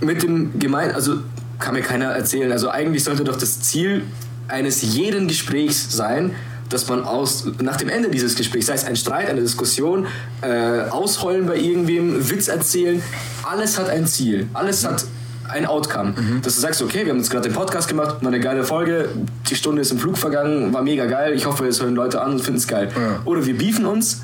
Mit 0.01 0.23
dem 0.23 0.57
Gemein, 0.57 0.91
also 0.91 1.15
kann 1.59 1.73
mir 1.73 1.81
keiner 1.81 2.05
erzählen. 2.05 2.51
Also 2.51 2.69
eigentlich 2.69 3.03
sollte 3.03 3.23
doch 3.23 3.35
das 3.35 3.61
Ziel 3.61 4.03
eines 4.47 4.81
jeden 4.81 5.27
Gesprächs 5.27 5.91
sein, 5.91 6.31
dass 6.69 6.87
man 6.87 7.03
aus, 7.03 7.45
nach 7.61 7.77
dem 7.77 7.89
Ende 7.89 8.09
dieses 8.09 8.35
Gesprächs, 8.35 8.67
sei 8.67 8.73
es 8.73 8.85
ein 8.85 8.95
Streit, 8.95 9.29
eine 9.29 9.41
Diskussion, 9.41 10.07
äh, 10.41 10.81
ausheulen 10.89 11.45
bei 11.45 11.57
irgendwem, 11.57 12.29
Witz 12.29 12.47
erzählen, 12.47 13.01
alles 13.43 13.77
hat 13.77 13.89
ein 13.89 14.07
Ziel, 14.07 14.47
alles 14.53 14.85
hat 14.85 15.05
ein 15.49 15.65
Outcome. 15.65 16.13
Dass 16.43 16.55
du 16.55 16.61
sagst, 16.61 16.81
okay, 16.81 17.05
wir 17.05 17.11
haben 17.11 17.17
jetzt 17.17 17.31
gerade 17.31 17.49
den 17.49 17.55
Podcast 17.55 17.87
gemacht, 17.87 18.17
war 18.21 18.27
eine 18.27 18.39
geile 18.39 18.63
Folge, 18.63 19.09
die 19.49 19.55
Stunde 19.55 19.81
ist 19.81 19.91
im 19.91 19.97
Flug 19.97 20.17
vergangen, 20.17 20.71
war 20.73 20.83
mega 20.83 21.05
geil, 21.05 21.33
ich 21.33 21.45
hoffe, 21.45 21.65
es 21.67 21.81
hören 21.81 21.95
Leute 21.95 22.21
an 22.21 22.33
und 22.33 22.41
finden 22.41 22.59
es 22.59 22.67
geil. 22.67 22.89
Ja. 22.95 23.21
Oder 23.25 23.45
wir 23.45 23.57
beefen 23.57 23.85
uns 23.85 24.21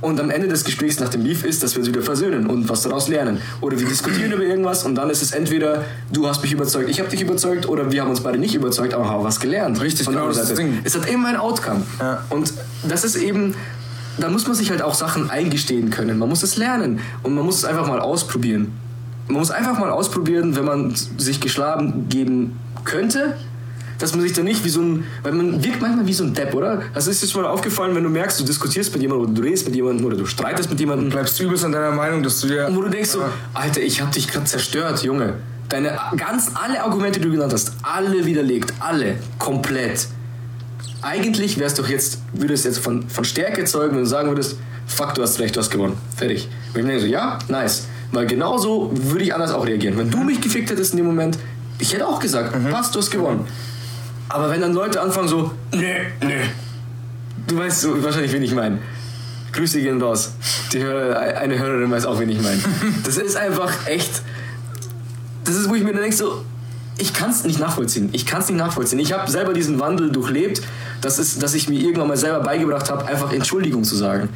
und 0.00 0.20
am 0.20 0.30
Ende 0.30 0.48
des 0.48 0.64
Gesprächs 0.64 0.98
nach 1.00 1.08
dem 1.08 1.24
Beef 1.24 1.44
ist, 1.44 1.62
dass 1.62 1.74
wir 1.74 1.80
uns 1.80 1.88
wieder 1.88 2.02
versöhnen 2.02 2.46
und 2.46 2.68
was 2.68 2.82
daraus 2.82 3.08
lernen. 3.08 3.40
Oder 3.60 3.78
wir 3.78 3.86
diskutieren 3.86 4.32
über 4.32 4.42
irgendwas 4.42 4.84
und 4.84 4.94
dann 4.94 5.10
ist 5.10 5.22
es 5.22 5.32
entweder, 5.32 5.84
du 6.12 6.26
hast 6.26 6.42
mich 6.42 6.52
überzeugt, 6.52 6.88
ich 6.88 7.00
habe 7.00 7.10
dich 7.10 7.20
überzeugt 7.20 7.68
oder 7.68 7.92
wir 7.92 8.02
haben 8.02 8.10
uns 8.10 8.20
beide 8.20 8.38
nicht 8.38 8.54
überzeugt, 8.54 8.94
aber 8.94 9.08
haben 9.08 9.24
was 9.24 9.40
gelernt. 9.40 9.80
Richtig, 9.80 10.04
Von 10.04 10.14
der 10.14 10.22
genau, 10.22 10.30
anderen 10.30 10.48
das 10.48 10.58
ist 10.58 10.58
das 10.58 10.94
Seite. 10.94 11.02
Es 11.02 11.08
hat 11.08 11.12
immer 11.12 11.28
ein 11.28 11.36
Outcome. 11.36 11.82
Ja. 11.98 12.24
Und 12.30 12.52
das 12.88 13.04
ist 13.04 13.16
eben, 13.16 13.54
da 14.18 14.28
muss 14.30 14.46
man 14.46 14.56
sich 14.56 14.70
halt 14.70 14.82
auch 14.82 14.94
Sachen 14.94 15.30
eingestehen 15.30 15.90
können. 15.90 16.18
Man 16.18 16.28
muss 16.28 16.42
es 16.42 16.56
lernen 16.56 17.00
und 17.22 17.34
man 17.34 17.44
muss 17.44 17.58
es 17.58 17.64
einfach 17.64 17.86
mal 17.86 18.00
ausprobieren. 18.00 18.72
Man 19.28 19.38
muss 19.38 19.50
einfach 19.50 19.78
mal 19.78 19.90
ausprobieren, 19.90 20.56
wenn 20.56 20.64
man 20.64 20.94
sich 20.94 21.40
geschlagen 21.40 22.06
geben 22.08 22.58
könnte, 22.84 23.36
dass 24.00 24.12
man 24.14 24.22
sich 24.22 24.32
da 24.32 24.42
nicht 24.42 24.64
wie 24.64 24.68
so 24.68 24.80
ein, 24.80 25.04
weil 25.22 25.32
man 25.32 25.62
wirkt 25.62 25.80
manchmal 25.80 26.06
wie 26.06 26.12
so 26.12 26.24
ein 26.24 26.34
Depp, 26.34 26.54
oder? 26.54 26.82
Also 26.94 27.10
ist 27.10 27.22
dir 27.22 27.28
schon 27.28 27.42
mal 27.42 27.50
aufgefallen, 27.50 27.94
wenn 27.94 28.02
du 28.02 28.10
merkst, 28.10 28.40
du 28.40 28.44
diskutierst 28.44 28.92
mit 28.92 29.02
jemandem 29.02 29.28
oder 29.28 29.34
du 29.34 29.42
redest 29.42 29.66
mit 29.66 29.76
jemandem 29.76 30.04
oder 30.06 30.16
du 30.16 30.26
streitest 30.26 30.70
mit 30.70 30.80
jemandem, 30.80 31.10
bleibst 31.10 31.38
übelst 31.40 31.64
an 31.64 31.72
deiner 31.72 31.92
Meinung, 31.92 32.22
dass 32.22 32.40
du 32.40 32.48
dir. 32.48 32.66
und 32.66 32.76
wo 32.76 32.82
du 32.82 32.88
denkst 32.88 33.10
so, 33.10 33.22
Alter, 33.54 33.80
ich 33.80 34.00
hab 34.00 34.10
dich 34.12 34.28
gerade 34.28 34.46
zerstört, 34.46 35.02
Junge. 35.02 35.34
Deine 35.68 35.96
ganz 36.16 36.50
alle 36.54 36.82
Argumente, 36.82 37.20
die 37.20 37.26
du 37.26 37.32
genannt 37.32 37.52
hast, 37.52 37.72
alle 37.82 38.26
widerlegt, 38.26 38.72
alle, 38.80 39.18
komplett. 39.38 40.08
Eigentlich 41.02 41.58
wär's 41.58 41.74
doch 41.74 41.88
jetzt, 41.88 42.18
würdest 42.32 42.64
jetzt 42.64 42.78
von, 42.78 43.08
von 43.08 43.24
Stärke 43.24 43.64
zeugen, 43.64 43.94
wenn 43.94 44.02
du 44.02 44.08
sagen 44.08 44.28
würdest, 44.28 44.56
fuck, 44.86 45.14
du 45.14 45.22
hast 45.22 45.38
recht, 45.38 45.54
du 45.54 45.60
hast 45.60 45.70
gewonnen. 45.70 45.96
Fertig. 46.16 46.48
Und 46.74 46.80
ich 46.80 46.86
denke 46.86 47.00
so, 47.00 47.06
ja, 47.06 47.38
nice. 47.48 47.86
Weil 48.12 48.26
genauso 48.26 48.90
würde 48.92 49.24
ich 49.24 49.32
anders 49.32 49.52
auch 49.52 49.64
reagieren. 49.64 49.96
Wenn 49.96 50.10
du 50.10 50.18
mich 50.18 50.40
gefickt 50.40 50.70
hättest 50.70 50.92
in 50.92 50.96
dem 50.96 51.06
Moment, 51.06 51.38
ich 51.78 51.92
hätte 51.94 52.06
auch 52.06 52.18
gesagt, 52.18 52.52
passt, 52.70 52.94
du 52.94 52.98
hast 52.98 53.10
gewonnen. 53.10 53.46
Aber 54.30 54.48
wenn 54.48 54.60
dann 54.60 54.72
Leute 54.72 55.00
anfangen 55.00 55.28
so, 55.28 55.50
nee, 55.72 55.96
nee. 56.22 56.40
Du 57.48 57.58
weißt 57.58 57.80
so, 57.80 58.02
wahrscheinlich, 58.02 58.32
wen 58.32 58.42
ich 58.42 58.54
meine. 58.54 58.78
Grüße 59.52 59.80
gehen 59.80 60.00
raus. 60.00 60.32
Die 60.72 60.80
Hörer, 60.80 61.18
eine 61.18 61.58
Hörerin 61.58 61.90
weiß 61.90 62.06
auch, 62.06 62.20
wen 62.20 62.28
ich 62.28 62.40
meine. 62.40 62.60
Das 63.04 63.16
ist 63.16 63.36
einfach 63.36 63.86
echt. 63.86 64.22
Das 65.44 65.56
ist, 65.56 65.68
wo 65.68 65.74
ich 65.74 65.82
mir 65.82 65.92
dann 65.92 66.02
denke, 66.02 66.16
so, 66.16 66.44
ich 66.96 67.12
kann 67.12 67.30
es 67.30 67.44
nicht 67.44 67.58
nachvollziehen. 67.58 68.10
Ich 68.12 68.24
kann 68.24 68.40
es 68.40 68.48
nicht 68.48 68.58
nachvollziehen. 68.58 69.00
Ich 69.00 69.12
habe 69.12 69.28
selber 69.28 69.52
diesen 69.52 69.80
Wandel 69.80 70.12
durchlebt, 70.12 70.62
dass, 71.00 71.18
es, 71.18 71.38
dass 71.40 71.54
ich 71.54 71.68
mir 71.68 71.80
irgendwann 71.80 72.06
mal 72.06 72.16
selber 72.16 72.40
beigebracht 72.40 72.88
habe, 72.88 73.06
einfach 73.06 73.32
Entschuldigung 73.32 73.82
zu 73.82 73.96
sagen. 73.96 74.28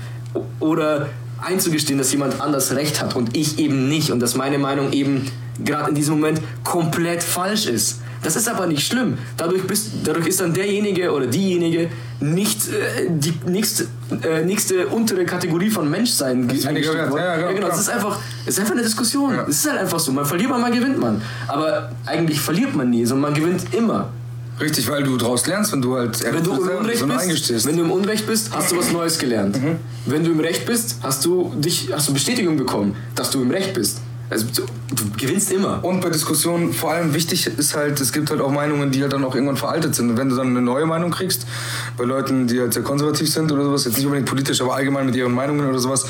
Oder 0.59 1.09
einzugestehen, 1.40 1.98
dass 1.98 2.11
jemand 2.11 2.40
anders 2.40 2.74
recht 2.74 3.00
hat 3.00 3.14
und 3.14 3.37
ich 3.37 3.61
eben 3.61 3.88
nicht. 3.88 4.11
Und 4.11 4.18
dass 4.18 4.35
meine 4.35 4.59
Meinung 4.59 4.92
eben 4.92 5.30
gerade 5.62 5.90
in 5.90 5.94
diesem 5.94 6.14
Moment 6.14 6.40
komplett 6.64 7.22
falsch 7.22 7.66
ist. 7.66 8.00
Das 8.24 8.34
ist 8.37 8.48
aber 8.48 8.66
nicht 8.66 8.84
schlimm. 8.87 9.18
Dadurch, 9.37 9.62
bist, 9.66 9.90
dadurch 10.02 10.26
ist 10.26 10.40
dann 10.40 10.52
derjenige 10.54 11.12
oder 11.12 11.26
diejenige 11.26 11.90
nicht 12.20 12.68
äh, 12.68 13.06
die 13.10 13.34
nächste, 13.46 13.87
äh, 14.22 14.42
nächste 14.44 14.87
untere 14.88 15.24
Kategorie 15.26 15.70
von 15.70 15.88
Menschsein 15.90 16.48
ge- 16.48 16.58
ist 16.58 16.66
eingestuft 16.66 17.10
worden. 17.10 17.16
Ja, 17.22 17.38
ja, 17.40 17.52
genau, 17.52 17.68
Das 17.68 17.84
klar. 17.84 17.96
ist 17.98 18.04
einfach, 18.04 18.18
es 18.46 18.54
ist 18.54 18.60
einfach 18.60 18.72
eine 18.72 18.82
Diskussion. 18.82 19.34
Ja. 19.34 19.42
Es 19.48 19.58
ist 19.58 19.70
halt 19.70 19.80
einfach 19.80 19.98
so. 20.00 20.10
Man 20.10 20.24
verliert 20.24 20.50
man, 20.50 20.60
mal 20.60 20.72
gewinnt 20.72 20.98
man. 20.98 21.20
Aber 21.48 21.92
eigentlich 22.06 22.40
verliert 22.40 22.74
man 22.74 22.90
nie, 22.90 23.04
sondern 23.04 23.32
man 23.32 23.40
gewinnt 23.40 23.62
immer. 23.74 24.08
Richtig, 24.60 24.88
weil 24.88 25.02
du 25.02 25.16
draus 25.16 25.46
lernst, 25.46 25.72
wenn 25.72 25.82
du 25.82 25.96
halt 25.96 26.22
Wenn 26.32 26.42
du 26.44 26.52
im 26.52 26.68
Unrecht 26.78 27.06
bist, 27.28 27.66
wenn 27.66 27.76
du 27.76 27.82
im 27.82 27.90
Unrecht 27.90 28.26
bist, 28.26 28.50
hast 28.54 28.70
du 28.72 28.78
was 28.78 28.92
Neues 28.92 29.18
gelernt. 29.18 29.60
Mhm. 29.60 29.76
Wenn 30.06 30.22
du 30.24 30.30
im 30.30 30.40
Recht 30.40 30.64
bist, 30.64 30.98
hast 31.02 31.24
du 31.24 31.52
dich, 31.56 31.88
hast 31.92 32.08
du 32.08 32.12
Bestätigung 32.14 32.56
bekommen, 32.56 32.94
dass 33.16 33.30
du 33.30 33.42
im 33.42 33.50
Recht 33.50 33.74
bist. 33.74 33.98
Also 34.30 34.46
du, 34.46 34.62
du 34.94 35.10
gewinnst 35.16 35.52
immer. 35.52 35.84
Und 35.84 36.00
bei 36.00 36.08
Diskussionen 36.08 36.72
vor 36.72 36.92
allem 36.92 37.14
wichtig 37.14 37.46
ist 37.46 37.76
halt, 37.76 38.00
es 38.00 38.12
gibt 38.12 38.30
halt 38.30 38.40
auch 38.40 38.50
Meinungen, 38.50 38.90
die 38.90 39.02
halt 39.02 39.12
dann 39.12 39.24
auch 39.24 39.34
irgendwann 39.34 39.56
veraltet 39.56 39.94
sind. 39.94 40.10
Und 40.10 40.16
wenn 40.16 40.28
du 40.28 40.37
dann 40.37 40.48
eine 40.48 40.62
neue 40.62 40.87
Meinung 40.87 41.10
kriegst, 41.10 41.46
bei 41.96 42.04
Leuten, 42.04 42.46
die 42.46 42.60
halt 42.60 42.72
sehr 42.72 42.82
konservativ 42.82 43.30
sind 43.30 43.52
oder 43.52 43.64
sowas, 43.64 43.84
jetzt 43.84 43.96
nicht 43.96 44.06
unbedingt 44.06 44.28
politisch, 44.28 44.60
aber 44.60 44.74
allgemein 44.74 45.06
mit 45.06 45.14
ihren 45.14 45.32
Meinungen 45.32 45.68
oder 45.68 45.78
sowas, 45.78 46.06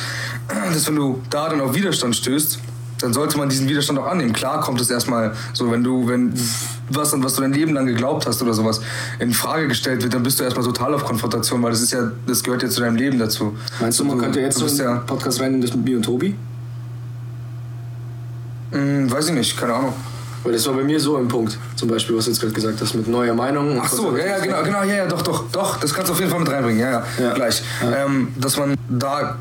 dass 0.72 0.86
wenn 0.86 0.96
du 0.96 1.20
da 1.28 1.48
dann 1.48 1.60
auf 1.60 1.74
Widerstand 1.74 2.14
stößt, 2.14 2.58
dann 3.00 3.12
sollte 3.12 3.36
man 3.36 3.48
diesen 3.48 3.68
Widerstand 3.68 3.98
auch 3.98 4.06
annehmen. 4.06 4.32
Klar 4.32 4.60
kommt 4.60 4.80
es 4.80 4.88
erstmal 4.90 5.34
so, 5.52 5.70
wenn 5.70 5.82
du, 5.82 6.08
wenn 6.08 6.32
was, 6.88 7.12
an 7.12 7.22
was 7.22 7.34
du 7.34 7.42
dein 7.42 7.52
Leben 7.52 7.74
lang 7.74 7.86
geglaubt 7.86 8.26
hast 8.26 8.40
oder 8.40 8.54
sowas, 8.54 8.80
in 9.18 9.32
Frage 9.32 9.68
gestellt 9.68 10.02
wird, 10.02 10.14
dann 10.14 10.22
bist 10.22 10.40
du 10.40 10.44
erstmal 10.44 10.64
total 10.64 10.94
auf 10.94 11.04
Konfrontation, 11.04 11.62
weil 11.62 11.72
das 11.72 11.82
ist 11.82 11.92
ja, 11.92 12.12
das 12.26 12.42
gehört 12.42 12.62
ja 12.62 12.68
zu 12.68 12.80
deinem 12.80 12.96
Leben 12.96 13.18
dazu. 13.18 13.56
Meinst 13.80 14.00
du, 14.00 14.04
man 14.04 14.18
könnte 14.18 14.40
jetzt 14.40 14.58
so 14.58 14.66
einen 14.66 14.76
ja, 14.78 14.96
Podcast 14.98 15.40
reinnehmen, 15.40 15.62
das 15.62 15.74
mit 15.74 15.84
mir 15.84 15.96
und 15.96 16.04
Tobi? 16.04 16.34
Mh, 18.74 19.10
weiß 19.10 19.28
ich 19.28 19.34
nicht, 19.34 19.56
keine 19.56 19.74
Ahnung. 19.74 19.92
Weil 20.42 20.52
das 20.52 20.66
war 20.66 20.74
bei 20.74 20.84
mir 20.84 21.00
so 21.00 21.16
ein 21.16 21.26
Punkt, 21.26 21.56
zum 21.74 21.88
Beispiel, 21.88 22.14
was 22.16 22.26
du 22.26 22.30
jetzt 22.30 22.40
gerade 22.40 22.52
gesagt 22.52 22.78
hast, 22.80 22.94
mit 22.94 23.08
neuer 23.08 23.32
Meinung. 23.32 23.80
Ach 23.82 23.88
so, 23.88 24.14
ja, 24.14 24.26
ja, 24.26 24.38
genau, 24.40 24.62
genau, 24.62 24.82
ja, 24.82 24.94
ja, 24.96 25.06
doch, 25.06 25.22
doch, 25.22 25.44
doch, 25.50 25.78
das 25.80 25.94
kannst 25.94 26.10
du 26.10 26.12
auf 26.12 26.18
jeden 26.20 26.30
Fall 26.30 26.40
mit 26.40 26.50
reinbringen, 26.50 26.80
ja, 26.80 26.90
ja, 26.90 27.02
Ja. 27.18 27.32
gleich. 27.32 27.62
Ähm, 27.82 28.28
dass 28.36 28.58
man 28.58 28.74
da, 28.90 29.38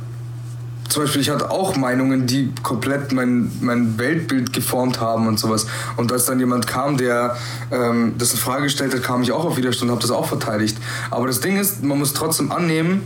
zum 0.88 1.04
Beispiel, 1.04 1.20
ich 1.22 1.30
hatte 1.30 1.52
auch 1.52 1.76
Meinungen, 1.76 2.26
die 2.26 2.54
komplett 2.64 3.12
mein, 3.12 3.52
mein 3.60 3.98
Weltbild 4.00 4.54
geformt 4.54 5.02
haben 5.02 5.28
und 5.28 5.38
sowas. 5.40 5.66
Und 5.98 6.10
als 6.14 6.24
dann 6.26 6.40
jemand 6.40 6.68
kam, 6.68 6.96
der 6.96 7.36
ähm, 7.72 8.14
das 8.18 8.32
in 8.32 8.38
Frage 8.40 8.64
gestellt 8.64 8.94
hat, 8.94 9.04
kam 9.04 9.24
ich 9.24 9.32
auch 9.34 9.44
auf 9.44 9.58
Widerstand 9.58 9.90
und 9.92 9.98
habe 9.98 10.02
das 10.08 10.12
auch 10.12 10.28
verteidigt. 10.28 10.78
Aber 11.12 11.28
das 11.28 11.42
Ding 11.42 11.58
ist, 11.60 11.84
man 11.84 12.00
muss 12.00 12.14
trotzdem 12.14 12.50
annehmen, 12.52 13.02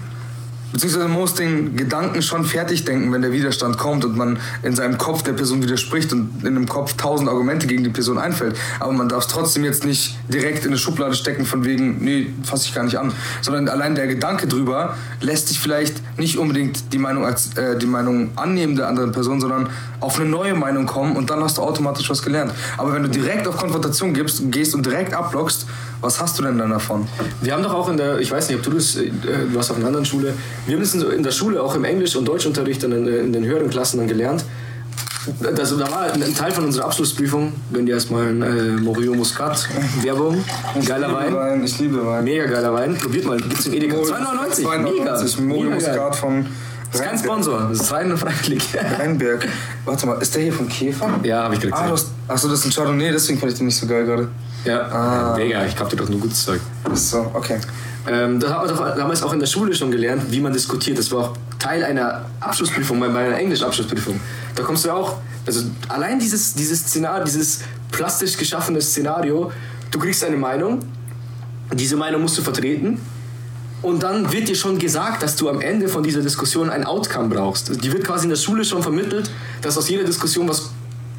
Beziehungsweise 0.72 1.08
man 1.08 1.18
muss 1.18 1.34
den 1.34 1.78
Gedanken 1.78 2.22
schon 2.22 2.44
fertig 2.44 2.84
denken, 2.84 3.12
wenn 3.14 3.22
der 3.22 3.32
Widerstand 3.32 3.78
kommt 3.78 4.04
und 4.04 4.18
man 4.18 4.38
in 4.64 4.76
seinem 4.76 4.98
Kopf 4.98 5.24
der 5.24 5.34
Person 5.34 5.64
widerspricht 5.64 6.12
und 6.12 6.44
in 6.44 6.56
dem 6.56 6.68
Kopf 6.68 6.94
tausend 6.94 7.30
Argumente 7.30 7.68
gegen 7.68 7.84
die 7.84 7.90
Person 7.90 8.18
einfällt. 8.18 8.58
Aber 8.80 8.92
man 8.92 9.08
darf 9.08 9.24
es 9.24 9.28
trotzdem 9.28 9.64
jetzt 9.64 9.86
nicht 9.86 10.18
direkt 10.28 10.66
in 10.66 10.72
eine 10.72 10.78
Schublade 10.78 11.16
stecken 11.16 11.46
von 11.46 11.64
wegen, 11.64 12.04
nee, 12.04 12.28
fasse 12.44 12.66
ich 12.68 12.76
gar 12.76 12.84
nicht 12.84 12.98
an. 12.98 13.14
Sondern 13.42 13.70
allein 13.70 13.96
der 13.96 14.08
Gedanke 14.08 14.48
drüber 14.48 14.96
lässt 15.22 15.48
sich 15.48 15.60
vielleicht 15.60 16.02
nicht 16.20 16.38
unbedingt 16.38 16.92
die 16.92 16.98
Meinung 16.98 17.26
als 17.26 17.56
äh, 17.56 17.78
die 17.78 17.86
Meinung 17.86 18.32
annehmen 18.36 18.76
der 18.76 18.90
anderen 18.90 19.14
Person, 19.14 19.40
sondern 19.40 19.70
auf 20.00 20.20
eine 20.20 20.30
neue 20.30 20.54
Meinung 20.54 20.86
kommen 20.86 21.16
und 21.16 21.30
dann 21.30 21.44
hast 21.44 21.58
du 21.58 21.62
automatisch 21.62 22.10
was 22.10 22.22
gelernt. 22.22 22.52
Aber 22.78 22.94
wenn 22.94 23.04
du 23.04 23.10
direkt 23.10 23.48
auf 23.48 23.58
Konfrontation 23.58 24.14
gibst, 24.14 24.42
gehst 24.52 24.76
und 24.76 24.86
direkt 24.86 25.14
abblockst, 25.14 25.66
was 26.02 26.22
hast 26.22 26.38
du 26.38 26.44
denn 26.44 26.58
dann 26.58 26.70
davon? 26.70 27.08
Wir 27.42 27.54
haben 27.54 27.64
doch 27.64 27.74
auch 27.74 27.90
in 27.90 27.98
der, 27.98 28.20
ich 28.20 28.32
weiß 28.32 28.48
nicht, 28.50 28.58
ob 28.58 28.64
du 28.64 28.72
das, 28.72 28.96
äh, 28.96 29.10
du 29.10 29.56
warst 29.56 29.72
auf 29.72 29.78
einer 29.78 29.88
anderen 29.88 30.06
Schule, 30.06 30.34
wir 30.66 30.76
haben 30.76 30.82
das 30.82 30.94
in 30.94 31.02
in 31.02 31.24
der 31.24 31.32
Schule 31.32 31.62
auch 31.62 31.76
im 31.76 31.84
Englisch- 31.84 32.16
und 32.16 32.26
Deutschunterricht 32.28 32.84
in 32.84 32.92
den, 32.92 33.08
in 33.08 33.34
den 33.34 33.46
höheren 33.46 33.70
Klassen 33.70 33.98
dann 33.98 34.08
gelernt. 34.08 34.44
das, 35.40 35.78
da 35.78 35.92
war 35.92 36.14
ein 36.14 36.36
Teil 36.36 36.52
von 36.52 36.66
unserer 36.66 36.86
Abschlussprüfung, 36.86 37.54
wenn 37.72 37.86
die 37.86 37.92
erstmal 37.92 38.28
ein 38.28 38.42
äh, 38.42 38.82
Morio 38.82 39.14
Muscat, 39.14 39.68
Werbung, 40.02 40.44
geiler 40.86 41.14
Wein. 41.14 41.34
Wein. 41.34 41.64
Ich 41.64 41.78
liebe 41.80 42.06
Wein. 42.06 42.24
Mega 42.24 42.46
geiler 42.46 42.74
Wein. 42.74 42.96
Probiert 42.96 43.26
mal, 43.26 43.38
gibt's 43.38 43.66
im 43.66 43.74
Edeka. 43.74 43.98
2,99. 43.98 44.66
2,99. 44.66 45.42
Mega. 45.42 45.54
Morio 45.56 45.70
Mega 45.72 45.86
geil. 45.86 45.96
Muscat 45.96 46.16
von 46.16 46.46
Das 46.92 47.02
ist 47.02 47.08
kein 47.08 47.18
Sponsor, 47.20 47.68
das 47.70 47.82
ist 47.82 47.92
rein 47.92 48.16
freiwillig. 48.16 48.64
Rheinberg. 49.00 49.48
Warte 49.84 50.06
mal, 50.08 50.22
ist 50.22 50.34
der 50.36 50.44
hier 50.44 50.54
von 50.54 50.70
Käfer? 50.70 51.20
ja, 51.24 51.44
habe 51.44 51.56
ich 51.56 51.60
gekriegt. 51.60 51.78
Ah, 51.78 51.88
du 51.88 51.94
hast, 51.94 52.08
achso, 52.28 52.48
das 52.48 52.60
ist 52.60 52.66
ein 52.66 52.72
Chardonnay, 52.72 53.12
deswegen 53.12 53.40
fand 53.40 53.52
ich 53.52 53.58
den 53.58 53.68
nicht 53.68 53.78
so 53.78 53.88
geil 53.88 54.06
gerade. 54.06 54.30
Ja, 54.66 54.82
Ah. 54.82 55.36
Mega, 55.38 55.66
ich 55.66 55.76
kauf 55.76 55.90
dir 55.90 55.98
doch 55.98 56.10
nur 56.10 56.20
gutes 56.20 56.44
Zeug. 56.44 56.62
So, 56.94 57.32
okay. 57.34 57.60
Ähm, 58.08 58.40
das 58.40 58.52
haben 58.52 58.70
wir 58.70 58.76
doch 58.76 58.96
damals 58.96 59.22
auch 59.24 59.34
in 59.34 59.40
der 59.40 59.48
Schule 59.48 59.74
schon 59.76 59.92
gelernt, 59.92 60.24
wie 60.32 60.40
man 60.40 60.54
diskutiert. 60.54 60.98
Das 60.98 61.12
war 61.12 61.20
auch 61.20 61.38
Teil 61.60 61.84
einer 61.84 62.26
Abschlussprüfung, 62.40 63.00
bei 63.00 63.10
meiner 63.10 63.38
Englisch-Abschlussprüfung. 63.38 64.20
Da 64.56 64.64
kommst 64.64 64.86
du 64.86 64.90
ja 64.90 64.96
auch, 64.96 65.18
also 65.46 65.62
allein 65.90 66.20
dieses, 66.20 66.54
dieses 66.54 66.80
Szenario, 66.82 67.26
dieses 67.26 67.62
plastisch 67.92 68.38
geschaffene 68.38 68.82
Szenario, 68.82 69.52
du 69.92 70.00
kriegst 70.00 70.24
eine 70.24 70.38
Meinung, 70.38 70.80
diese 71.74 71.96
Meinung 71.98 72.22
musst 72.22 72.38
du 72.38 72.42
vertreten 72.42 73.00
und 73.82 74.04
dann 74.04 74.32
wird 74.32 74.48
dir 74.48 74.56
schon 74.56 74.80
gesagt, 74.80 75.22
dass 75.22 75.36
du 75.36 75.50
am 75.50 75.62
Ende 75.62 75.90
von 75.90 76.04
dieser 76.04 76.22
Diskussion 76.22 76.70
ein 76.70 76.86
Outcome 76.86 77.30
brauchst. 77.30 77.84
Die 77.84 77.92
wird 77.92 78.04
quasi 78.06 78.24
in 78.24 78.30
der 78.30 78.38
Schule 78.38 78.64
schon 78.64 78.82
vermittelt, 78.82 79.30
dass 79.62 79.78
aus 79.78 79.90
jeder 79.90 80.04
Diskussion 80.04 80.48
was 80.48 80.72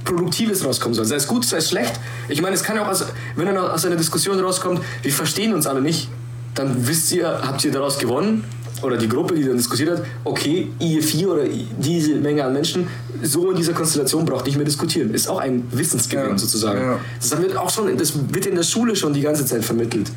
Produktives 0.09 0.65
rauskommen 0.65 0.95
soll. 0.95 1.05
Sei 1.05 1.17
es 1.17 1.27
gut, 1.27 1.45
sei 1.45 1.59
es 1.59 1.69
schlecht. 1.69 2.01
Ich 2.29 2.41
meine, 2.41 2.55
es 2.55 2.63
kann 2.63 2.77
ja 2.77 2.85
auch, 2.85 2.89
aus, 2.89 3.05
wenn 3.37 3.47
dann 3.47 3.59
aus 3.59 3.85
einer 3.85 3.97
Diskussion 3.97 4.41
rauskommt, 4.41 4.81
wir 5.03 5.13
verstehen 5.13 5.53
uns 5.55 5.67
alle 5.67 5.83
nicht, 5.83 6.09
dann 6.55 6.87
wisst 6.89 7.13
ihr, 7.13 7.29
habt 7.43 7.65
ihr 7.65 7.71
daraus 7.71 7.99
gewonnen, 7.99 8.45
oder 8.83 8.97
die 8.97 9.09
Gruppe, 9.09 9.35
die 9.35 9.45
dann 9.45 9.57
diskutiert 9.57 9.91
hat, 9.91 10.05
okay, 10.25 10.71
ihr 10.79 11.03
vier 11.03 11.31
oder 11.33 11.43
diese 11.79 12.15
Menge 12.15 12.45
an 12.45 12.53
Menschen, 12.53 12.87
so 13.23 13.51
in 13.51 13.57
dieser 13.57 13.73
Konstellation 13.73 14.25
braucht 14.25 14.47
nicht 14.47 14.57
mehr 14.57 14.65
diskutieren. 14.65 15.13
Ist 15.13 15.29
auch 15.29 15.41
ein 15.41 15.65
Wissensgewinn 15.73 16.31
Ja, 16.31 16.39
sozusagen. 16.39 16.81
ja. 16.81 17.01
Das 17.21 17.37
wird 17.43 17.57
auch 17.57 17.71
schon, 17.71 17.97
das 17.99 18.13
wird 18.33 18.47
in 18.47 18.55
der 18.55 18.63
Schule 18.63 18.95
schon 18.95 19.13
die 19.13 19.21
ganze 19.21 19.45
Zeit 19.45 19.65
vermittelt. 19.65 20.13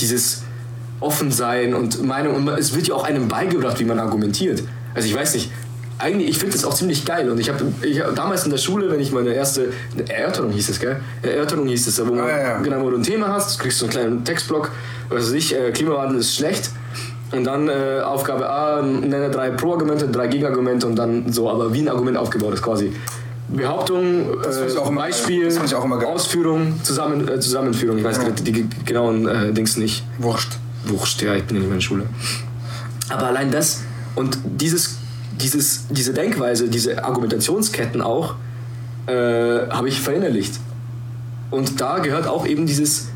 Dieses 0.00 0.42
offen 1.00 1.32
sein 1.32 1.72
und 1.74 2.04
Meinung 2.04 2.34
und 2.36 2.48
es 2.48 2.74
wird 2.74 2.88
ja 2.88 2.94
auch 2.94 3.04
einem 3.04 3.28
beigebracht, 3.28 3.78
wie 3.80 3.84
man 3.84 3.98
argumentiert. 3.98 4.62
Also 4.94 5.08
ich 5.08 5.14
weiß 5.14 5.34
nicht, 5.34 5.50
eigentlich, 5.98 6.30
ich 6.30 6.38
finde 6.38 6.54
das 6.54 6.64
auch 6.64 6.74
ziemlich 6.74 7.04
geil 7.04 7.30
und 7.30 7.38
ich 7.38 7.48
habe 7.48 7.64
ich 7.82 8.00
hab 8.00 8.14
damals 8.14 8.44
in 8.44 8.50
der 8.50 8.58
Schule, 8.58 8.90
wenn 8.90 9.00
ich 9.00 9.12
meine 9.12 9.32
erste 9.32 9.72
Erörterung 10.08 10.50
hieß 10.50 10.68
es, 10.70 10.80
gell? 10.80 11.00
Erörterung 11.22 11.66
hieß 11.66 11.86
es, 11.86 12.00
wo, 12.00 12.12
man, 12.12 12.24
Ah, 12.24 12.28
ja, 12.28 12.38
ja. 12.38 12.58
genau, 12.58 12.82
wo 12.82 12.90
du 12.90 12.96
ein 12.96 13.02
Thema 13.02 13.28
hast, 13.28 13.58
kriegst 13.60 13.80
du 13.80 13.84
einen 13.86 13.92
kleinen 13.92 14.24
Textblock, 14.24 14.70
was 15.08 15.26
weiß 15.26 15.32
ich, 15.32 15.54
äh, 15.54 15.70
Klimawandel 15.70 16.18
ist 16.20 16.34
schlecht. 16.34 16.70
Und 17.32 17.44
dann 17.44 17.68
äh, 17.68 18.00
Aufgabe 18.04 18.48
A, 18.48 18.82
nenne 18.82 19.30
drei 19.30 19.50
Pro-Argumente, 19.50 20.06
drei 20.08 20.28
Gegenargumente 20.28 20.86
und 20.86 20.96
dann 20.96 21.32
so, 21.32 21.50
aber 21.50 21.72
wie 21.72 21.80
ein 21.80 21.88
Argument 21.88 22.16
aufgebaut 22.16 22.54
ist 22.54 22.62
quasi. 22.62 22.92
Behauptung, 23.48 24.40
äh, 24.42 24.90
Beispiel. 24.94 25.48
Ausführung, 26.06 26.80
Zusammen, 26.82 27.28
äh, 27.28 27.40
Zusammenführung. 27.40 27.98
Ich 27.98 28.04
weiß 28.04 28.18
Ja. 28.18 28.30
die, 28.30 28.52
die 28.52 28.68
genauen 28.84 29.26
äh, 29.26 29.52
Dings 29.52 29.76
nicht. 29.76 30.04
Wurscht. 30.18 30.52
Wurscht, 30.86 31.22
ja, 31.22 31.34
ich 31.34 31.44
bin 31.44 31.56
ja 31.56 31.60
nicht 31.60 31.68
mehr 31.68 31.74
in 31.74 31.80
der 31.80 31.80
Schule. 31.80 32.06
Aber 33.10 33.26
allein 33.26 33.50
das 33.50 33.82
und 34.14 34.38
dieses, 34.44 34.98
dieses, 35.40 35.86
diese 35.90 36.12
Denkweise, 36.12 36.68
diese 36.68 37.04
Argumentationsketten 37.04 38.00
auch, 38.00 38.34
äh, 39.06 39.12
habe 39.12 39.88
ich 39.88 40.00
verinnerlicht. 40.00 40.54
Und 41.50 41.80
da 41.80 41.98
gehört 41.98 42.26
auch 42.26 42.46
eben 42.46 42.66
dieses, 42.66 43.08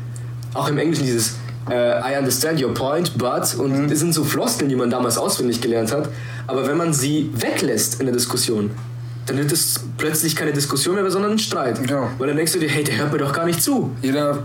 auch 0.53 0.69
im 0.69 0.77
Englischen 0.77 1.05
dieses 1.05 1.35
äh, 1.69 1.99
I 1.99 2.17
understand 2.17 2.61
your 2.61 2.73
point, 2.73 3.17
but, 3.17 3.55
und 3.55 3.89
das 3.89 3.99
sind 3.99 4.13
so 4.13 4.23
Floskeln, 4.23 4.69
die 4.69 4.75
man 4.75 4.89
damals 4.89 5.17
auswendig 5.17 5.61
gelernt 5.61 5.91
hat, 5.91 6.09
aber 6.47 6.67
wenn 6.67 6.77
man 6.77 6.93
sie 6.93 7.29
weglässt 7.35 7.99
in 7.99 8.07
der 8.07 8.13
Diskussion, 8.13 8.71
dann 9.25 9.37
wird 9.37 9.51
es 9.51 9.81
plötzlich 9.97 10.35
keine 10.35 10.51
Diskussion 10.53 10.95
mehr, 10.95 11.09
sondern 11.11 11.33
ein 11.33 11.39
Streit. 11.39 11.79
Ja. 11.89 12.09
Weil 12.17 12.27
dann 12.27 12.37
denkst 12.37 12.53
du 12.53 12.59
dir, 12.59 12.69
hey, 12.69 12.83
der 12.83 12.97
hört 12.97 13.11
mir 13.11 13.19
doch 13.19 13.33
gar 13.33 13.45
nicht 13.45 13.61
zu. 13.61 13.91
Jeder 14.01 14.43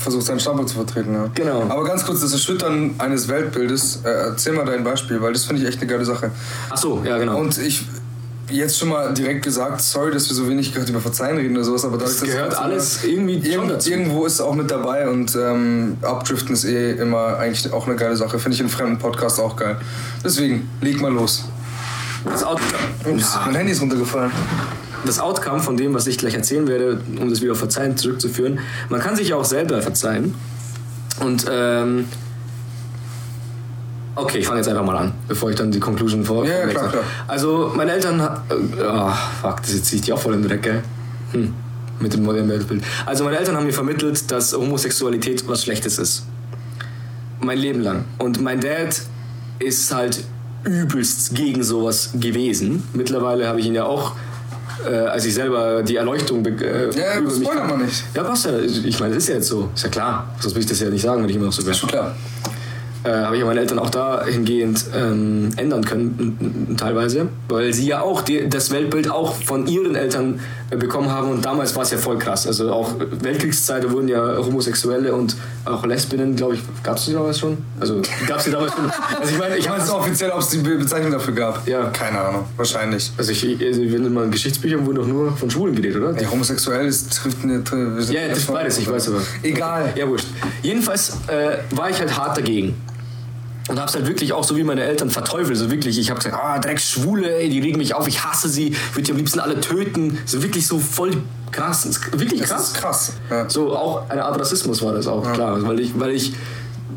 versucht 0.00 0.26
seinen 0.26 0.40
Standpunkt 0.40 0.70
zu 0.70 0.76
vertreten, 0.76 1.12
ja. 1.14 1.28
Genau. 1.34 1.62
Aber 1.68 1.84
ganz 1.84 2.04
kurz, 2.04 2.20
das 2.20 2.32
Erschüttern 2.32 2.94
eines 2.98 3.28
Weltbildes, 3.28 4.00
äh, 4.04 4.08
erzähl 4.08 4.52
mal 4.54 4.64
dein 4.64 4.82
Beispiel, 4.84 5.20
weil 5.20 5.32
das 5.32 5.44
finde 5.44 5.62
ich 5.62 5.68
echt 5.68 5.78
eine 5.80 5.90
geile 5.90 6.04
Sache. 6.04 6.30
Ach 6.70 6.76
so, 6.76 7.02
ja, 7.04 7.18
genau. 7.18 7.38
Und 7.38 7.58
ich 7.58 7.84
jetzt 8.50 8.78
schon 8.78 8.88
mal 8.88 9.14
direkt 9.14 9.44
gesagt, 9.44 9.80
sorry, 9.80 10.10
dass 10.10 10.28
wir 10.28 10.34
so 10.34 10.48
wenig 10.48 10.74
gerade 10.74 10.90
über 10.90 11.00
Verzeihen 11.00 11.36
reden 11.36 11.54
oder 11.54 11.64
sowas, 11.64 11.84
aber 11.84 11.98
dadurch, 11.98 12.18
Das 12.18 12.28
gehört 12.28 12.50
ganze 12.50 12.60
alles 12.60 13.04
immer- 13.04 13.12
irgendwie 13.12 13.52
schon 13.52 13.68
dazu. 13.68 13.90
Irgendwo 13.90 14.26
ist 14.26 14.40
auch 14.40 14.54
mit 14.56 14.68
dabei 14.70 15.08
und 15.08 15.36
ähm, 15.36 15.96
Abdriften 16.02 16.54
ist 16.54 16.64
eh 16.64 16.92
immer 16.92 17.36
eigentlich 17.38 17.72
auch 17.72 17.86
eine 17.86 17.94
geile 17.94 18.16
Sache. 18.16 18.40
Finde 18.40 18.56
ich 18.56 18.60
in 18.60 18.68
fremden 18.68 18.98
Podcasts 18.98 19.38
auch 19.38 19.54
geil. 19.54 19.76
Deswegen, 20.24 20.68
leg 20.80 21.00
mal 21.00 21.12
los. 21.12 21.44
das, 22.24 22.42
Out 22.42 22.58
Ups, 23.08 23.38
mein 23.46 23.54
Handy 23.54 23.70
ist 23.72 23.80
runtergefallen. 23.82 24.32
Das 25.04 25.18
Outcome 25.18 25.60
von 25.60 25.76
dem, 25.76 25.94
was 25.94 26.06
ich 26.06 26.18
gleich 26.18 26.34
erzählen 26.34 26.66
werde, 26.66 27.00
um 27.20 27.30
das 27.30 27.40
wieder 27.40 27.52
auf 27.52 27.58
Verzeihen 27.58 27.96
zurückzuführen, 27.96 28.60
man 28.88 29.00
kann 29.00 29.16
sich 29.16 29.28
ja 29.28 29.36
auch 29.36 29.44
selber 29.44 29.80
verzeihen. 29.82 30.34
Und 31.20 31.46
ähm, 31.50 32.06
okay, 34.14 34.38
ich 34.38 34.46
fange 34.46 34.60
jetzt 34.60 34.68
einfach 34.68 34.84
mal 34.84 34.96
an, 34.96 35.12
bevor 35.28 35.50
ich 35.50 35.56
dann 35.56 35.70
die 35.70 35.80
Conclusion 35.80 36.24
vor. 36.24 36.44
Ja, 36.46 36.66
klar, 36.66 36.88
klar. 36.88 37.04
Also 37.28 37.72
meine 37.74 37.92
Eltern, 37.92 38.20
ah, 38.20 39.16
fuck, 39.40 39.62
das 39.62 39.82
ziehe 39.82 40.00
ich 40.00 40.06
die 40.06 40.12
auch 40.12 40.20
voll 40.20 40.34
in 40.34 40.42
den 40.42 40.48
Dreck, 40.48 40.62
gell? 40.62 40.82
Hm, 41.32 41.54
mit 42.00 42.14
dem 42.14 42.22
modernen 42.24 42.48
Weltbild. 42.48 42.82
Also 43.06 43.24
meine 43.24 43.38
Eltern 43.38 43.56
haben 43.56 43.66
mir 43.66 43.72
vermittelt, 43.72 44.30
dass 44.30 44.52
Homosexualität 44.52 45.46
was 45.48 45.64
Schlechtes 45.64 45.98
ist. 45.98 46.24
Mein 47.40 47.58
Leben 47.58 47.80
lang. 47.80 48.04
Und 48.18 48.40
mein 48.40 48.60
Dad 48.60 49.00
ist 49.58 49.94
halt 49.94 50.24
übelst 50.64 51.34
gegen 51.34 51.62
sowas 51.62 52.10
gewesen. 52.14 52.82
Mittlerweile 52.92 53.48
habe 53.48 53.60
ich 53.60 53.66
ihn 53.66 53.74
ja 53.74 53.84
auch, 53.84 54.12
äh, 54.86 54.94
als 54.96 55.24
ich 55.24 55.34
selber 55.34 55.82
die 55.82 55.96
Erleuchtung 55.96 56.44
äh, 56.44 56.90
Ja, 56.96 57.18
über 57.18 57.30
mich 57.30 57.46
spoiler 57.46 57.64
mal 57.64 57.78
nicht. 57.78 58.04
Ja, 58.14 58.22
passt 58.22 58.46
ja. 58.46 58.58
Ich 58.58 58.98
meine, 59.00 59.14
das 59.14 59.24
ist 59.24 59.28
ja 59.28 59.34
jetzt 59.36 59.48
so. 59.48 59.68
Ist 59.74 59.84
ja 59.84 59.90
klar. 59.90 60.34
Sonst 60.40 60.54
will 60.54 60.62
ich 60.62 60.68
das 60.68 60.80
ja 60.80 60.88
nicht 60.88 61.02
sagen, 61.02 61.22
wenn 61.22 61.30
ich 61.30 61.36
immer 61.36 61.46
noch 61.46 61.52
so 61.52 61.64
wäre. 61.64 61.74
Schon 61.74 61.88
klar. 61.88 62.14
Äh, 63.02 63.10
habe 63.10 63.34
ich 63.36 63.40
ja 63.40 63.46
meine 63.46 63.60
Eltern 63.60 63.78
auch 63.78 63.88
dahingehend 63.88 64.84
ähm, 64.94 65.48
ändern 65.56 65.82
können, 65.84 66.76
teilweise, 66.78 67.28
weil 67.48 67.72
sie 67.72 67.86
ja 67.86 68.02
auch 68.02 68.20
die, 68.20 68.46
das 68.48 68.70
Weltbild 68.72 69.10
auch 69.10 69.36
von 69.36 69.66
ihren 69.66 69.94
Eltern 69.94 70.38
äh, 70.68 70.76
bekommen 70.76 71.10
haben 71.10 71.30
und 71.30 71.42
damals 71.44 71.74
war 71.74 71.82
es 71.82 71.90
ja 71.92 71.96
voll 71.98 72.18
krass. 72.18 72.46
Also 72.46 72.70
auch 72.70 72.92
Weltkriegszeit, 73.22 73.84
da 73.84 73.90
wurden 73.90 74.08
ja 74.08 74.36
Homosexuelle 74.36 75.14
und 75.14 75.34
auch 75.64 75.86
Lesbinnen, 75.86 76.36
glaube 76.36 76.56
ich, 76.56 76.60
gab 76.82 76.98
es 76.98 77.06
die 77.06 77.14
damals 77.14 77.38
schon? 77.38 77.56
Also 77.80 78.02
gab 78.26 78.36
es 78.38 78.44
die 78.44 78.50
damals 78.50 78.72
schon? 78.74 78.84
Also 79.20 79.32
ich 79.32 79.38
meine, 79.38 79.56
ich 79.56 79.68
weiß 79.70 79.90
offiziell, 79.90 80.30
ob 80.30 80.40
es 80.40 80.48
die 80.50 80.58
Be- 80.58 80.76
Bezeichnung 80.76 81.12
dafür 81.12 81.34
gab. 81.34 81.66
Ja. 81.66 81.88
Keine 81.90 82.20
Ahnung. 82.20 82.44
Wahrscheinlich. 82.56 83.10
also 83.16 83.32
ich, 83.32 83.44
also 83.64 83.80
in 83.80 84.12
meinen 84.12 84.30
Geschichtsbüchern 84.30 84.84
wurden 84.84 84.96
doch 84.96 85.06
nur 85.06 85.32
von 85.36 85.50
Schwulen 85.50 85.74
geredet, 85.74 86.02
oder? 86.02 86.16
Ey, 86.18 86.26
homosexuell 86.26 86.86
ist, 86.86 87.14
trifft 87.16 87.38
eine. 87.42 87.62
Ja, 88.10 88.28
das 88.28 88.38
ist 88.38 88.52
beides, 88.52 88.78
ich 88.78 88.90
weiß 88.90 89.08
aber. 89.08 89.20
Egal. 89.42 89.92
Ja, 89.96 90.06
wurscht. 90.06 90.26
Jedenfalls 90.62 91.12
äh, 91.28 91.58
war 91.74 91.88
ich 91.90 91.98
halt 91.98 92.16
hart 92.16 92.36
dagegen. 92.36 92.74
Und 93.68 93.78
hab's 93.80 93.94
halt 93.94 94.06
wirklich 94.06 94.32
auch 94.32 94.42
so 94.42 94.56
wie 94.56 94.64
meine 94.64 94.82
Eltern 94.82 95.10
verteufelt. 95.10 95.56
So 95.56 95.70
wirklich, 95.70 95.98
ich 95.98 96.10
hab 96.10 96.16
gesagt, 96.18 96.34
ah, 96.34 96.58
Drecksschwule, 96.58 97.36
ey, 97.38 97.48
die 97.48 97.60
regen 97.60 97.78
mich 97.78 97.94
auf, 97.94 98.08
ich 98.08 98.24
hasse 98.24 98.48
sie, 98.48 98.74
würde 98.94 99.02
die 99.02 99.10
am 99.12 99.18
liebsten 99.18 99.38
alle 99.38 99.60
töten. 99.60 100.18
So 100.26 100.42
wirklich 100.42 100.66
so 100.66 100.78
voll 100.78 101.22
krass. 101.52 101.82
Das 101.84 102.00
Wirklich 102.18 102.40
Das 102.40 102.50
krass. 102.50 102.62
ist 102.68 102.74
krass. 102.74 103.12
Ja. 103.30 103.48
So 103.48 103.76
auch 103.76 104.08
eine 104.08 104.24
Art 104.24 104.40
Rassismus 104.40 104.82
war 104.82 104.92
das 104.92 105.06
auch, 105.06 105.32
klar. 105.32 105.62
Weil 105.66 105.78
ich, 105.80 105.98
weil 105.98 106.10
ich, 106.10 106.32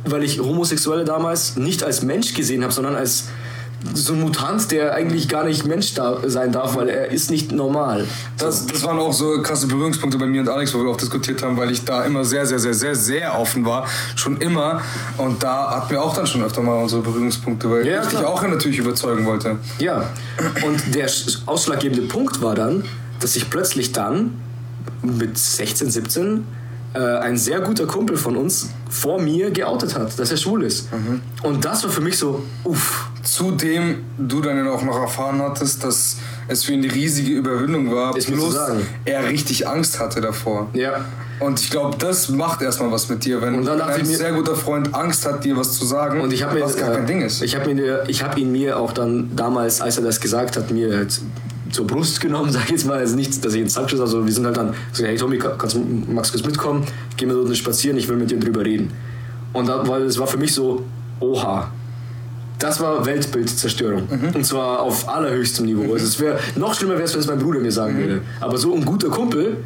weil 0.05 0.23
ich 0.23 0.39
Homosexuelle 0.39 1.05
damals 1.05 1.57
nicht 1.57 1.83
als 1.83 2.01
Mensch 2.01 2.33
gesehen 2.33 2.63
habe, 2.63 2.73
sondern 2.73 2.95
als 2.95 3.25
so 3.93 4.13
ein 4.13 4.21
Mutant, 4.21 4.71
der 4.71 4.93
eigentlich 4.93 5.27
gar 5.27 5.43
nicht 5.43 5.65
Mensch 5.65 5.93
da 5.93 6.17
sein 6.27 6.51
darf, 6.51 6.75
weil 6.75 6.89
er 6.89 7.11
ist 7.11 7.29
nicht 7.29 7.51
normal. 7.51 8.05
Das, 8.37 8.65
das 8.65 8.83
waren 8.83 8.97
auch 8.99 9.11
so 9.13 9.41
krasse 9.41 9.67
Berührungspunkte 9.67 10.17
bei 10.17 10.25
mir 10.25 10.41
und 10.41 10.49
Alex, 10.49 10.73
wo 10.73 10.79
wir 10.83 10.89
auch 10.89 10.97
diskutiert 10.97 11.43
haben, 11.43 11.57
weil 11.57 11.69
ich 11.71 11.83
da 11.83 12.03
immer 12.05 12.23
sehr, 12.23 12.45
sehr, 12.45 12.59
sehr, 12.59 12.73
sehr, 12.73 12.95
sehr 12.95 13.39
offen 13.39 13.65
war. 13.65 13.85
Schon 14.15 14.37
immer. 14.37 14.81
Und 15.17 15.43
da 15.43 15.71
hatten 15.75 15.89
wir 15.91 16.01
auch 16.01 16.15
dann 16.15 16.25
schon 16.27 16.43
öfter 16.43 16.61
mal 16.61 16.81
unsere 16.81 17.01
Berührungspunkte, 17.01 17.69
weil 17.69 17.85
Ja, 17.85 18.01
ich 18.03 18.07
dich 18.09 18.19
auch 18.19 18.41
natürlich 18.41 18.77
überzeugen 18.79 19.25
wollte. 19.25 19.57
Ja, 19.79 20.09
und 20.65 20.95
der 20.95 21.09
sch- 21.09 21.39
ausschlaggebende 21.45 22.03
Punkt 22.07 22.41
war 22.41 22.55
dann, 22.55 22.83
dass 23.19 23.35
ich 23.35 23.49
plötzlich 23.49 23.91
dann 23.91 24.39
mit 25.01 25.37
16, 25.37 25.91
17 25.91 26.45
äh, 26.93 26.99
ein 26.99 27.37
sehr 27.37 27.59
guter 27.61 27.85
Kumpel 27.85 28.15
von 28.17 28.37
uns 28.37 28.69
vor 28.89 29.19
mir 29.21 29.51
geoutet 29.51 29.95
hat, 29.95 30.17
dass 30.19 30.31
er 30.31 30.37
schwul 30.37 30.63
ist. 30.63 30.91
Mhm. 30.93 31.21
Und 31.41 31.65
das 31.65 31.83
war 31.83 31.89
für 31.91 32.01
mich 32.01 32.17
so, 32.17 32.43
uff. 32.63 33.07
Zudem 33.23 34.03
du 34.17 34.41
dann 34.41 34.67
auch 34.67 34.83
noch 34.83 34.99
erfahren 34.99 35.41
hattest, 35.41 35.83
dass 35.83 36.17
es 36.49 36.65
für 36.65 36.73
ihn 36.73 36.83
eine 36.83 36.93
riesige 36.93 37.31
Überwindung 37.31 37.93
war, 37.95 38.13
zu 38.19 38.33
plus 38.33 38.57
er 39.05 39.29
richtig 39.29 39.65
Angst 39.65 39.97
hatte 39.99 40.19
davor. 40.19 40.69
Ja. 40.73 41.05
Und 41.39 41.59
ich 41.59 41.69
glaube, 41.69 41.97
das 41.97 42.27
macht 42.29 42.61
erstmal 42.61 42.91
was 42.91 43.07
mit 43.09 43.23
dir, 43.23 43.41
wenn 43.41 43.55
Und 43.55 43.65
dann 43.65 43.79
dachte 43.79 43.93
ein 43.93 44.01
ich 44.01 44.07
mir- 44.09 44.17
sehr 44.17 44.33
guter 44.33 44.55
Freund 44.55 44.93
Angst 44.93 45.25
hat, 45.25 45.43
dir 45.45 45.55
was 45.55 45.71
zu 45.73 45.85
sagen, 45.85 46.19
Und 46.19 46.33
ich 46.33 46.43
habe 46.43 46.55
mir, 46.55 46.61
was 46.65 46.75
gar 46.75 46.91
äh, 46.91 46.95
kein 46.97 47.07
Ding 47.07 47.21
ist. 47.21 47.41
Ich 47.41 47.55
habe 47.55 48.03
ich 48.07 48.23
habe 48.23 48.39
ihn 48.39 48.51
mir 48.51 48.77
auch 48.77 48.91
dann 48.91 49.33
damals, 49.35 49.79
als 49.79 49.97
er 49.97 50.03
das 50.03 50.19
gesagt 50.19 50.57
hat, 50.57 50.69
mir 50.71 50.93
halt 50.95 51.21
zur 51.71 51.87
Brust 51.87 52.19
genommen, 52.19 52.51
sag 52.51 52.65
ich 52.65 52.71
jetzt 52.71 52.85
mal, 52.85 52.97
also 52.97 53.15
nicht, 53.15 53.43
dass 53.43 53.53
ich 53.53 53.61
ins 53.61 53.73
Sackschuss, 53.73 54.01
also 54.01 54.25
wir 54.25 54.33
sind 54.33 54.45
halt 54.45 54.57
dann, 54.57 54.73
gesagt, 54.91 55.07
hey 55.09 55.15
Tommy, 55.15 55.37
kannst 55.39 55.75
du, 55.75 55.79
magst 56.09 56.33
du 56.33 56.37
kurz 56.37 56.45
mitkommen? 56.45 56.85
Gehen 57.15 57.29
wir 57.29 57.35
dort 57.35 57.55
spazieren, 57.55 57.97
ich 57.97 58.07
will 58.09 58.17
mit 58.17 58.29
dir 58.31 58.39
drüber 58.39 58.65
reden. 58.65 58.91
Und 59.53 59.67
da, 59.69 59.87
weil 59.87 60.03
es 60.03 60.19
war 60.19 60.27
für 60.27 60.37
mich 60.37 60.53
so, 60.53 60.83
oha, 61.21 61.71
das 62.59 62.79
war 62.79 63.05
Weltbildzerstörung. 63.05 64.07
Mhm. 64.09 64.35
Und 64.35 64.45
zwar 64.45 64.79
auf 64.81 65.07
allerhöchstem 65.09 65.65
Niveau. 65.65 65.93
Also 65.93 66.05
es 66.05 66.19
wäre 66.19 66.39
noch 66.55 66.73
schlimmer 66.73 66.93
wäre 66.93 67.03
es, 67.03 67.13
wenn 67.13 67.19
es 67.21 67.27
mein 67.27 67.39
Bruder 67.39 67.59
mir 67.59 67.71
sagen 67.71 67.95
Mhm. 67.95 67.99
würde. 67.99 68.21
Aber 68.39 68.57
so 68.57 68.73
ein 68.73 68.85
guter 68.85 69.09
Kumpel 69.09 69.57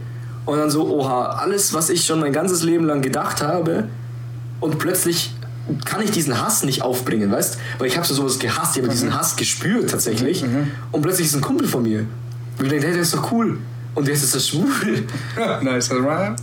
und 0.45 0.57
dann 0.57 0.69
so, 0.71 0.87
oha, 0.87 1.25
alles, 1.39 1.73
was 1.73 1.89
ich 1.89 2.05
schon 2.05 2.19
mein 2.19 2.33
ganzes 2.33 2.63
Leben 2.63 2.85
lang 2.85 3.01
gedacht 3.01 3.41
habe 3.43 3.87
und 4.59 4.79
plötzlich 4.79 5.33
kann 5.83 6.01
ich 6.01 6.11
diesen 6.11 6.41
Hass 6.41 6.63
nicht 6.63 6.81
aufbringen, 6.81 7.29
weißt? 7.31 7.57
Weil 7.77 7.87
ich 7.87 7.97
habe 7.97 8.07
so 8.07 8.13
sowas 8.13 8.39
gehasst, 8.39 8.77
ich 8.77 8.81
habe 8.83 8.91
diesen 8.91 9.13
Hass 9.13 9.35
gespürt 9.35 9.89
tatsächlich 9.91 10.45
und 10.93 11.01
plötzlich 11.01 11.27
ist 11.27 11.35
ein 11.35 11.41
Kumpel 11.41 11.67
von 11.67 11.83
mir. 11.83 12.05
Und 12.57 12.65
ich 12.65 12.69
denke, 12.69 12.85
hey, 12.87 12.93
der 12.93 13.01
ist 13.03 13.13
doch 13.13 13.31
cool. 13.31 13.57
Und 13.93 14.07
der 14.07 14.13
ist 14.13 14.33
das 14.33 14.47
schwul. 14.47 14.65
nice, 15.61 15.91
right? 15.91 16.35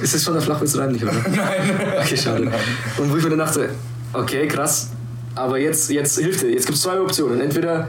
Ist 0.00 0.14
das 0.14 0.22
schon 0.22 0.34
der 0.34 0.42
Flachwitz 0.42 0.76
rein, 0.78 0.92
nicht, 0.92 1.02
oder? 1.02 1.12
Nein. 1.28 2.00
Okay, 2.00 2.16
schade. 2.16 2.52
Und 2.98 3.10
wo 3.12 3.16
ich 3.16 3.24
mir 3.24 3.30
dann 3.30 3.40
dachte, 3.40 3.70
okay, 4.12 4.46
krass, 4.46 4.90
aber 5.38 5.58
jetzt, 5.58 5.90
jetzt 5.90 6.18
hilft 6.18 6.42
dir. 6.42 6.50
Jetzt 6.50 6.66
gibt 6.66 6.76
es 6.76 6.82
zwei 6.82 7.00
Optionen. 7.00 7.40
Entweder 7.40 7.88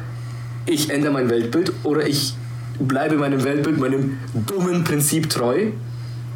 ich 0.66 0.90
ändere 0.90 1.12
mein 1.12 1.30
Weltbild 1.30 1.72
oder 1.84 2.08
ich 2.08 2.36
bleibe 2.80 3.16
meinem 3.16 3.44
Weltbild, 3.44 3.78
meinem 3.80 4.18
dummen 4.34 4.84
Prinzip 4.84 5.30
treu 5.30 5.72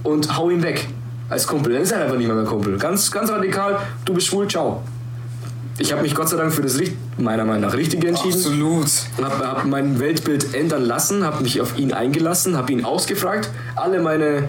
und 0.03 0.37
hau 0.37 0.49
ihn 0.49 0.63
weg 0.63 0.87
als 1.29 1.47
Kumpel. 1.47 1.73
Dann 1.73 1.83
ist 1.83 1.91
er 1.91 2.01
einfach 2.01 2.17
nicht 2.17 2.27
mehr 2.27 2.35
mein 2.35 2.45
Kumpel. 2.45 2.77
Ganz, 2.77 3.11
ganz 3.11 3.29
radikal, 3.31 3.79
du 4.05 4.13
bist 4.13 4.27
schwul, 4.27 4.47
ciao. 4.47 4.83
Ich 5.79 5.91
habe 5.91 6.03
mich 6.03 6.13
Gott 6.13 6.29
sei 6.29 6.37
Dank 6.37 6.53
für 6.53 6.61
das 6.61 6.79
meiner 7.17 7.45
Meinung 7.45 7.61
nach 7.61 7.73
Richtige 7.73 8.07
entschieden 8.07 8.35
Absolut. 8.35 8.85
und 9.17 9.25
habe 9.25 9.47
hab 9.47 9.65
mein 9.65 9.99
Weltbild 9.99 10.53
ändern 10.53 10.85
lassen, 10.85 11.25
habe 11.25 11.41
mich 11.41 11.61
auf 11.61 11.79
ihn 11.79 11.93
eingelassen, 11.93 12.55
habe 12.57 12.71
ihn 12.71 12.85
ausgefragt, 12.85 13.49
alle 13.75 13.99
meine 13.99 14.25
äh, 14.25 14.43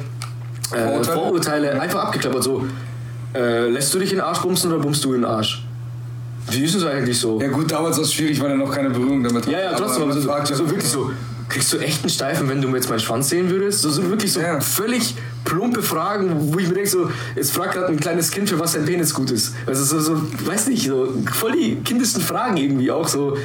Vorurteile? 0.68 1.04
Vorurteile 1.04 1.80
einfach 1.80 2.04
abgeklappert. 2.04 2.42
So, 2.42 2.66
äh, 3.34 3.68
lässt 3.68 3.94
du 3.94 3.98
dich 3.98 4.10
in 4.10 4.18
den 4.18 4.24
Arsch 4.24 4.40
bumsen 4.42 4.70
oder 4.70 4.82
bummst 4.82 5.02
du 5.04 5.14
in 5.14 5.22
den 5.22 5.30
Arsch? 5.30 5.63
Wie 6.50 6.64
ist 6.64 6.74
es 6.74 6.84
eigentlich 6.84 7.18
so? 7.18 7.40
Ja 7.40 7.48
gut, 7.48 7.70
damals 7.70 7.96
war 7.96 8.04
es 8.04 8.12
schwierig, 8.12 8.40
weil 8.40 8.50
er 8.50 8.56
noch 8.56 8.70
keine 8.70 8.90
Berührung 8.90 9.22
damit 9.22 9.46
Ja, 9.46 9.60
ja, 9.60 9.72
trotzdem, 9.74 10.02
aber 10.02 10.12
man 10.12 10.20
so, 10.22 10.28
fragt 10.28 10.48
so 10.48 10.68
wirklich 10.68 10.90
so. 10.90 11.10
Kriegst 11.48 11.72
du 11.72 11.78
echt 11.78 12.02
einen 12.02 12.10
Steifen, 12.10 12.48
wenn 12.48 12.60
du 12.62 12.68
mir 12.68 12.76
jetzt 12.76 12.88
meinen 12.88 13.00
Schwanz 13.00 13.28
sehen 13.28 13.50
würdest? 13.50 13.82
So, 13.82 13.90
so 13.90 14.08
wirklich 14.08 14.32
so 14.32 14.40
Ja. 14.40 14.60
völlig 14.60 15.14
plumpe 15.44 15.82
Fragen, 15.82 16.52
wo 16.54 16.58
ich 16.58 16.68
mir 16.68 16.74
denke, 16.74 16.88
so, 16.88 17.10
jetzt 17.36 17.52
fragt 17.52 17.74
gerade 17.74 17.88
ein 17.88 18.00
kleines 18.00 18.30
Kind, 18.30 18.48
für 18.48 18.58
was 18.58 18.72
sein 18.72 18.84
Penis 18.86 19.12
gut 19.12 19.30
ist. 19.30 19.54
Also 19.66 19.84
so, 19.84 20.00
so, 20.00 20.22
weiß 20.46 20.68
nicht, 20.68 20.86
so 20.86 21.12
voll 21.32 21.52
die 21.52 21.76
kindesten 21.84 22.22
Fragen 22.22 22.56
irgendwie 22.56 22.90
auch 22.90 23.08
so. 23.08 23.36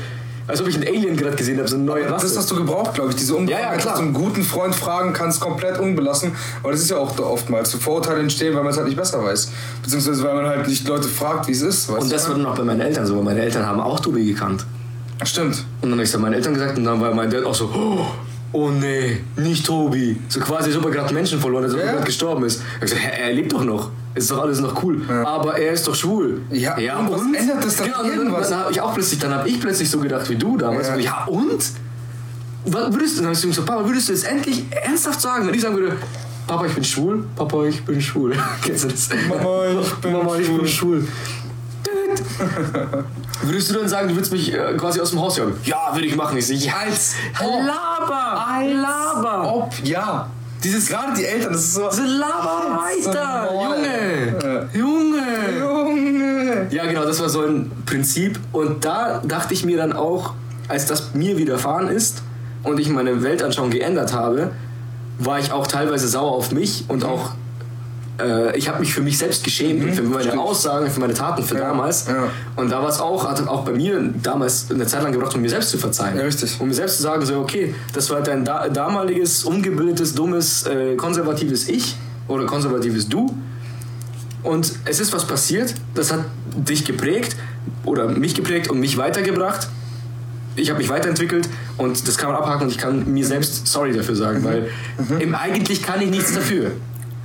Als 0.50 0.60
ob 0.62 0.68
ich 0.68 0.76
einen 0.76 0.88
Alien 0.88 1.16
gerade 1.16 1.36
gesehen 1.36 1.60
habe, 1.60 1.68
so 1.68 1.76
eine 1.76 1.86
neue 1.86 2.10
Rasse. 2.10 2.26
Das 2.26 2.38
hast 2.38 2.50
du 2.50 2.56
gebraucht, 2.56 2.96
glaube 2.96 3.12
ich. 3.12 3.16
Diese 3.16 3.36
Unbefangenheit, 3.36 3.72
Ja, 3.72 3.76
ja, 3.76 3.82
klar. 3.82 3.94
dass 3.94 4.02
du 4.02 4.06
einen 4.08 4.14
guten 4.16 4.42
Freund 4.44 4.74
fragen 4.74 5.14
kannst, 5.14 5.40
komplett 5.40 5.78
unbelassen. 5.80 6.32
Aber 6.64 6.72
das 6.72 6.82
ist 6.82 6.90
ja 6.90 6.98
auch 6.98 7.18
oftmals. 7.20 7.70
So 7.70 7.78
Vorurteile 7.78 8.20
entstehen, 8.20 8.56
weil 8.56 8.64
man 8.64 8.72
es 8.72 8.78
halt 8.78 8.88
nicht 8.88 8.98
besser 8.98 9.24
weiß. 9.24 9.52
Beziehungsweise 9.84 10.24
weil 10.24 10.36
man 10.36 10.48
halt 10.48 10.68
nicht 10.68 10.88
Leute 10.88 11.08
fragt, 11.08 11.48
wie 11.48 11.52
es 11.52 11.62
ist. 11.62 11.90
Und 11.90 12.12
das 12.12 12.28
war 12.28 12.36
dann 12.36 12.48
auch 12.48 12.56
bei 12.56 12.64
meinen 12.64 12.82
Eltern 12.82 13.06
so, 13.06 13.16
weil 13.16 13.24
meine 13.24 13.42
Eltern 13.42 13.64
haben 13.66 13.80
auch 13.80 14.00
Tobi 14.00 14.26
gekannt. 14.26 14.66
Stimmt. 15.24 15.66
Und 15.82 15.90
dann 15.90 15.92
habe 15.92 16.04
ich 16.04 16.10
es 16.10 16.18
meinen 16.18 16.34
Eltern 16.34 16.54
gesagt 16.56 16.78
und 16.78 16.84
dann 16.84 17.00
war 17.00 17.14
mein 17.14 17.30
Dad 17.30 17.44
auch 17.44 17.54
so, 17.54 17.66
oh, 17.66 18.06
oh 18.52 18.70
nee, 18.70 19.22
nicht 19.38 19.66
Tobi. 19.66 20.18
So 20.30 20.40
quasi, 20.40 20.70
als 20.70 20.78
ob 20.78 20.86
er 20.86 20.92
gerade 20.92 21.14
Menschen 21.14 21.40
verloren 21.40 21.64
hat, 21.64 21.72
als 21.72 21.76
ob 21.76 21.80
Ja. 21.80 21.86
er 21.88 21.94
gerade 21.94 22.06
gestorben 22.06 22.44
ist. 22.46 22.62
Ich 22.76 22.82
gesagt, 22.82 23.02
hä, 23.02 23.22
er 23.22 23.34
lebt 23.34 23.52
doch 23.54 23.64
noch. 23.64 23.92
Ist 24.16 24.32
doch 24.32 24.40
alles 24.42 24.60
noch 24.60 24.84
cool. 24.84 25.02
Aber 25.26 25.58
er 25.58 25.72
ist 25.74 25.88
doch 25.88 25.96
schwul. 25.96 26.42
Ja, 26.52 26.76
und 26.98 27.12
was 27.12 27.22
ändert 27.22 27.64
das 27.64 27.76
dann 27.78 27.88
Genau, 27.88 28.04
dann, 28.04 28.12
irgendwas? 28.18 28.50
dann 28.50 28.60
habe 28.60 28.72
ich 28.72 28.82
auch 28.82 28.94
plötzlich, 28.94 29.20
dann 29.20 29.34
habe 29.34 29.48
ich 29.48 29.60
plötzlich 29.60 29.90
so 29.90 30.00
gedacht 30.00 30.30
wie 30.30 30.36
du 30.36 30.58
damals. 30.58 30.88
Ja. 30.88 30.96
Ja, 30.96 31.02
ja 31.02 31.26
und? 31.28 31.64
Was 32.66 32.94
würdest 32.94 33.14
du, 33.18 33.22
dann 33.24 33.34
habe 33.36 33.48
ich 33.48 33.56
so, 33.56 33.62
Papa, 33.64 33.86
würdest 33.88 34.10
du 34.10 34.14
es 34.14 34.24
endlich 34.24 34.66
ernsthaft 34.72 35.22
sagen? 35.22 35.48
Wenn 35.48 35.54
ich 35.54 35.62
sagen 35.62 35.76
würde, 35.78 35.96
Papa, 36.46 36.66
ich 36.66 36.74
bin 36.74 36.84
schwul, 36.84 37.24
Papa, 37.36 37.64
ich 37.66 37.86
bin 37.86 38.02
schwul. 38.02 38.34
Kennst 38.64 38.84
du 38.84 38.88
das? 38.90 39.10
Mama, 39.30 39.66
ich 39.82 39.94
bin 39.96 40.12
Mama, 40.12 40.36
ich 40.38 40.48
bin 40.48 40.68
schwul. 40.68 40.68
schwul. 40.68 41.08
Würdest 43.42 43.70
du 43.70 43.76
dann 43.76 43.88
sagen, 43.88 44.08
du 44.10 44.16
würdest 44.16 44.32
mich 44.32 44.54
äh, 44.54 44.74
quasi 44.78 45.00
aus 45.00 45.12
dem 45.12 45.22
Haus 45.22 45.38
jagen? 45.38 45.54
Ja, 45.64 45.94
würde 45.94 46.08
ich 46.08 46.16
machen. 46.16 46.38
Ich 46.38 46.48
so, 46.48 46.54
ja, 46.54 46.74
Als 46.86 47.16
laber, 47.42 48.64
laber. 48.68 49.54
Ob, 49.54 49.74
ja. 49.84 50.30
Dieses, 50.64 50.88
gerade 50.90 51.14
die 51.16 51.26
Eltern, 51.26 51.54
das 51.54 51.64
ist 51.64 51.74
so. 51.76 51.90
So, 51.90 52.04
laber 52.04 52.80
weiter, 52.82 53.50
Junge. 53.54 54.70
Junge. 54.74 55.58
Junge. 55.58 56.68
Ja, 56.70 56.86
genau, 56.86 57.06
das 57.06 57.22
war 57.22 57.30
so 57.30 57.42
ein 57.42 57.72
Prinzip. 57.86 58.40
Und 58.52 58.84
da 58.84 59.22
dachte 59.24 59.54
ich 59.54 59.64
mir 59.64 59.78
dann 59.78 59.94
auch, 59.94 60.34
als 60.68 60.86
das 60.86 61.14
mir 61.14 61.38
widerfahren 61.38 61.88
ist 61.88 62.22
und 62.64 62.80
ich 62.80 62.90
meine 62.90 63.24
Weltanschauung 63.24 63.70
geändert 63.70 64.14
habe, 64.14 64.52
war 65.18 65.40
ich 65.40 65.52
auch 65.52 65.68
teilweise 65.68 66.08
sauer 66.08 66.32
auf 66.32 66.52
mich 66.52 66.86
und 66.88 67.06
auch 67.06 67.32
äh, 68.20 68.58
ich 68.58 68.68
habe 68.70 68.80
mich 68.80 68.94
für 68.94 69.02
mich 69.02 69.18
selbst 69.18 69.44
geschämt 69.44 69.84
und 69.84 69.94
für 69.94 70.04
meine 70.04 70.24
stimmt. 70.24 70.40
Aussagen, 70.42 70.90
für 70.90 71.00
meine 71.00 71.14
Taten, 71.14 71.44
für 71.44 71.56
Ja, 71.56 71.62
damals. 71.70 72.08
ja. 72.08 72.30
Und 72.56 72.72
da 72.72 72.82
war 72.82 72.90
es 72.90 73.00
auch, 73.00 73.30
hat 73.30 73.48
auch 73.48 73.64
bei 73.66 73.72
mir 73.72 74.02
damals 74.22 74.68
eine 74.72 74.86
Zeit 74.86 75.04
lang 75.04 75.12
gebraucht, 75.12 75.36
um 75.36 75.42
mir 75.42 75.50
selbst 75.50 75.70
zu 75.70 75.78
verzeihen. 75.78 76.18
Ja, 76.18 76.24
richtig. 76.24 76.58
Um 76.60 76.68
mir 76.68 76.74
selbst 76.74 76.98
zu 76.98 77.04
sagen, 77.04 77.26
so, 77.26 77.40
okay, 77.40 77.74
das 77.94 78.10
war 78.10 78.22
dein 78.22 78.44
da 78.46 78.70
damaliges, 78.70 79.44
ungebildetes, 79.44 80.14
dummes, 80.16 80.66
äh, 80.68 80.96
konservatives 80.96 81.68
Ich 81.70 81.96
oder 82.28 82.46
konservatives 82.46 83.08
Du. 83.08 83.36
Und 84.44 84.72
es 84.86 85.00
ist 85.00 85.12
was 85.14 85.26
passiert, 85.26 85.74
das 85.96 86.12
hat 86.14 86.22
dich 86.56 86.86
geprägt 86.86 87.36
oder 87.84 88.08
mich 88.08 88.36
geprägt 88.36 88.70
und 88.70 88.80
mich 88.80 88.98
weitergebracht. 88.98 89.68
Ich 90.56 90.70
habe 90.70 90.80
mich 90.80 90.90
weiterentwickelt 90.90 91.48
und 91.78 92.06
das 92.08 92.18
kann 92.18 92.32
man 92.32 92.42
abhaken 92.42 92.64
und 92.64 92.70
ich 92.70 92.78
kann 92.78 93.12
mir 93.14 93.26
selbst 93.26 93.68
sorry 93.68 93.94
dafür 93.94 94.16
sagen, 94.16 94.44
weil 94.44 94.70
im, 95.20 95.36
eigentlich 95.36 95.84
kann 95.84 96.02
ich 96.02 96.10
nichts 96.10 96.34
dafür. 96.34 96.72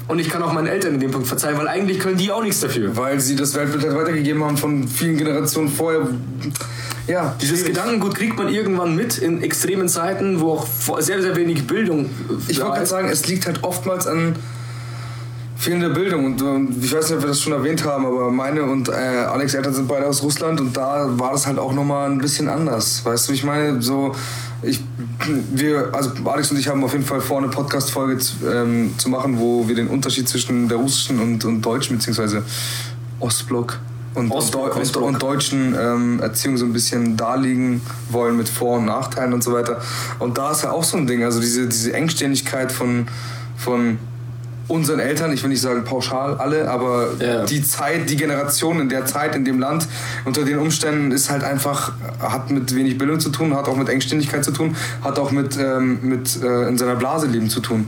Und 0.06 0.18
ich 0.18 0.28
kann 0.28 0.42
auch 0.42 0.52
meinen 0.52 0.66
Eltern 0.66 0.94
in 0.94 1.00
dem 1.00 1.10
Punkt 1.10 1.26
verzeihen, 1.26 1.56
weil 1.56 1.66
eigentlich 1.66 1.98
können 1.98 2.18
die 2.18 2.30
auch 2.30 2.42
nichts 2.42 2.60
dafür. 2.60 2.94
Weil 2.96 3.20
sie 3.20 3.36
das 3.36 3.54
Weltbild 3.54 3.84
halt 3.84 3.96
weitergegeben 3.96 4.44
haben 4.44 4.56
von 4.56 4.86
vielen 4.86 5.16
Generationen 5.16 5.68
vorher. 5.68 6.06
Ja, 7.06 7.34
Dieses 7.40 7.60
schwierig. 7.60 7.74
Gedankengut 7.74 8.14
kriegt 8.14 8.36
man 8.36 8.48
irgendwann 8.48 8.94
mit 8.94 9.18
in 9.18 9.42
extremen 9.42 9.88
Zeiten, 9.88 10.40
wo 10.40 10.52
auch 10.52 10.66
sehr, 11.00 11.22
sehr 11.22 11.36
wenig 11.36 11.66
Bildung 11.66 12.10
Ich 12.48 12.60
wollte 12.60 12.72
gerade 12.72 12.86
sagen, 12.86 13.08
es 13.08 13.26
liegt 13.26 13.46
halt 13.46 13.62
oftmals 13.62 14.06
an 14.06 14.36
fehlender 15.56 15.90
Bildung. 15.90 16.26
Und, 16.26 16.42
und 16.42 16.84
ich 16.84 16.94
weiß 16.94 17.08
nicht, 17.08 17.16
ob 17.16 17.22
wir 17.22 17.28
das 17.28 17.40
schon 17.40 17.52
erwähnt 17.52 17.84
haben, 17.84 18.04
aber 18.04 18.30
meine 18.30 18.62
und 18.64 18.88
äh, 18.88 18.92
Alex 18.92 19.54
Eltern 19.54 19.72
sind 19.72 19.88
beide 19.88 20.06
aus 20.06 20.22
Russland 20.22 20.60
und 20.60 20.76
da 20.76 21.08
war 21.18 21.32
das 21.32 21.46
halt 21.46 21.58
auch 21.58 21.72
nochmal 21.72 22.10
ein 22.10 22.18
bisschen 22.18 22.48
anders. 22.48 23.04
Weißt 23.04 23.28
du, 23.28 23.32
ich 23.32 23.44
meine, 23.44 23.80
so. 23.80 24.14
Ich, 24.64 24.80
wir, 25.52 25.90
also 25.92 26.10
Alex 26.24 26.50
und 26.50 26.58
ich 26.58 26.68
haben 26.68 26.82
auf 26.84 26.92
jeden 26.92 27.04
Fall 27.04 27.20
vor, 27.20 27.38
eine 27.38 27.48
Podcast-Folge 27.48 28.18
zu, 28.18 28.46
ähm, 28.46 28.94
zu 28.98 29.08
machen, 29.08 29.38
wo 29.38 29.66
wir 29.68 29.74
den 29.74 29.88
Unterschied 29.88 30.28
zwischen 30.28 30.68
der 30.68 30.78
russischen 30.78 31.20
und, 31.20 31.44
und 31.44 31.62
deutschen, 31.62 31.96
beziehungsweise 31.96 32.44
Ostblock 33.20 33.78
und, 34.14 34.30
Ostblock, 34.30 34.74
und, 34.74 34.80
Westblock. 34.80 35.04
und, 35.04 35.14
und 35.14 35.22
deutschen 35.22 35.74
ähm, 35.78 36.20
Erziehung 36.20 36.56
so 36.56 36.64
ein 36.64 36.72
bisschen 36.72 37.16
darlegen 37.16 37.80
wollen 38.10 38.36
mit 38.36 38.48
Vor- 38.48 38.78
und 38.78 38.86
Nachteilen 38.86 39.32
und 39.32 39.42
so 39.42 39.52
weiter. 39.52 39.80
Und 40.18 40.38
da 40.38 40.52
ist 40.52 40.62
ja 40.62 40.70
auch 40.70 40.84
so 40.84 40.96
ein 40.96 41.06
Ding, 41.06 41.24
also 41.24 41.40
diese, 41.40 41.66
diese 41.66 41.92
Engständigkeit 41.92 42.70
von, 42.70 43.08
von 43.56 43.98
unseren 44.68 44.98
Eltern, 45.00 45.32
ich 45.32 45.42
will 45.42 45.50
nicht 45.50 45.60
sagen 45.60 45.84
pauschal 45.84 46.34
alle, 46.36 46.70
aber 46.70 47.08
Ja. 47.20 47.44
die 47.44 47.62
Zeit, 47.62 48.08
die 48.08 48.16
Generation 48.16 48.80
in 48.80 48.88
der 48.88 49.04
Zeit, 49.06 49.34
in 49.36 49.44
dem 49.44 49.58
Land, 49.60 49.86
unter 50.24 50.42
den 50.44 50.58
Umständen 50.58 51.10
ist 51.12 51.30
halt 51.30 51.44
einfach, 51.44 51.92
hat 52.20 52.50
mit 52.50 52.74
wenig 52.74 52.96
Bildung 52.98 53.20
zu 53.20 53.30
tun, 53.30 53.54
hat 53.54 53.68
auch 53.68 53.76
mit 53.76 53.88
Engständigkeit 53.88 54.44
zu 54.44 54.52
tun, 54.52 54.74
hat 55.02 55.18
auch 55.18 55.30
mit, 55.30 55.56
ähm, 55.58 55.98
mit 56.02 56.42
äh, 56.42 56.68
in 56.68 56.78
seiner 56.78 56.94
Blase 56.96 57.26
leben 57.26 57.50
zu 57.50 57.60
tun. 57.60 57.86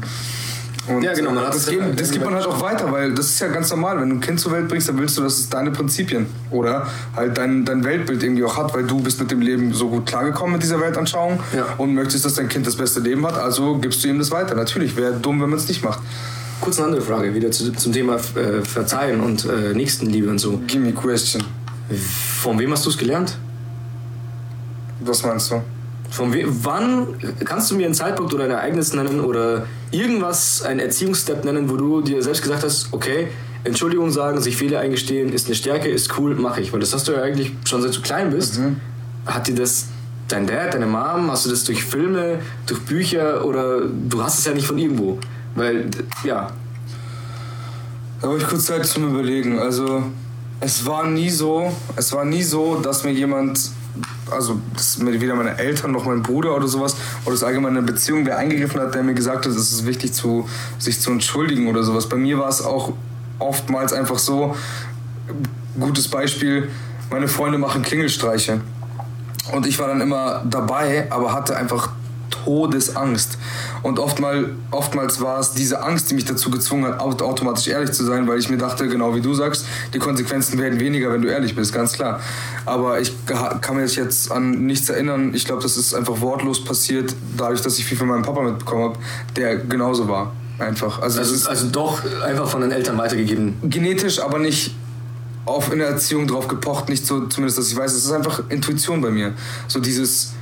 Und 0.89 1.03
Ja, 1.03 1.15
genau, 1.15 1.33
äh, 1.33 1.47
das, 1.47 1.57
es- 1.57 1.67
gibt, 1.67 1.99
das 2.01 2.11
gibt 2.13 2.25
man 2.25 2.35
halt 2.35 2.47
auch 2.47 2.61
weiter, 2.63 2.93
weil 2.93 3.13
das 3.13 3.27
ist 3.27 3.41
ja 3.41 3.49
ganz 3.49 3.71
normal. 3.71 4.01
Wenn 4.01 4.09
du 4.09 4.15
ein 4.17 4.21
Kind 4.21 4.39
zur 4.39 4.53
Welt 4.53 4.69
bringst, 4.69 4.89
dann 4.89 4.97
willst 4.99 5.19
du, 5.19 5.23
dass 5.23 5.37
es 5.39 5.49
deine 5.49 5.73
Prinzipien 5.73 6.27
oder 6.53 6.87
halt 7.17 7.37
dein, 7.37 7.65
dein 7.65 7.83
Weltbild 7.83 8.23
irgendwie 8.23 8.45
auch 8.45 8.57
hat, 8.57 8.73
weil 8.73 8.85
du 8.85 9.01
bist 9.01 9.19
mit 9.19 9.33
dem 9.33 9.41
Leben 9.41 9.75
so 9.75 9.89
gut 9.89 10.07
klargekommen 10.07 10.53
mit 10.53 10.63
dieser 10.63 10.79
Weltanschauung 10.81 11.41
Ja. 11.57 11.65
und 11.79 11.93
möchtest, 11.95 12.25
dass 12.25 12.35
dein 12.35 12.49
Kind 12.49 12.69
das 12.69 12.77
beste 12.77 13.01
Leben 13.01 13.27
hat, 13.27 13.37
also 13.37 13.79
gibst 13.79 14.05
du 14.05 14.09
ihm 14.09 14.21
das 14.21 14.31
weiter. 14.31 14.55
Natürlich, 14.55 14.95
wäre 14.97 15.15
dumm, 15.15 15.41
wenn 15.43 15.51
man 15.51 15.59
es 15.59 15.67
nicht 15.67 15.83
macht. 15.83 15.99
Kurz 16.61 16.79
eine 16.79 16.87
andere 16.87 17.03
Frage, 17.03 17.35
wieder 17.35 17.51
zu, 17.51 17.73
zum 17.73 17.93
Thema 17.93 18.17
äh, 18.17 18.63
Verzeihen 18.63 19.21
und 19.21 19.45
äh, 19.45 19.75
Nächstenliebe 19.75 20.29
und 20.29 20.39
so. 20.39 20.61
Give 20.67 20.81
me 20.81 20.93
question. 20.93 21.43
Von 22.41 22.59
wem 22.59 22.73
hast 22.73 22.85
du 22.87 22.91
es 22.91 22.99
gelernt? 22.99 23.37
Was 25.01 25.23
meinst 25.23 25.51
du? 25.51 25.63
Von 26.11 26.33
we 26.33 26.45
wann 26.47 27.09
kannst 27.45 27.71
du 27.71 27.77
mir 27.77 27.87
einen 27.87 27.95
Zeitpunkt 27.95 28.33
oder 28.33 28.45
ein 28.45 28.51
Ereignis 28.51 28.95
nennen 28.95 29.21
oder 29.21 29.67
irgendwas, 29.91 30.63
einen 30.63 30.81
Erziehungsstep 30.81 31.45
nennen, 31.45 31.69
wo 31.69 31.77
du 31.77 32.01
dir 32.01 32.23
selbst 32.23 32.43
gesagt 32.43 32.65
hast, 32.65 32.89
okay, 32.93 33.29
Entschuldigung 33.65 34.11
sagen, 34.11 34.41
sich 34.41 34.57
Fehler 34.57 34.81
eingestehen, 34.81 35.33
ist 35.33 35.47
eine 35.47 35.57
Stärke, 35.57 35.89
ist 35.89 36.17
cool, 36.19 36.35
mache 36.37 36.61
ich. 36.61 36.73
Weil 36.73 36.81
das 36.81 36.95
hast 36.95 37.09
du 37.09 37.13
ja 37.13 37.23
eigentlich 37.23 37.53
schon 37.65 37.83
seit 37.83 37.95
du 37.95 38.01
klein 38.01 38.31
bist. 38.31 38.61
Hat 39.27 39.49
dir 39.49 39.57
das 39.57 39.89
dein 40.29 40.47
Dad, 40.47 40.75
deine 40.75 40.87
Mom, 40.87 41.31
hast 41.31 41.47
du 41.47 41.51
das 41.51 41.65
durch 41.65 41.85
Filme, 41.85 42.39
durch 42.67 42.81
Bücher 42.83 43.45
oder 43.45 43.83
du 43.83 44.23
hast 44.23 44.39
es 44.39 44.45
ja 44.45 44.53
nicht 44.53 44.67
von 44.67 44.79
irgendwo? 44.79 45.19
Weil, 45.57 45.91
ja, 46.23 46.51
Da 48.21 48.29
habe 48.29 48.39
ich 48.39 48.47
kurz 48.47 48.67
Zeit 48.67 48.87
zum 48.87 49.09
Überlegen. 49.09 49.59
Also, 49.59 50.05
es 50.61 50.87
war 50.87 51.07
nie 51.07 51.29
so, 51.29 51.75
es 51.97 52.13
war 52.13 52.25
nie 52.25 52.43
so, 52.43 52.77
dass 52.77 53.05
mir 53.05 53.13
jemand, 53.13 53.71
also 54.31 54.59
dass 54.75 54.99
mir 54.99 55.21
weder 55.21 55.35
meine 55.35 55.59
Eltern 55.59 55.93
noch 55.93 56.07
mein 56.07 56.23
Bruder 56.23 56.57
oder 56.57 56.67
sowas, 56.67 56.97
oder 57.25 57.35
das 57.35 57.43
allgemeine 57.43 57.83
Beziehung, 57.83 58.25
wer 58.25 58.39
eingegriffen 58.39 58.81
hat, 58.81 58.95
der 58.95 59.03
mir 59.03 59.15
gesagt 59.15 59.45
hat, 59.45 59.53
es 59.53 59.73
ist 59.73 59.87
wichtig, 59.87 60.15
zu, 60.15 60.49
sich 60.79 61.01
zu 61.01 61.11
entschuldigen 61.11 61.69
oder 61.69 61.83
sowas. 61.83 62.09
Bei 62.09 62.17
mir 62.17 62.39
war 62.39 62.49
es 62.49 62.63
auch 62.63 62.93
oftmals 63.39 63.93
einfach 63.93 64.19
so, 64.19 64.57
gutes 65.79 66.09
Beispiel, 66.09 66.71
meine 67.11 67.29
Freunde 67.29 67.59
machen 67.59 67.83
Klingelstreiche. 67.83 68.61
Und 69.53 69.67
ich 69.67 69.79
war 69.79 69.89
dann 69.89 70.01
immer 70.01 70.43
dabei, 70.49 71.07
aber 71.11 71.33
hatte 71.33 71.57
einfach 71.57 71.91
Todesangst. 72.31 73.39
Und 73.83 73.99
oftmal, 73.99 74.51
oftmals 74.71 75.21
war 75.21 75.41
es 75.41 75.53
diese 75.53 75.83
Angst, 75.83 76.11
die 76.11 76.15
mich 76.15 76.25
dazu 76.25 76.51
gezwungen 76.51 76.87
hat, 76.87 77.01
automatisch 77.01 77.69
ehrlich 77.69 77.93
zu 77.93 78.05
sein, 78.05 78.27
weil 78.29 78.39
ich 78.39 78.49
mir 78.49 78.59
dachte, 78.59 78.89
genau 78.89 79.15
wie 79.15 79.21
du 79.21 79.35
sagst, 79.35 79.67
die 79.95 79.99
Konsequenzen 79.99 80.59
werden 80.59 80.81
weniger, 80.81 81.13
wenn 81.13 81.23
du 81.23 81.29
ehrlich 81.29 81.55
bist, 81.55 81.73
ganz 81.73 81.93
klar. 81.93 82.21
Aber 82.65 83.01
ich 83.01 83.13
kann 83.27 83.77
mich 83.77 83.97
jetzt 83.97 84.31
an 84.31 84.67
nichts 84.67 84.89
erinnern. 84.89 85.35
Ich 85.35 85.45
glaube, 85.45 85.63
das 85.63 85.77
ist 85.77 85.95
einfach 85.95 86.21
wortlos 86.21 86.65
passiert, 86.65 87.15
dadurch, 87.37 87.63
dass 87.63 87.79
ich 87.79 87.85
viel 87.85 87.99
von 87.99 88.09
meinem 88.09 88.23
Papa 88.23 88.43
mitbekommen 88.43 88.85
habe, 88.85 88.99
der 89.37 89.57
genauso 89.57 90.09
war. 90.09 90.33
Einfach. 90.59 91.03
Also, 91.03 91.19
also, 91.19 91.49
also 91.51 91.69
doch 91.69 92.01
einfach 92.23 92.49
von 92.49 92.63
den 92.63 92.71
Eltern 92.71 92.97
weitergegeben. 92.97 93.57
Genetisch, 93.65 94.21
aber 94.21 94.39
nicht 94.39 94.75
auf 95.45 95.73
in 95.73 95.79
der 95.79 95.89
Erziehung 95.89 96.27
drauf 96.27 96.49
gepocht, 96.49 96.89
nicht 96.89 97.07
so, 97.07 97.27
zumindest, 97.27 97.59
dass 97.59 97.71
ich 97.71 97.77
weiß, 97.77 97.93
es 97.93 98.05
ist 98.05 98.13
einfach 98.13 98.43
Intuition 98.49 99.01
bei 99.01 99.11
mir. 99.11 99.33
So 99.69 99.81
dieses 99.81 100.33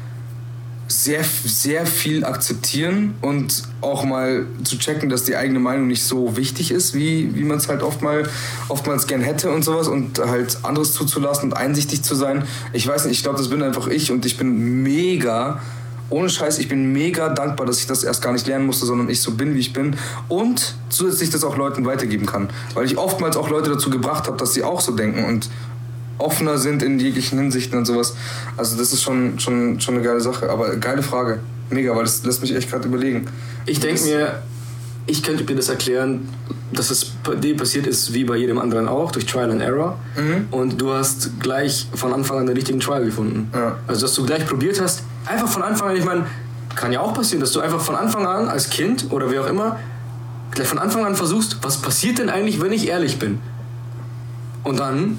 sehr, 0.95 1.24
sehr 1.24 1.86
viel 1.86 2.24
akzeptieren 2.24 3.14
und 3.20 3.64
auch 3.80 4.05
mal 4.05 4.47
zu 4.62 4.78
checken, 4.78 5.09
dass 5.09 5.24
die 5.24 5.34
eigene 5.34 5.59
Meinung 5.59 5.88
nicht 5.88 6.05
so 6.05 6.36
wichtig 6.36 6.70
ist, 6.70 6.95
wie, 6.95 7.34
wie 7.34 7.42
man 7.42 7.59
es 7.59 7.68
halt 7.68 7.82
oft 7.82 8.01
mal, 8.01 8.28
oftmals 8.68 9.07
gern 9.07 9.20
hätte 9.20 9.51
und 9.51 9.64
sowas 9.64 9.88
und 9.88 10.18
halt 10.20 10.59
anderes 10.62 10.92
zuzulassen 10.92 11.51
und 11.51 11.57
einsichtig 11.57 12.03
zu 12.03 12.14
sein. 12.14 12.45
Ich 12.72 12.86
weiß 12.86 13.07
nicht, 13.07 13.16
ich 13.16 13.22
glaube, 13.22 13.38
das 13.38 13.49
bin 13.49 13.62
einfach 13.62 13.88
ich 13.88 14.12
und 14.12 14.24
ich 14.24 14.36
bin 14.36 14.82
mega 14.82 15.61
ohne 16.11 16.28
Scheiß, 16.28 16.59
ich 16.59 16.68
bin 16.68 16.92
mega 16.92 17.30
dankbar, 17.30 17.66
dass 17.66 17.80
ich 17.80 17.86
das 17.86 18.05
erst 18.05 18.22
gar 18.22 18.32
nicht 18.32 18.47
lernen 18.47 18.66
musste, 18.66 18.86
sondern 18.86 19.09
ich 19.09 19.20
so 19.20 19.32
bin, 19.32 19.55
wie 19.55 19.59
ich 19.59 19.72
bin. 19.72 19.97
Und 20.28 20.76
zusätzlich 20.88 21.30
das 21.30 21.42
auch 21.45 21.57
Leuten 21.57 21.86
weitergeben 21.86 22.26
kann. 22.26 22.51
Weil 22.74 22.84
ich 22.84 22.99
oftmals 22.99 23.36
auch 23.36 23.49
Leute 23.49 23.70
dazu 23.70 23.90
gebracht 23.90 24.26
habe, 24.26 24.36
dass 24.36 24.53
sie 24.53 24.62
auch 24.62 24.80
so 24.80 24.92
denken 24.92 25.24
und 25.24 25.49
offener 26.18 26.58
sind 26.58 26.82
in 26.82 26.98
jeglichen 26.98 27.38
Hinsichten 27.38 27.78
und 27.78 27.84
sowas. 27.86 28.14
Also 28.56 28.76
das 28.76 28.92
ist 28.92 29.02
schon, 29.02 29.38
schon, 29.38 29.80
schon 29.80 29.94
eine 29.94 30.04
geile 30.04 30.20
Sache. 30.20 30.50
Aber 30.50 30.76
geile 30.76 31.02
Frage. 31.02 31.40
Mega, 31.70 31.94
weil 31.96 32.04
das 32.04 32.24
lässt 32.24 32.40
mich 32.42 32.54
echt 32.54 32.70
gerade 32.70 32.86
überlegen. 32.86 33.26
Ich 33.66 33.80
denke 33.80 34.02
mir, 34.04 34.42
ich 35.06 35.22
könnte 35.22 35.44
mir 35.44 35.56
das 35.56 35.68
erklären, 35.68 36.28
dass 36.72 36.90
es 36.90 37.04
bei 37.04 37.34
dir 37.34 37.56
passiert 37.56 37.86
ist 37.86 38.12
wie 38.12 38.24
bei 38.24 38.36
jedem 38.36 38.58
anderen 38.58 38.88
auch, 38.88 39.12
durch 39.12 39.26
Trial 39.26 39.50
and 39.50 39.62
Error. 39.62 39.98
Mhm. 40.16 40.46
Und 40.50 40.80
du 40.80 40.92
hast 40.92 41.40
gleich 41.40 41.86
von 41.94 42.12
Anfang 42.12 42.38
an 42.38 42.46
den 42.46 42.56
richtigen 42.56 42.80
Trial 42.80 43.04
gefunden. 43.04 43.50
Ja. 43.54 43.78
Also, 43.86 44.02
dass 44.02 44.14
du 44.14 44.24
gleich 44.24 44.46
probiert 44.46 44.80
hast, 44.80 45.02
einfach 45.26 45.48
von 45.48 45.62
Anfang 45.62 45.90
an, 45.90 45.96
ich 45.96 46.04
meine, 46.04 46.26
kann 46.74 46.92
ja 46.92 47.00
auch 47.00 47.14
passieren, 47.14 47.40
dass 47.40 47.52
du 47.52 47.60
einfach 47.60 47.80
von 47.80 47.94
Anfang 47.94 48.26
an 48.26 48.48
als 48.48 48.70
Kind 48.70 49.06
oder 49.10 49.30
wie 49.30 49.38
auch 49.38 49.46
immer, 49.46 49.78
gleich 50.50 50.66
von 50.66 50.78
Anfang 50.78 51.04
an 51.04 51.14
versuchst, 51.14 51.58
was 51.62 51.80
passiert 51.80 52.18
denn 52.18 52.28
eigentlich, 52.28 52.60
wenn 52.60 52.72
ich 52.72 52.88
ehrlich 52.88 53.18
bin? 53.18 53.38
Und 54.64 54.78
dann 54.78 55.18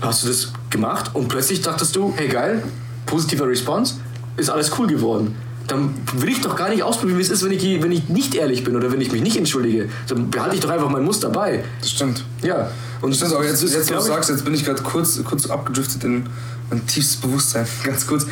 hast 0.00 0.24
du 0.24 0.28
das 0.28 0.52
gemacht 0.70 1.10
und 1.14 1.28
plötzlich 1.28 1.62
dachtest 1.62 1.96
du, 1.96 2.12
hey 2.16 2.28
geil, 2.28 2.62
positiver 3.06 3.48
Response, 3.48 3.94
ist 4.36 4.50
alles 4.50 4.70
cool 4.78 4.86
geworden 4.86 5.36
dann 5.66 5.94
will 6.14 6.28
ich 6.28 6.40
doch 6.40 6.56
gar 6.56 6.68
nicht 6.68 6.82
ausprobieren, 6.82 7.18
wie 7.18 7.22
es 7.22 7.30
ist, 7.30 7.44
wenn 7.44 7.52
ich, 7.52 7.82
wenn 7.82 7.92
ich 7.92 8.08
nicht 8.08 8.34
ehrlich 8.34 8.64
bin 8.64 8.76
oder 8.76 8.92
wenn 8.92 9.00
ich 9.00 9.12
mich 9.12 9.22
nicht 9.22 9.36
entschuldige. 9.36 9.88
Dann 10.08 10.30
behalte 10.30 10.56
ich 10.56 10.60
doch 10.60 10.70
einfach 10.70 10.90
mein 10.90 11.04
Muster 11.04 11.30
bei. 11.30 11.64
Das 11.80 11.90
stimmt. 11.90 12.24
Ja. 12.42 12.70
Und 13.00 13.10
das 13.10 13.18
stimmt, 13.18 13.34
aber 13.34 13.46
jetzt, 13.46 13.62
jetzt, 13.62 13.90
wo 13.90 13.94
du 13.94 14.00
sagst, 14.00 14.30
jetzt 14.30 14.44
bin 14.44 14.54
ich 14.54 14.64
gerade 14.64 14.82
kurz, 14.82 15.22
kurz 15.24 15.46
abgedriftet 15.46 16.04
in 16.04 16.26
mein 16.70 16.86
tiefstes 16.86 17.16
Bewusstsein. 17.16 17.66
Ganz 17.84 18.06
kurz. 18.06 18.26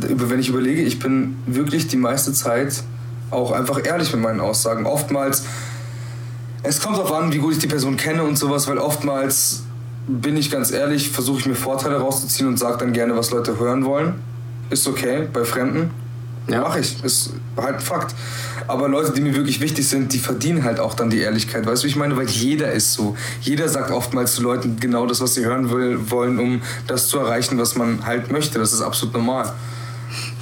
wenn 0.00 0.38
ich 0.38 0.48
überlege, 0.48 0.82
ich 0.82 0.98
bin 0.98 1.36
wirklich 1.46 1.88
die 1.88 1.96
meiste 1.96 2.32
Zeit 2.32 2.82
auch 3.30 3.52
einfach 3.52 3.84
ehrlich 3.84 4.12
mit 4.12 4.22
meinen 4.22 4.40
Aussagen. 4.40 4.86
Oftmals, 4.86 5.44
es 6.62 6.80
kommt 6.80 6.96
darauf 6.96 7.12
an, 7.12 7.32
wie 7.32 7.38
gut 7.38 7.54
ich 7.54 7.58
die 7.58 7.66
Person 7.66 7.96
kenne 7.96 8.22
und 8.22 8.38
sowas, 8.38 8.68
weil 8.68 8.78
oftmals 8.78 9.62
bin 10.06 10.36
ich 10.36 10.50
ganz 10.50 10.70
ehrlich, 10.70 11.10
versuche 11.10 11.40
ich 11.40 11.46
mir 11.46 11.54
Vorteile 11.54 11.96
rauszuziehen 11.96 12.48
und 12.48 12.58
sage 12.58 12.78
dann 12.78 12.92
gerne, 12.92 13.16
was 13.16 13.30
Leute 13.30 13.58
hören 13.58 13.84
wollen. 13.84 14.14
Ist 14.70 14.86
okay 14.88 15.28
bei 15.32 15.44
Fremden. 15.44 15.90
Ja. 16.48 16.62
Mach 16.62 16.76
ich. 16.76 17.02
Ist 17.04 17.34
halt 17.56 17.76
ein 17.76 17.80
Fakt. 17.80 18.14
Aber 18.66 18.88
Leute, 18.88 19.12
die 19.12 19.20
mir 19.20 19.34
wirklich 19.34 19.60
wichtig 19.60 19.88
sind, 19.88 20.12
die 20.12 20.18
verdienen 20.18 20.64
halt 20.64 20.80
auch 20.80 20.94
dann 20.94 21.10
die 21.10 21.18
Ehrlichkeit. 21.18 21.66
Weißt 21.66 21.82
du, 21.82 21.86
wie 21.86 21.90
ich 21.90 21.96
meine? 21.96 22.16
Weil 22.16 22.28
jeder 22.28 22.72
ist 22.72 22.94
so. 22.94 23.16
Jeder 23.40 23.68
sagt 23.68 23.90
oftmals 23.90 24.34
zu 24.34 24.42
Leuten 24.42 24.76
genau 24.80 25.06
das, 25.06 25.20
was 25.20 25.34
sie 25.34 25.44
hören 25.44 25.70
will, 25.70 26.10
wollen, 26.10 26.38
um 26.38 26.62
das 26.86 27.08
zu 27.08 27.18
erreichen, 27.18 27.58
was 27.58 27.76
man 27.76 28.04
halt 28.06 28.32
möchte. 28.32 28.58
Das 28.58 28.72
ist 28.72 28.82
absolut 28.82 29.14
normal. 29.14 29.52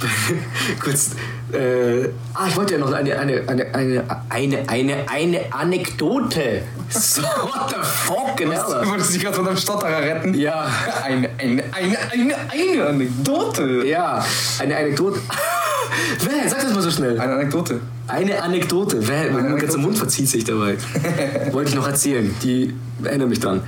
Kurz, 0.79 1.11
äh, 1.53 2.09
ah, 2.33 2.47
ich 2.47 2.55
wollte 2.55 2.73
ja 2.73 2.79
noch 2.79 2.91
eine, 2.91 3.17
eine, 3.17 3.47
eine, 3.47 3.73
eine, 3.73 4.03
eine, 4.29 4.69
eine, 4.69 5.09
eine 5.09 5.53
Anekdote. 5.53 6.61
So, 6.89 7.21
what 7.21 7.69
the 7.69 7.75
fuck, 7.81 8.35
genau. 8.37 8.81
Du 8.81 8.89
wolltest 8.89 9.13
dich 9.13 9.21
gerade 9.21 9.35
von 9.35 9.45
deinem 9.45 9.57
Stotterer 9.57 10.01
retten? 10.01 10.33
Ja. 10.33 10.65
Eine, 11.03 11.29
eine, 11.37 11.63
eine, 11.71 11.97
eine, 12.11 12.35
eine 12.49 12.87
Anekdote. 12.87 13.85
Ja, 13.85 14.25
eine 14.59 14.77
Anekdote. 14.77 15.19
Wer? 16.19 16.49
Sag 16.49 16.61
das 16.61 16.73
mal 16.73 16.81
so 16.81 16.91
schnell. 16.91 17.19
Eine 17.19 17.33
Anekdote. 17.33 17.79
Eine 18.07 18.41
Anekdote. 18.41 19.07
Wer? 19.07 19.31
Mein 19.31 19.57
ganzer 19.57 19.77
Mund 19.77 19.97
verzieht 19.97 20.29
sich 20.29 20.43
dabei. 20.43 20.77
Wollte 21.51 21.69
ich 21.69 21.75
noch 21.75 21.87
erzählen. 21.87 22.33
Die 22.43 22.73
erinnere 23.03 23.27
mich 23.27 23.39
dran. 23.39 23.61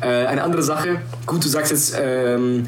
Äh, 0.00 0.26
eine 0.26 0.42
andere 0.42 0.62
Sache. 0.62 1.02
Gut, 1.26 1.44
du 1.44 1.48
sagst 1.48 1.72
jetzt, 1.72 1.96
ähm, 2.00 2.66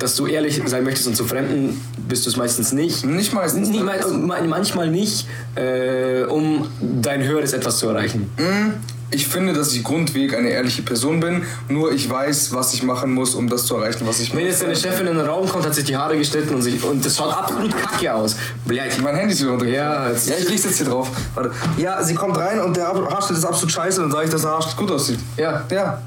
dass 0.00 0.16
du 0.16 0.26
ehrlich 0.26 0.60
sein 0.66 0.82
möchtest 0.82 1.06
und 1.06 1.16
zu 1.16 1.24
Fremden 1.24 1.80
bist 2.08 2.26
du 2.26 2.30
es 2.30 2.36
meistens 2.36 2.72
nicht. 2.72 3.04
Nicht 3.04 3.32
meistens. 3.32 3.68
Nicht, 3.68 3.84
manchmal 3.84 4.90
nicht, 4.90 5.26
äh, 5.54 6.22
um 6.24 6.66
dein 6.80 7.22
höheres 7.22 7.52
Etwas 7.52 7.78
zu 7.78 7.88
erreichen. 7.88 8.30
Mhm 8.36 8.74
ich 9.10 9.26
finde, 9.26 9.52
dass 9.52 9.72
ich 9.72 9.82
grundweg 9.82 10.36
eine 10.36 10.50
ehrliche 10.50 10.82
Person 10.82 11.20
bin, 11.20 11.42
nur 11.68 11.92
ich 11.92 12.08
weiß, 12.08 12.52
was 12.52 12.74
ich 12.74 12.82
machen 12.82 13.12
muss, 13.12 13.34
um 13.34 13.48
das 13.48 13.66
zu 13.66 13.74
erreichen, 13.76 14.06
was 14.06 14.20
ich 14.20 14.34
Wenn 14.34 14.46
jetzt 14.46 14.62
deine 14.62 14.76
Chefin 14.76 15.06
in 15.06 15.16
den 15.16 15.26
Raum 15.26 15.48
kommt, 15.48 15.66
hat 15.66 15.74
sich 15.74 15.84
die 15.84 15.96
Haare 15.96 16.16
geschnitten 16.16 16.54
und, 16.54 16.62
sich, 16.62 16.82
und 16.84 17.04
das 17.04 17.16
schaut 17.16 17.36
absolut 17.36 17.76
kacke 17.76 18.14
aus. 18.14 18.36
Blech. 18.64 19.00
Mein 19.02 19.16
Handy 19.16 19.34
ist 19.34 19.40
wieder 19.40 19.50
runtergefallen. 19.50 20.14
Ja, 20.26 20.34
ja, 20.34 20.38
ich 20.38 20.48
leg's 20.48 20.64
jetzt 20.64 20.76
hier 20.76 20.86
drauf. 20.86 21.10
Warte. 21.34 21.50
Ja, 21.76 22.02
sie 22.02 22.14
kommt 22.14 22.36
rein 22.36 22.60
und 22.60 22.76
der 22.76 22.86
Haarschnitt 22.86 23.38
ist 23.38 23.44
absolut 23.44 23.72
scheiße, 23.72 24.00
dann 24.00 24.12
sage 24.12 24.26
ich, 24.26 24.30
dass 24.30 24.42
der 24.42 24.50
Haarschnitt 24.52 24.76
gut 24.76 24.90
aussieht. 24.92 25.18
Ja. 25.36 25.64
Ja. 25.70 26.02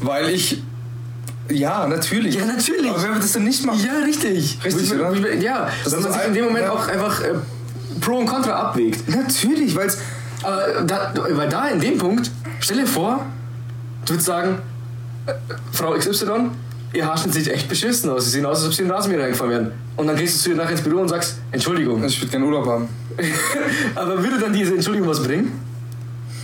Weil 0.00 0.30
ich 0.30 0.62
ja, 1.50 1.86
natürlich. 1.86 2.34
Ja, 2.34 2.46
natürlich. 2.46 2.90
Aber 2.90 3.02
wer 3.02 3.10
wird 3.10 3.22
das 3.22 3.32
denn 3.32 3.44
nicht 3.44 3.64
machen? 3.64 3.80
Ja, 3.84 4.04
richtig. 4.04 4.58
Richtig, 4.64 4.92
oder? 4.94 5.34
Ja, 5.34 5.68
das 5.82 5.92
wenn 5.92 6.02
man 6.02 6.12
sich 6.12 6.24
in 6.26 6.34
dem 6.34 6.44
Moment 6.44 6.64
ja. 6.66 6.72
auch 6.72 6.88
einfach 6.88 7.20
äh, 7.22 7.34
Pro 8.00 8.18
und 8.18 8.26
Contra 8.26 8.52
abwägt. 8.52 9.08
Natürlich, 9.08 9.74
weil 9.76 9.88
es... 9.88 9.98
Da, 10.86 11.14
weil 11.30 11.48
da 11.48 11.68
in 11.68 11.80
dem 11.80 11.96
Punkt 11.96 12.30
Stell 12.64 12.78
dir 12.78 12.86
vor, 12.86 13.26
du 14.06 14.14
würdest 14.14 14.26
sagen, 14.26 14.58
äh, 15.26 15.34
Frau 15.70 15.92
XY, 15.92 16.50
ihr 16.94 17.06
Haarschnitt 17.06 17.34
sieht 17.34 17.48
echt 17.48 17.68
beschissen 17.68 18.08
aus. 18.08 18.24
Sie 18.24 18.30
sehen 18.30 18.46
aus, 18.46 18.60
als 18.60 18.68
ob 18.68 18.72
sie 18.72 18.82
in 18.82 18.88
den 18.88 18.94
Rasenmäher 18.94 19.22
reingefahren 19.22 19.50
werden. 19.50 19.72
Und 19.98 20.06
dann 20.06 20.16
gehst 20.16 20.36
du 20.36 20.40
zu 20.40 20.50
ihr 20.50 20.56
nachher 20.56 20.70
ins 20.70 20.80
Büro 20.80 21.02
und 21.02 21.08
sagst, 21.08 21.36
Entschuldigung. 21.52 22.02
Ich 22.02 22.18
würde 22.22 22.30
gerne 22.30 22.46
Urlaub 22.46 22.64
haben. 22.64 22.88
Aber 23.94 24.22
würde 24.22 24.38
dann 24.38 24.54
diese 24.54 24.74
Entschuldigung 24.74 25.10
was 25.10 25.22
bringen? 25.22 25.60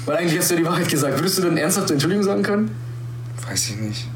Weil 0.04 0.18
eigentlich 0.18 0.38
hast 0.38 0.50
du 0.50 0.56
ja 0.56 0.60
die 0.60 0.66
Wahrheit 0.66 0.88
gesagt. 0.90 1.18
Würdest 1.18 1.38
du 1.38 1.42
dann 1.42 1.56
ernsthaft 1.56 1.90
Entschuldigung 1.90 2.22
sagen 2.22 2.42
können? 2.42 2.70
Weiß 3.48 3.70
ich 3.70 3.76
nicht. 3.76 4.06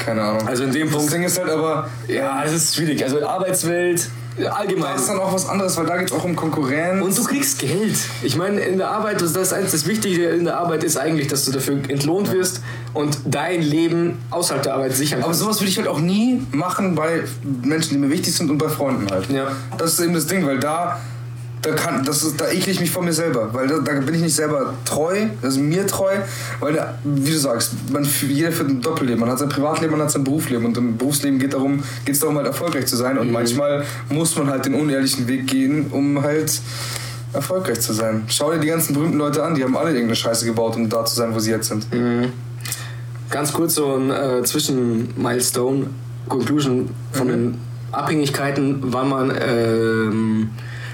Keine 0.00 0.22
Ahnung. 0.22 0.48
Also 0.48 0.64
in 0.64 0.72
dem 0.72 0.90
Punkt. 0.90 1.06
Das 1.06 1.12
Ding 1.12 1.22
ist 1.22 1.38
halt 1.38 1.50
aber. 1.50 1.88
Ja, 2.08 2.42
das 2.42 2.52
ist 2.54 2.74
schwierig. 2.74 3.04
Also 3.04 3.24
Arbeitswelt, 3.24 4.08
allgemein. 4.48 4.92
Das 4.92 5.02
ist 5.02 5.10
dann 5.10 5.18
auch 5.18 5.32
was 5.32 5.48
anderes, 5.48 5.76
weil 5.76 5.86
da 5.86 5.98
geht 5.98 6.10
es 6.10 6.12
auch 6.16 6.24
um 6.24 6.34
Konkurrenz. 6.34 7.04
Und 7.04 7.16
du 7.16 7.24
kriegst 7.24 7.58
Geld. 7.58 7.96
Ich 8.22 8.36
meine, 8.36 8.60
in 8.60 8.78
der 8.78 8.90
Arbeit, 8.90 9.20
das, 9.20 9.32
das, 9.32 9.50
das 9.50 9.86
Wichtige 9.86 10.30
in 10.30 10.44
der 10.44 10.58
Arbeit 10.58 10.84
ist 10.84 10.96
eigentlich, 10.96 11.28
dass 11.28 11.44
du 11.44 11.52
dafür 11.52 11.74
entlohnt 11.88 12.32
wirst 12.32 12.62
und 12.94 13.18
dein 13.26 13.62
Leben 13.62 14.18
außerhalb 14.30 14.62
der 14.62 14.74
Arbeit 14.74 14.94
sichern 14.94 15.20
kannst. 15.20 15.26
Aber 15.26 15.34
sowas 15.34 15.60
würde 15.60 15.70
ich 15.70 15.78
halt 15.78 15.88
auch 15.88 16.00
nie 16.00 16.46
machen 16.52 16.94
bei 16.94 17.22
Menschen, 17.62 17.90
die 17.90 17.98
mir 17.98 18.10
wichtig 18.10 18.34
sind 18.34 18.50
und 18.50 18.58
bei 18.58 18.68
Freunden 18.68 19.10
halt. 19.10 19.30
Ja. 19.30 19.52
Das 19.76 19.94
ist 19.94 20.00
eben 20.00 20.14
das 20.14 20.26
Ding, 20.26 20.46
weil 20.46 20.58
da 20.58 21.00
da, 21.62 21.72
kann, 21.72 22.04
das 22.04 22.22
ist, 22.22 22.40
da 22.40 22.48
ekle 22.48 22.72
ich 22.72 22.80
mich 22.80 22.90
vor 22.90 23.02
mir 23.02 23.12
selber, 23.12 23.52
weil 23.52 23.68
da, 23.68 23.78
da, 23.78 23.92
bin 24.00 24.14
ich 24.14 24.22
nicht 24.22 24.34
selber 24.34 24.74
treu, 24.84 25.26
also 25.42 25.60
mir 25.60 25.86
treu, 25.86 26.10
weil, 26.60 26.72
da, 26.72 26.98
wie 27.04 27.30
du 27.30 27.38
sagst, 27.38 27.72
man, 27.92 28.06
jeder 28.26 28.50
führt 28.50 28.70
ein 28.70 28.80
Doppelleben. 28.80 29.20
Man 29.20 29.30
hat 29.30 29.38
sein 29.38 29.48
Privatleben, 29.48 29.92
man 29.92 30.02
hat 30.02 30.10
sein 30.10 30.24
Berufsleben 30.24 30.64
und 30.64 30.76
im 30.78 30.96
Berufsleben 30.96 31.38
geht 31.38 31.52
darum, 31.52 31.82
geht 32.04 32.14
es 32.14 32.20
darum, 32.20 32.36
halt 32.36 32.46
erfolgreich 32.46 32.86
zu 32.86 32.96
sein 32.96 33.18
und 33.18 33.28
mhm. 33.28 33.34
manchmal 33.34 33.84
muss 34.08 34.36
man 34.36 34.48
halt 34.48 34.64
den 34.64 34.74
unehrlichen 34.74 35.28
Weg 35.28 35.46
gehen, 35.46 35.88
um 35.90 36.22
halt 36.22 36.60
erfolgreich 37.32 37.80
zu 37.80 37.92
sein. 37.92 38.24
Schau 38.28 38.52
dir 38.52 38.58
die 38.58 38.68
ganzen 38.68 38.94
berühmten 38.94 39.18
Leute 39.18 39.42
an, 39.42 39.54
die 39.54 39.62
haben 39.62 39.76
alle 39.76 39.90
irgendeine 39.90 40.16
Scheiße 40.16 40.46
gebaut, 40.46 40.76
um 40.76 40.88
da 40.88 41.04
zu 41.04 41.14
sein, 41.14 41.34
wo 41.34 41.38
sie 41.38 41.50
jetzt 41.50 41.68
sind. 41.68 41.92
Mhm. 41.92 42.32
Ganz 43.28 43.52
kurz 43.52 43.74
so 43.74 43.94
ein 43.94 44.10
äh, 44.10 44.42
Zwischen-Milestone, 44.42 45.86
Conclusion 46.28 46.90
von 47.12 47.26
mhm. 47.26 47.30
den 47.30 47.58
Abhängigkeiten, 47.92 48.78
wann 48.80 49.08
man 49.08 49.32
ähm, 49.40 50.50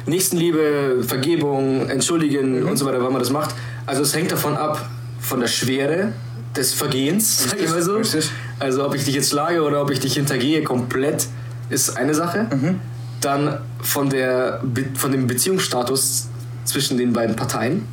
Nächstenliebe, 0.06 1.02
Vergebung, 1.06 1.88
Entschuldigen 1.88 2.60
mhm. 2.60 2.68
und 2.68 2.76
so 2.76 2.86
weiter, 2.86 3.02
wann 3.02 3.12
man 3.12 3.20
das 3.20 3.30
macht. 3.30 3.54
Also 3.86 4.02
es 4.02 4.14
hängt 4.14 4.32
davon 4.32 4.56
ab, 4.56 4.88
von 5.20 5.40
der 5.40 5.48
Schwere 5.48 6.12
des 6.56 6.72
Vergehens, 6.72 7.50
sag 7.50 7.60
ich 7.60 7.68
mal 7.68 7.82
so. 7.82 7.96
Richtig. 7.96 8.30
Also 8.58 8.84
ob 8.86 8.94
ich 8.94 9.04
dich 9.04 9.14
jetzt 9.14 9.30
schlage 9.30 9.62
oder 9.62 9.82
ob 9.82 9.90
ich 9.90 10.00
dich 10.00 10.14
hintergehe 10.14 10.62
komplett, 10.62 11.26
ist 11.68 11.96
eine 11.96 12.14
Sache. 12.14 12.48
Mhm. 12.50 12.80
Dann 13.20 13.58
von, 13.80 14.08
der, 14.08 14.62
von 14.94 15.10
dem 15.12 15.26
Beziehungsstatus 15.26 16.28
zwischen 16.64 16.96
den 16.96 17.12
beiden 17.12 17.34
Parteien. 17.34 17.86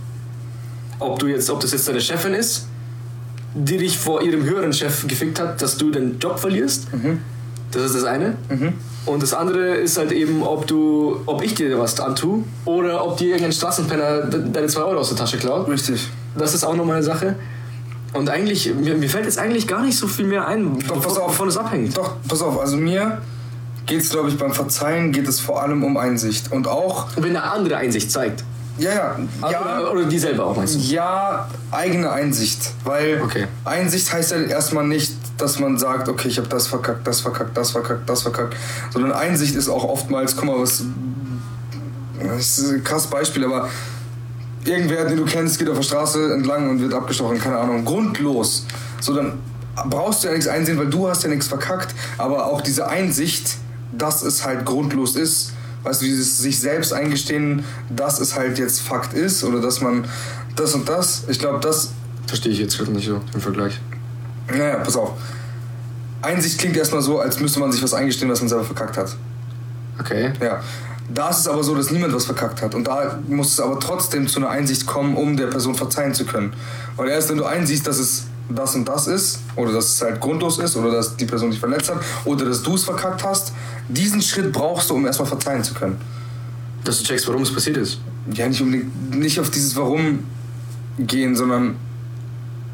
Ob, 1.00 1.20
du 1.20 1.28
jetzt, 1.28 1.50
ob 1.50 1.60
das 1.60 1.72
jetzt 1.72 1.88
deine 1.88 2.02
Chefin 2.02 2.34
ist 2.34 2.68
die 3.56 3.78
dich 3.78 3.98
vor 3.98 4.22
ihrem 4.22 4.44
höheren 4.44 4.74
Chef 4.74 5.08
gefickt 5.08 5.40
hat, 5.40 5.62
dass 5.62 5.78
du 5.78 5.92
den 5.92 6.20
Job 6.20 6.40
verlierst. 6.40 6.88
Das 7.74 7.84
ist 7.84 7.96
das 7.96 8.04
eine. 8.06 8.36
Und 9.06 9.22
das 9.24 9.34
andere 9.34 9.76
ist 9.76 9.98
halt 9.98 10.12
eben, 10.12 10.44
ob 10.44 10.66
du, 10.68 11.22
ob 11.26 11.44
ich 11.44 11.56
dir 11.56 11.78
was 11.78 12.00
antue 12.00 12.44
oder 12.66 13.06
ob 13.06 13.18
dir 13.18 13.28
irgendein 13.30 13.52
Straßenpenner 13.52 14.22
de- 14.28 14.52
deine 14.52 14.68
2 14.68 14.82
Euro 14.82 15.00
aus 15.00 15.10
der 15.10 15.18
Tasche 15.18 15.38
klaut. 15.38 15.68
Richtig. 15.68 16.08
Das 16.38 16.54
ist 16.54 16.64
auch 16.64 16.76
nochmal 16.76 16.96
eine 16.98 17.04
Sache. 17.04 17.36
Und 18.14 18.30
eigentlich, 18.30 18.74
mir, 18.74 18.96
mir 18.96 19.10
fällt 19.10 19.26
jetzt 19.26 19.40
eigentlich 19.40 19.68
gar 19.68 19.82
nicht 19.82 19.98
so 19.98 20.08
viel 20.08 20.26
mehr 20.26 20.48
ein, 20.48 20.78
Doch, 20.88 21.02
pass 21.02 21.18
auf. 21.18 21.30
wovon 21.30 21.48
es 21.50 21.58
abhängt. 21.58 21.98
Doch, 21.98 22.16
pass 22.28 22.42
auf, 22.42 22.60
also 22.60 22.78
mir 22.78 23.22
geht 23.88 24.02
es, 24.02 24.10
glaube 24.10 24.30
ich, 24.30 24.38
beim 24.38 24.54
Verzeihen 24.54 25.12
geht 25.12 25.28
es 25.28 25.40
vor 25.40 25.62
allem 25.62 25.84
um 25.84 25.98
Einsicht. 25.98 26.52
Und 26.52 26.68
auch, 26.68 27.08
Und 27.18 27.24
wenn 27.24 27.36
eine 27.36 27.44
andere 27.44 27.78
Einsicht 27.78 28.12
zeigt. 28.12 28.44
ja, 28.78 28.92
ja, 28.92 29.16
ja, 29.52 29.62
Oder, 29.82 29.92
oder 29.92 30.04
die 30.06 30.20
selber 30.20 30.46
auch 30.46 30.56
meinst 30.56 30.76
du? 30.76 30.80
ja, 30.80 31.50
eigene 31.72 32.12
Einsicht. 32.12 32.60
Weil 32.86 33.20
Okay. 33.24 33.48
Einsicht 33.66 34.14
heißt 34.14 34.32
ja 34.32 34.38
erstmal 34.44 34.88
nicht, 34.88 35.14
dass 35.38 35.60
man 35.60 35.78
sagt, 35.78 36.08
okay, 36.10 36.28
ich 36.28 36.38
habe 36.38 36.48
das 36.48 36.68
verkackt, 36.68 37.06
das 37.08 37.22
verkackt, 37.22 37.58
das 37.58 37.72
verkackt, 37.72 38.10
das 38.10 38.22
verkackt. 38.22 38.56
Sondern 38.92 39.12
Einsicht 39.12 39.56
ist 39.56 39.70
auch 39.70 39.84
oftmals, 39.84 40.36
guck 40.36 40.46
mal, 40.46 40.60
was. 40.60 40.84
Das 42.20 42.60
ist 42.60 42.72
ein 42.72 42.84
krasses 42.84 43.10
Beispiel, 43.10 43.44
aber 43.44 43.70
irgendwer, 44.64 45.06
den 45.06 45.18
du 45.18 45.26
kennst, 45.26 45.60
geht 45.60 45.68
auf 45.68 45.76
der 45.76 45.84
Straße 45.84 46.34
entlang 46.34 46.70
und 46.70 46.80
wird 46.80 46.94
abgestochen, 46.94 47.40
keine 47.40 47.58
Ahnung, 47.58 47.84
grundlos. 47.84 48.66
So, 49.02 49.14
dann 49.14 49.40
brauchst 49.90 50.24
du 50.24 50.28
ja 50.28 50.34
nichts 50.34 50.48
einsehen, 50.48 50.78
weil 50.78 50.90
du 50.90 51.10
hast 51.10 51.24
ja 51.24 51.30
nichts 51.30 51.48
verkackt, 51.48 51.94
aber 52.18 52.46
auch 52.46 52.62
diese 52.62 52.88
Einsicht, 52.88 53.58
dass 53.92 54.22
es 54.22 54.46
halt 54.46 54.64
grundlos 54.64 55.16
ist, 55.16 55.52
weißt 55.84 56.02
du, 56.02 56.06
dieses 56.06 56.38
sich 56.38 56.60
selbst 56.60 56.94
eingestehen, 56.94 57.66
dass 57.90 58.20
es 58.22 58.36
halt 58.36 58.58
jetzt 58.58 58.82
Fakt 58.82 59.14
ist 59.14 59.44
oder 59.44 59.60
dass 59.60 59.82
man 59.82 60.06
das 60.56 60.76
und 60.76 60.88
das, 60.88 61.24
ich 61.28 61.40
glaube, 61.40 61.60
das, 61.60 61.90
Verstehe 62.28 62.52
ich 62.52 62.60
jetzt 62.60 62.78
gerade 62.78 62.92
nicht 62.92 63.08
so 63.08 63.22
im 63.34 63.42
Vergleich. 63.42 63.80
Naja, 64.58 64.78
pass 64.78 64.96
auf. 64.96 65.14
Einsicht 66.22 66.58
klingt 66.58 66.78
erstmal 66.78 67.02
so, 67.02 67.20
als 67.20 67.40
müsste 67.40 67.60
man 67.60 67.72
sich 67.72 67.84
was 67.84 67.94
eingestehen, 67.94 68.32
was 68.32 68.40
man 68.40 68.50
selber 68.50 68.64
verkackt 68.64 68.98
hat. 68.98 69.16
Okay. 70.00 70.32
Ja. 70.42 70.62
Da 71.14 71.30
ist 71.30 71.40
es 71.40 71.48
aber 71.48 71.64
so, 71.64 71.76
dass 71.76 71.92
niemand 71.92 72.14
was 72.14 72.26
verkackt 72.26 72.62
hat. 72.62 72.74
Und 72.74 72.88
da 72.88 73.20
muss 73.28 73.54
es 73.54 73.60
aber 73.60 73.80
trotzdem 73.80 74.28
zu 74.28 74.40
einer 74.40 74.50
Einsicht 74.50 74.86
kommen, 74.86 75.18
um 75.18 75.36
der 75.36 75.48
Person 75.48 75.76
verzeihen 75.76 76.14
zu 76.14 76.26
können. 76.26 76.54
Weil 76.96 77.10
erst 77.10 77.30
wenn 77.30 77.38
du 77.38 77.46
einsiehst, 77.46 77.86
dass 77.86 78.00
es 78.00 78.26
das 78.50 78.76
und 78.76 78.88
das 78.88 79.08
ist, 79.08 79.40
oder 79.56 79.74
dass 79.74 79.86
es 79.86 80.02
halt 80.02 80.20
grundlos 80.20 80.60
ist, 80.60 80.76
oder 80.76 80.92
dass 80.92 81.16
die 81.16 81.26
Person 81.26 81.52
dich 81.52 81.60
verletzt 81.60 81.90
hat, 81.90 82.02
oder 82.26 82.46
dass 82.46 82.64
du 82.64 82.76
es 82.76 82.84
verkackt 82.84 83.24
hast, 83.24 83.52
diesen 83.90 84.22
Schritt 84.22 84.52
brauchst 84.52 84.90
du, 84.90 84.96
um 84.96 85.06
erstmal 85.06 85.28
verzeihen 85.28 85.64
zu 85.64 85.74
können. 85.74 86.00
Dass 86.84 87.00
du 87.00 87.04
checkst, 87.04 87.28
warum 87.28 87.42
es 87.42 87.54
passiert 87.54 87.78
ist. 87.78 88.00
Ja, 88.34 88.48
nicht 88.48 88.62
unbedingt, 88.62 89.16
nicht 89.16 89.40
auf 89.40 89.50
dieses 89.50 89.76
Warum 89.76 90.20
gehen, 91.00 91.36
sondern 91.36 91.76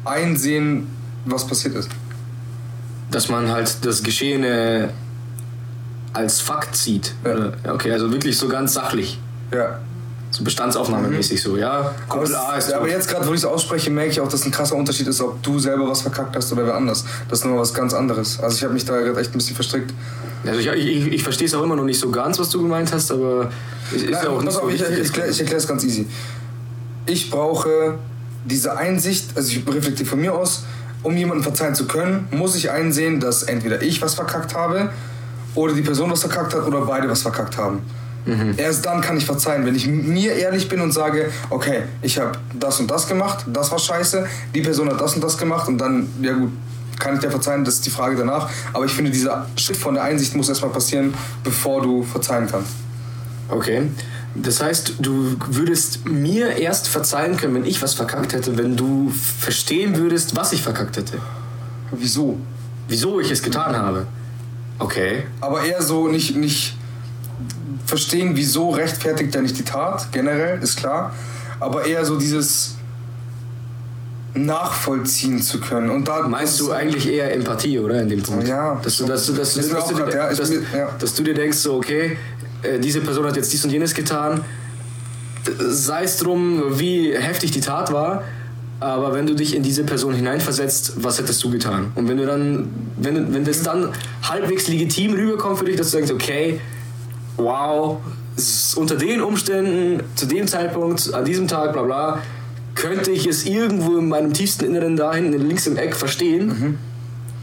einsehen, 0.04 0.86
was 1.24 1.46
passiert 1.46 1.74
ist. 1.74 1.90
Dass 3.10 3.28
man 3.28 3.50
halt 3.50 3.84
das 3.84 4.02
Geschehene 4.02 4.90
als 6.12 6.40
Fakt 6.40 6.76
sieht. 6.76 7.14
Ja. 7.24 7.72
Okay, 7.72 7.92
also 7.92 8.12
wirklich 8.12 8.36
so 8.38 8.48
ganz 8.48 8.74
sachlich. 8.74 9.18
Ja. 9.52 9.80
So 10.30 10.44
bestandsaufnahmemäßig 10.44 11.42
so, 11.42 11.56
ja. 11.56 11.72
Aber, 11.72 11.94
Kumpel 12.08 12.30
es, 12.30 12.34
A 12.36 12.56
ist 12.56 12.72
aber 12.72 12.88
jetzt 12.88 13.08
gerade, 13.08 13.26
wo 13.26 13.32
ich 13.32 13.38
es 13.38 13.44
ausspreche, 13.44 13.90
merke 13.90 14.12
ich 14.12 14.20
auch, 14.20 14.28
dass 14.28 14.44
ein 14.44 14.52
krasser 14.52 14.76
Unterschied 14.76 15.08
ist, 15.08 15.20
ob 15.20 15.42
du 15.42 15.58
selber 15.58 15.88
was 15.88 16.02
verkackt 16.02 16.36
hast 16.36 16.52
oder 16.52 16.66
wer 16.66 16.74
anders. 16.74 17.04
Das 17.28 17.40
ist 17.40 17.44
nochmal 17.44 17.60
was 17.60 17.74
ganz 17.74 17.92
anderes. 17.94 18.38
Also 18.38 18.56
ich 18.56 18.62
habe 18.62 18.74
mich 18.74 18.84
da 18.84 19.00
gerade 19.00 19.20
echt 19.20 19.30
ein 19.30 19.38
bisschen 19.38 19.56
verstrickt. 19.56 19.92
Also 20.46 20.60
ich, 20.60 20.66
ich, 20.68 21.06
ich 21.12 21.22
verstehe 21.22 21.46
es 21.46 21.54
auch 21.54 21.62
immer 21.62 21.76
noch 21.76 21.84
nicht 21.84 22.00
so 22.00 22.10
ganz, 22.10 22.38
was 22.38 22.48
du 22.48 22.62
gemeint 22.62 22.92
hast, 22.92 23.10
aber 23.10 23.50
ist 23.92 24.04
Nein, 24.04 24.12
ja 24.12 24.28
auch 24.30 24.40
nicht 24.40 24.52
so 24.52 24.60
auf, 24.62 24.72
ich, 24.72 24.80
ich 24.80 25.40
erkläre 25.40 25.56
es 25.56 25.66
ganz 25.66 25.84
easy. 25.84 26.06
Ich 27.06 27.30
brauche 27.30 27.98
diese 28.44 28.76
Einsicht, 28.76 29.36
also 29.36 29.50
ich 29.50 29.66
reflektiere 29.66 30.08
von 30.08 30.20
mir 30.20 30.32
aus, 30.32 30.64
um 31.02 31.16
jemanden 31.16 31.42
verzeihen 31.42 31.74
zu 31.74 31.86
können, 31.86 32.28
muss 32.30 32.54
ich 32.56 32.70
einsehen, 32.70 33.20
dass 33.20 33.42
entweder 33.42 33.82
ich 33.82 34.00
was 34.02 34.14
verkackt 34.14 34.54
habe 34.54 34.90
oder 35.54 35.74
die 35.74 35.82
Person 35.82 36.10
was 36.10 36.20
verkackt 36.20 36.54
hat 36.54 36.66
oder 36.66 36.82
beide 36.82 37.08
was 37.08 37.22
verkackt 37.22 37.56
haben. 37.56 37.82
Erst 38.58 38.84
dann 38.84 39.00
kann 39.00 39.16
ich 39.16 39.24
verzeihen, 39.24 39.64
wenn 39.64 39.74
ich 39.74 39.86
mir 39.86 40.34
ehrlich 40.34 40.68
bin 40.68 40.80
und 40.80 40.92
sage, 40.92 41.30
okay, 41.48 41.82
ich 42.02 42.18
habe 42.18 42.32
das 42.58 42.78
und 42.78 42.90
das 42.90 43.08
gemacht, 43.08 43.46
das 43.46 43.70
war 43.72 43.78
scheiße, 43.78 44.26
die 44.54 44.60
Person 44.60 44.90
hat 44.90 45.00
das 45.00 45.14
und 45.14 45.24
das 45.24 45.38
gemacht 45.38 45.68
und 45.68 45.78
dann, 45.78 46.08
ja 46.20 46.34
gut, 46.34 46.52
kann 46.98 47.14
ich 47.14 47.20
dir 47.20 47.30
verzeihen, 47.30 47.64
das 47.64 47.74
ist 47.74 47.86
die 47.86 47.90
Frage 47.90 48.14
danach. 48.16 48.50
Aber 48.74 48.84
ich 48.84 48.92
finde, 48.92 49.10
dieser 49.10 49.46
Schritt 49.56 49.78
von 49.78 49.94
der 49.94 50.04
Einsicht 50.04 50.36
muss 50.36 50.48
erstmal 50.48 50.70
passieren, 50.70 51.14
bevor 51.42 51.82
du 51.82 52.02
verzeihen 52.02 52.46
kannst. 52.48 52.72
Okay. 53.48 53.82
Das 54.34 54.62
heißt, 54.62 54.94
du 55.00 55.36
würdest 55.48 56.06
mir 56.06 56.56
erst 56.56 56.88
verzeihen 56.88 57.36
können, 57.36 57.54
wenn 57.54 57.64
ich 57.64 57.82
was 57.82 57.94
verkackt 57.94 58.32
hätte, 58.32 58.56
wenn 58.56 58.76
du 58.76 59.10
verstehen 59.10 59.96
würdest, 59.96 60.36
was 60.36 60.52
ich 60.52 60.62
verkackt 60.62 60.96
hätte. 60.96 61.18
Wieso? 61.90 62.38
Wieso 62.86 63.20
ich 63.20 63.30
es 63.30 63.42
getan 63.42 63.76
habe. 63.76 64.06
Okay. 64.78 65.24
Aber 65.40 65.64
eher 65.64 65.82
so 65.82 66.08
nicht, 66.08 66.36
nicht 66.36 66.76
verstehen, 67.84 68.36
wieso 68.36 68.70
rechtfertigt 68.70 69.34
er 69.34 69.42
nicht 69.42 69.58
die 69.58 69.64
Tat, 69.64 70.12
generell, 70.12 70.62
ist 70.62 70.76
klar. 70.76 71.12
Aber 71.58 71.84
eher 71.84 72.04
so 72.04 72.16
dieses 72.16 72.76
nachvollziehen 74.34 75.42
zu 75.42 75.60
können. 75.60 75.90
Und 75.90 76.06
da 76.06 76.26
Meinst 76.28 76.60
du 76.60 76.70
eigentlich 76.70 77.08
eher 77.08 77.34
Empathie, 77.34 77.80
oder? 77.80 78.00
In 78.00 78.08
dem 78.08 78.22
Punkt? 78.22 78.46
Ja. 78.46 78.80
Dass 78.82 78.96
du, 78.98 79.06
dass 79.06 79.26
du, 79.26 79.32
dass 79.32 79.54
du, 79.54 79.60
dass 79.60 80.14
ja, 80.14 80.32
dass, 80.32 80.52
dass 80.98 81.14
dir 81.14 81.34
denkst, 81.34 81.58
so, 81.58 81.74
okay, 81.74 82.16
äh, 82.62 82.78
diese 82.78 83.00
Person 83.00 83.26
hat 83.26 83.36
jetzt 83.36 83.52
dies 83.52 83.64
und 83.64 83.70
jenes 83.70 83.94
getan, 83.94 84.42
sei 85.58 86.04
es 86.04 86.18
drum, 86.18 86.62
wie 86.78 87.12
heftig 87.16 87.50
die 87.50 87.60
Tat 87.60 87.92
war, 87.92 88.24
aber 88.80 89.14
wenn 89.14 89.26
du 89.26 89.34
dich 89.34 89.54
in 89.54 89.62
diese 89.62 89.84
Person 89.84 90.14
hineinversetzt, 90.14 90.94
was 90.96 91.18
hättest 91.18 91.44
du 91.44 91.50
getan? 91.50 91.92
Und 91.94 92.08
wenn 92.08 92.16
du 92.16 92.26
dann, 92.26 92.70
wenn, 92.96 93.32
wenn 93.34 93.44
das 93.44 93.62
dann 93.62 93.90
halbwegs 94.22 94.68
legitim 94.68 95.12
rüberkommt 95.12 95.58
für 95.58 95.66
dich, 95.66 95.76
dass 95.76 95.90
du 95.90 95.98
denkst, 95.98 96.12
okay, 96.12 96.60
wow, 97.36 97.98
unter 98.76 98.96
den 98.96 99.20
Umständen, 99.20 100.02
zu 100.14 100.26
dem 100.26 100.46
Zeitpunkt, 100.46 101.12
an 101.12 101.24
diesem 101.24 101.46
Tag, 101.46 101.74
bla 101.74 101.82
bla, 101.82 102.22
könnte 102.74 103.10
ich 103.10 103.26
es 103.26 103.44
irgendwo 103.44 103.98
in 103.98 104.08
meinem 104.08 104.32
tiefsten 104.32 104.64
Inneren 104.64 104.96
da 104.96 105.14
hinten 105.14 105.46
links 105.46 105.66
im 105.66 105.76
Eck 105.76 105.94
verstehen, 105.94 106.78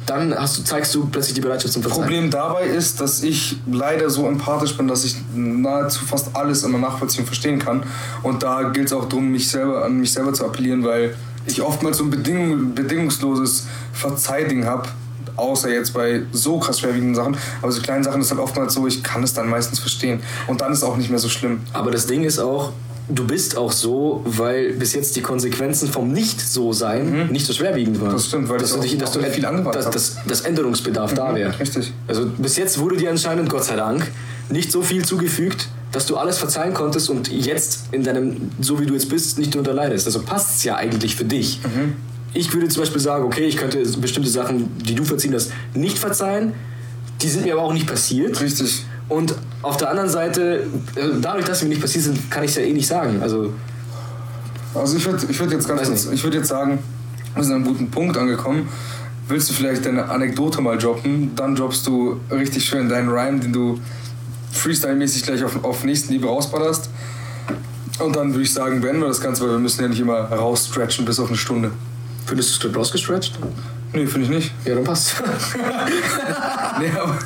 dann 0.07 0.33
hast 0.33 0.57
du, 0.57 0.63
zeigst 0.63 0.95
du 0.95 1.05
plötzlich 1.05 1.35
die 1.35 1.41
Bereitschaft 1.41 1.73
zum 1.73 1.81
Verzeihen. 1.81 2.01
Problem 2.01 2.31
dabei 2.31 2.65
ist, 2.65 3.01
dass 3.01 3.23
ich 3.23 3.57
leider 3.69 4.09
so 4.09 4.25
empathisch 4.25 4.75
bin, 4.75 4.87
dass 4.87 5.03
ich 5.03 5.17
nahezu 5.35 6.05
fast 6.05 6.35
alles 6.35 6.63
immer 6.63 6.77
nachvollziehen 6.77 7.21
und 7.21 7.27
verstehen 7.27 7.59
kann. 7.59 7.83
Und 8.23 8.41
da 8.41 8.63
gilt 8.69 8.87
es 8.87 8.93
auch 8.93 9.05
darum, 9.05 9.29
mich 9.29 9.49
selber, 9.49 9.83
an 9.83 9.99
mich 9.99 10.13
selber 10.13 10.33
zu 10.33 10.45
appellieren, 10.45 10.83
weil 10.83 11.15
ich 11.45 11.61
oftmals 11.61 11.97
so 11.97 12.05
ein 12.05 12.09
bedingung, 12.09 12.73
bedingungsloses 12.73 13.67
Verzeiding 13.93 14.65
habe. 14.65 14.87
Außer 15.35 15.69
jetzt 15.69 15.93
bei 15.93 16.23
so 16.31 16.57
krass 16.57 16.79
schwerwiegenden 16.79 17.13
Sachen. 17.13 17.37
Aber 17.61 17.71
so 17.71 17.81
kleinen 17.81 18.03
Sachen 18.03 18.21
ist 18.21 18.31
halt 18.31 18.39
oftmals 18.39 18.73
so, 18.73 18.87
ich 18.87 19.03
kann 19.03 19.23
es 19.23 19.33
dann 19.33 19.49
meistens 19.49 19.79
verstehen. 19.79 20.21
Und 20.47 20.61
dann 20.61 20.71
ist 20.71 20.79
es 20.79 20.83
auch 20.83 20.97
nicht 20.97 21.09
mehr 21.09 21.19
so 21.19 21.29
schlimm. 21.29 21.61
Aber 21.73 21.91
das 21.91 22.07
Ding 22.07 22.23
ist 22.23 22.39
auch, 22.39 22.71
du 23.09 23.25
bist 23.25 23.57
auch 23.57 23.71
so, 23.71 24.21
weil 24.25 24.73
bis 24.73 24.93
jetzt 24.93 25.15
die 25.15 25.21
Konsequenzen 25.21 25.89
vom 25.89 26.11
Nicht-So-Sein 26.11 27.29
nicht 27.31 27.45
so 27.45 27.53
schwerwiegend 27.53 27.99
waren. 28.01 28.09
Mhm. 28.09 28.13
Das 28.13 28.25
stimmt, 28.25 28.49
weil 28.49 28.59
dass 28.59 28.73
du 28.73 28.79
dich, 28.79 28.97
dass 28.97 29.11
du 29.11 29.21
viel 29.23 29.45
angewandt 29.45 29.75
dass, 29.75 29.89
dass, 29.89 30.17
dass 30.27 30.41
Änderungsbedarf 30.41 31.13
da 31.13 31.33
wäre. 31.33 31.57
richtig. 31.59 31.93
Also 32.07 32.29
bis 32.37 32.57
jetzt 32.57 32.79
wurde 32.79 32.97
dir 32.97 33.09
anscheinend, 33.09 33.49
Gott 33.49 33.63
sei 33.63 33.75
Dank, 33.75 34.09
nicht 34.49 34.71
so 34.71 34.81
viel 34.81 35.03
zugefügt, 35.05 35.67
dass 35.91 36.05
du 36.05 36.17
alles 36.17 36.37
verzeihen 36.37 36.73
konntest 36.73 37.09
und 37.09 37.29
jetzt 37.29 37.85
in 37.91 38.03
deinem, 38.03 38.51
so 38.59 38.79
wie 38.79 38.85
du 38.85 38.93
jetzt 38.93 39.09
bist, 39.09 39.39
nicht 39.39 39.53
darunter 39.53 39.73
leidest. 39.73 40.05
Also 40.05 40.21
passt 40.21 40.57
es 40.57 40.63
ja 40.63 40.75
eigentlich 40.75 41.15
für 41.15 41.25
dich. 41.25 41.61
Mhm. 41.63 41.93
Ich 42.33 42.53
würde 42.53 42.67
zum 42.67 42.81
Beispiel 42.83 43.01
sagen, 43.01 43.23
okay, 43.23 43.45
ich 43.45 43.57
könnte 43.57 43.81
bestimmte 43.99 44.29
Sachen, 44.29 44.69
die 44.77 44.95
du 44.95 45.03
verziehen 45.03 45.33
hast, 45.33 45.51
nicht 45.73 45.97
verzeihen. 45.97 46.53
Die 47.21 47.29
sind 47.29 47.45
mir 47.45 47.53
aber 47.53 47.63
auch 47.63 47.73
nicht 47.73 47.87
passiert. 47.87 48.39
Richtig. 48.41 48.85
Und 49.09 49.35
auf 49.61 49.77
der 49.77 49.89
anderen 49.89 50.09
Seite, 50.09 50.67
äh, 50.95 51.01
dadurch, 51.21 51.45
dass 51.45 51.59
sie 51.59 51.65
mir 51.65 51.69
nicht 51.69 51.81
passiert 51.81 52.03
sind, 52.03 52.29
kann 52.29 52.43
ich 52.43 52.51
es 52.51 52.57
ja 52.57 52.63
eh 52.63 52.73
nicht 52.73 52.87
sagen. 52.87 53.21
Also, 53.21 53.53
Also 54.73 54.97
ich 54.97 55.05
würde 55.05 55.25
ich 55.29 55.39
würd 55.39 55.51
jetzt 55.51 55.67
ganz 55.67 55.87
kurz, 55.87 56.05
ich 56.11 56.23
würde 56.23 56.37
jetzt 56.37 56.49
sagen, 56.49 56.79
wir 57.35 57.43
sind 57.43 57.53
an 57.53 57.61
einem 57.61 57.71
guten 57.71 57.89
Punkt 57.89 58.17
angekommen. 58.17 58.67
Willst 59.29 59.49
du 59.49 59.53
vielleicht 59.53 59.85
deine 59.85 60.09
Anekdote 60.09 60.61
mal 60.61 60.77
droppen? 60.77 61.31
Dann 61.35 61.55
droppst 61.55 61.85
du 61.87 62.19
richtig 62.31 62.65
schön 62.65 62.87
deinen 62.89 63.09
Rhyme, 63.09 63.39
den 63.39 63.53
du 63.53 63.79
Freestyle-mäßig 64.53 65.23
gleich 65.23 65.43
auf, 65.43 65.63
auf 65.63 65.83
nächsten 65.83 66.13
Liebe 66.13 66.27
rausballerst. 66.27 66.89
Und 67.99 68.15
dann 68.15 68.31
würde 68.33 68.43
ich 68.43 68.53
sagen, 68.53 68.81
beenden 68.81 69.01
wir 69.01 69.07
das 69.07 69.21
Ganze, 69.21 69.43
weil 69.43 69.51
wir 69.51 69.59
müssen 69.59 69.81
ja 69.81 69.87
nicht 69.87 69.99
immer 69.99 70.19
rausstretchen 70.19 71.05
bis 71.05 71.19
auf 71.19 71.27
eine 71.29 71.37
Stunde. 71.37 71.71
findest 72.25 72.49
du 72.49 72.51
das 72.51 72.59
Skript 72.59 72.77
ausgestretcht? 72.77 73.39
Nee, 73.97 74.05
finde 74.05 74.25
ich 74.27 74.29
nicht. 74.29 74.51
Ja, 74.63 74.75
dann 74.75 74.83
passt. 74.83 75.15
Nee, 76.79 76.91
aber 76.95 77.17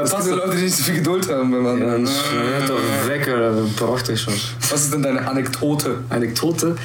passt 0.00 0.22
sind 0.24 0.32
doch. 0.38 0.46
Leute, 0.46 0.56
die 0.56 0.62
nicht 0.62 0.76
so 0.76 0.82
viel 0.84 0.94
Geduld 0.94 1.28
haben. 1.30 1.52
Wenn 1.52 1.62
man, 1.62 1.78
Ja, 1.78 1.86
dann 1.88 2.06
schnell 2.06 2.66
doch 2.66 3.08
weg, 3.08 3.28
oder? 3.28 3.52
brauchte 3.76 4.12
ich 4.14 4.22
schon. 4.22 4.32
Was 4.70 4.84
ist 4.84 4.94
denn 4.94 5.02
deine 5.02 5.28
Anekdote? 5.28 5.98
Anekdote. 6.08 6.76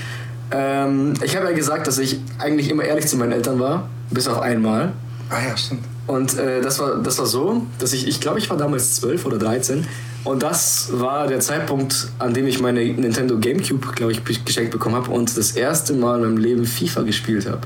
Ähm, 0.52 1.14
ich 1.24 1.38
habe 1.38 1.46
ja 1.46 1.54
gesagt, 1.54 1.88
dass 1.88 1.98
ich 1.98 2.20
eigentlich 2.38 2.70
immer 2.70 2.84
ehrlich 2.84 3.08
zu 3.08 3.16
meinen 3.16 3.32
Eltern 3.32 3.60
war, 3.62 3.88
bis 4.12 4.28
auf 4.28 4.42
einmal. 4.42 4.92
Ah 5.30 5.38
ja, 5.48 5.56
stimmt. 5.56 5.86
Und 6.08 6.38
äh, 6.38 6.60
das, 6.60 6.80
war, 6.80 6.98
das 6.98 7.18
war 7.20 7.26
so, 7.26 7.66
dass 7.78 7.94
ich, 7.94 8.06
ich 8.06 8.20
glaube, 8.20 8.40
ich 8.40 8.50
war 8.50 8.58
damals 8.58 8.96
12 8.96 9.26
oder 9.26 9.38
13. 9.38 9.88
Und 10.26 10.44
das 10.44 10.90
war 10.92 11.28
der 11.28 11.40
Zeitpunkt, 11.40 12.10
an 12.20 12.34
dem 12.34 12.48
ich 12.48 12.60
meine 12.60 12.84
Nintendo 12.84 13.38
GameCube, 13.38 13.94
glaube 13.96 14.12
ich, 14.12 14.26
geschenkt 14.44 14.72
bekommen 14.72 14.96
habe 14.96 15.10
und 15.12 15.38
das 15.38 15.52
erste 15.52 15.94
Mal 15.94 16.18
in 16.18 16.24
meinem 16.24 16.38
Leben 16.38 16.66
FIFA 16.66 17.04
gespielt 17.04 17.48
habe. 17.48 17.62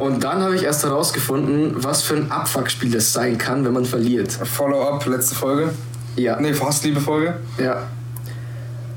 Und 0.00 0.24
dann 0.24 0.40
habe 0.40 0.56
ich 0.56 0.62
erst 0.62 0.82
herausgefunden, 0.82 1.74
was 1.76 2.00
für 2.00 2.16
ein 2.16 2.30
Abfuckspiel 2.30 2.90
das 2.90 3.12
sein 3.12 3.36
kann, 3.36 3.66
wenn 3.66 3.74
man 3.74 3.84
verliert. 3.84 4.32
Follow-up, 4.32 5.04
letzte 5.04 5.34
Folge. 5.34 5.74
Ja. 6.16 6.40
Nee, 6.40 6.54
fast 6.54 6.84
liebe 6.84 7.00
Folge. 7.00 7.34
Ja. 7.58 7.86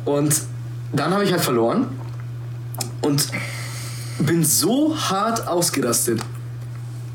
Und 0.06 0.34
dann 0.94 1.12
habe 1.14 1.26
ich 1.26 1.34
halt 1.34 1.42
verloren 1.42 1.88
und 3.02 3.28
bin 4.20 4.46
so 4.46 4.96
hart 4.98 5.46
ausgerastet, 5.46 6.22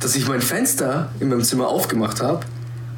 dass 0.00 0.16
ich 0.16 0.28
mein 0.28 0.42
Fenster 0.42 1.08
in 1.18 1.30
meinem 1.30 1.42
Zimmer 1.42 1.68
aufgemacht 1.68 2.20
habe 2.20 2.40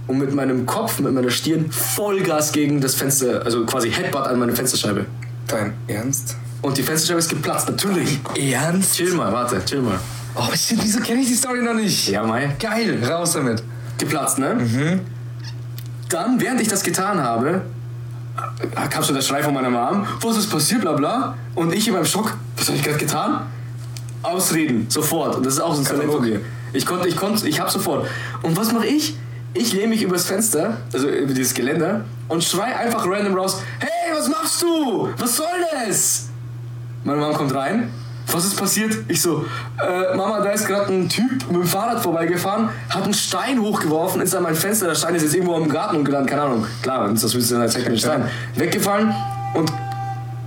und 0.09 0.18
mit 0.18 0.34
meinem 0.34 0.66
Kopf, 0.66 0.99
mit 0.99 1.14
meiner 1.14 1.30
Stirn 1.30 1.70
Vollgas 1.70 2.51
gegen 2.51 2.80
das 2.80 2.97
Fenster, 2.97 3.45
also 3.45 3.64
quasi 3.64 3.93
Headbutt 3.93 4.26
an 4.26 4.41
meine 4.41 4.57
Fensterscheibe. 4.57 5.07
Dein 5.47 5.74
Ernst? 5.86 6.34
Und 6.62 6.76
die 6.76 6.82
Fensterscheibe 6.82 7.20
ist 7.20 7.30
geplatzt, 7.30 7.68
natürlich. 7.68 8.18
Ernst? 8.34 8.97
Chill 8.97 9.14
mal, 9.14 9.32
warte, 9.32 9.64
chill 9.64 9.82
mal. 9.82 10.01
Oh 10.43 10.55
shit, 10.55 10.78
wieso 10.82 11.01
kenne 11.01 11.20
ich 11.20 11.28
die 11.28 11.34
Story 11.34 11.62
noch 11.62 11.74
nicht? 11.74 12.09
Ja, 12.09 12.22
Mai. 12.22 12.57
Geil, 12.59 13.05
raus 13.05 13.32
damit. 13.32 13.62
Geplatzt, 13.99 14.38
ne? 14.38 15.01
Dann, 16.09 16.41
während 16.41 16.62
ich 16.62 16.68
das 16.68 16.82
getan 16.82 17.20
habe, 17.20 17.61
äh, 18.74 18.88
kam 18.88 19.05
schon 19.05 19.14
der 19.14 19.22
Schrei 19.22 19.43
von 19.43 19.53
meiner 19.53 19.68
Mom, 19.68 20.07
was 20.22 20.38
ist 20.38 20.51
passiert, 20.51 20.80
bla 20.80 20.93
bla. 20.93 21.34
Und 21.55 21.74
ich 21.74 21.86
in 21.86 21.93
meinem 21.93 22.07
Schock, 22.07 22.38
was 22.57 22.68
habe 22.68 22.78
ich 22.78 22.82
gerade 22.82 22.97
getan? 22.97 23.43
Ausreden, 24.22 24.86
sofort. 24.88 25.36
Und 25.36 25.45
das 25.45 25.55
ist 25.55 25.61
auch 25.61 25.74
so 25.74 25.82
ein 25.82 25.84
Talent 25.84 26.11
von 26.11 26.22
mir. 26.22 26.41
Ich 26.72 26.86
konnte, 26.86 27.07
ich 27.07 27.16
konnte, 27.16 27.47
ich 27.47 27.61
hab 27.61 27.70
sofort. 27.70 28.09
Und 28.41 28.57
was 28.57 28.72
mache 28.72 28.86
ich? 28.86 29.18
Ich 29.53 29.74
lehne 29.74 29.88
mich 29.88 30.03
übers 30.03 30.24
Fenster, 30.24 30.78
also 30.95 31.07
über 31.07 31.34
dieses 31.34 31.53
Geländer, 31.53 32.07
und 32.28 32.43
schrei 32.43 32.76
einfach 32.76 33.07
random 33.07 33.34
raus, 33.34 33.61
hey, 33.78 34.16
was 34.16 34.28
machst 34.28 34.62
du? 34.62 35.11
Was 35.18 35.36
soll 35.36 35.47
das? 35.86 36.28
Meine 37.05 37.20
Mama 37.20 37.36
kommt 37.36 37.55
rein. 37.55 37.91
Was 38.33 38.45
ist 38.45 38.57
passiert? 38.57 38.97
Ich 39.09 39.20
so, 39.20 39.45
äh, 39.78 40.16
Mama, 40.16 40.41
da 40.41 40.51
ist 40.51 40.66
gerade 40.66 40.93
ein 40.93 41.09
Typ 41.09 41.31
mit 41.49 41.57
dem 41.57 41.64
Fahrrad 41.64 42.03
vorbeigefahren, 42.03 42.68
hat 42.89 43.05
einen 43.05 43.14
Stein 43.14 43.61
hochgeworfen, 43.61 44.20
ist 44.20 44.35
an 44.35 44.45
mein 44.45 44.55
Fenster, 44.55 44.87
der 44.87 44.95
Stein 44.95 45.14
ist 45.14 45.22
jetzt 45.22 45.35
irgendwo 45.35 45.57
im 45.57 45.68
Garten 45.68 45.97
umgelandet, 45.97 46.31
keine 46.31 46.43
Ahnung. 46.43 46.66
Klar, 46.83 47.09
das 47.09 47.35
willst 47.35 47.51
du 47.51 47.55
dann 47.55 47.64
erzählen, 47.64 47.87
kein 47.87 47.99
Stein. 47.99 48.31
Weggefallen 48.55 49.12
und, 49.55 49.72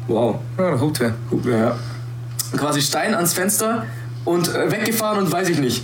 wow, 0.07 0.39
Ja, 0.57 0.71
da 0.71 0.79
hupt 0.79 0.99
wer. 0.99 1.13
Ja, 1.45 1.57
ja. 1.57 1.75
Quasi 2.57 2.81
Stein 2.81 3.15
ans 3.15 3.34
Fenster 3.34 3.86
und 4.23 4.53
äh, 4.53 4.71
weggefahren 4.71 5.19
und 5.19 5.31
weiß 5.31 5.49
ich 5.49 5.59
nicht. 5.59 5.84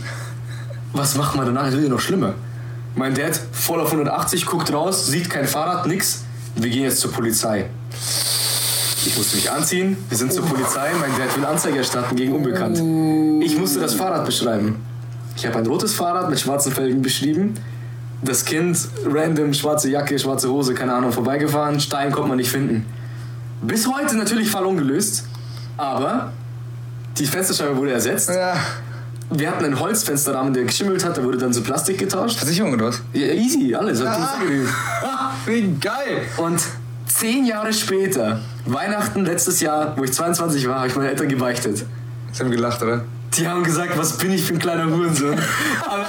Was 0.93 1.15
macht 1.15 1.35
man 1.35 1.45
danach? 1.45 1.65
Das 1.65 1.73
wird 1.73 1.83
ja 1.83 1.89
noch 1.89 1.99
schlimmer. 1.99 2.33
Mein 2.95 3.13
Dad 3.13 3.39
voll 3.51 3.79
auf 3.81 3.91
180, 3.91 4.45
guckt 4.45 4.71
raus, 4.73 5.07
sieht 5.07 5.29
kein 5.29 5.45
Fahrrad, 5.45 5.85
nix. 5.85 6.23
Wir 6.55 6.69
gehen 6.69 6.83
jetzt 6.83 6.99
zur 6.99 7.11
Polizei. 7.11 7.69
Ich 9.05 9.15
musste 9.17 9.37
mich 9.37 9.49
anziehen, 9.49 9.97
wir 10.09 10.17
sind 10.17 10.33
zur 10.33 10.45
Polizei, 10.45 10.91
mein 10.99 11.11
Dad 11.17 11.35
will 11.37 11.45
Anzeige 11.45 11.77
erstatten 11.77 12.15
gegen 12.15 12.33
Unbekannt. 12.33 12.77
Ich 13.41 13.57
musste 13.57 13.79
das 13.79 13.93
Fahrrad 13.93 14.25
beschreiben. 14.25 14.75
Ich 15.37 15.45
habe 15.45 15.57
ein 15.57 15.65
rotes 15.65 15.93
Fahrrad 15.93 16.29
mit 16.29 16.39
schwarzen 16.39 16.73
Felgen 16.73 17.01
beschrieben. 17.01 17.53
Das 18.21 18.43
Kind, 18.43 18.77
random, 19.05 19.53
schwarze 19.53 19.89
Jacke, 19.89 20.19
schwarze 20.19 20.49
Hose, 20.49 20.73
keine 20.73 20.93
Ahnung, 20.93 21.13
vorbeigefahren. 21.13 21.79
Stein 21.79 22.11
konnte 22.11 22.27
man 22.29 22.37
nicht 22.37 22.51
finden. 22.51 22.85
Bis 23.61 23.87
heute 23.87 24.17
natürlich 24.17 24.51
Fall 24.51 24.65
ungelöst, 24.65 25.25
aber 25.77 26.33
die 27.17 27.25
Fensterscheibe 27.25 27.77
wurde 27.77 27.93
ersetzt. 27.93 28.29
Ja. 28.29 28.55
Wir 29.29 29.49
hatten 29.49 29.63
einen 29.63 29.79
Holzfensterrahmen, 29.79 30.53
der 30.53 30.63
geschimmelt 30.63 31.05
hat, 31.05 31.15
der 31.15 31.23
wurde 31.23 31.37
dann 31.37 31.53
zu 31.53 31.61
Plastik 31.61 31.99
getauscht. 31.99 32.37
Versicherung 32.37 32.73
oder 32.73 32.87
was? 32.87 33.01
Ja, 33.13 33.27
easy, 33.27 33.73
alles. 33.75 34.03
Hat. 34.03 34.17
Wie 35.45 35.73
geil. 35.79 36.23
Und 36.37 36.61
zehn 37.05 37.45
Jahre 37.45 37.71
später, 37.71 38.41
Weihnachten 38.73 39.25
letztes 39.25 39.61
Jahr, 39.61 39.93
wo 39.97 40.03
ich 40.03 40.13
22 40.13 40.67
war, 40.67 40.77
habe 40.79 40.87
ich 40.87 40.95
meine 40.95 41.09
Eltern 41.09 41.27
gebeichtet. 41.27 41.85
Sie 42.31 42.43
haben 42.43 42.51
gelacht, 42.51 42.81
oder? 42.81 43.03
Die 43.37 43.47
haben 43.47 43.63
gesagt, 43.63 43.95
was 43.97 44.17
bin 44.17 44.31
ich 44.31 44.43
für 44.43 44.53
ein 44.53 44.59
kleiner 44.59 44.87
Hurensohn. 44.89 45.37
Aber 45.87 46.05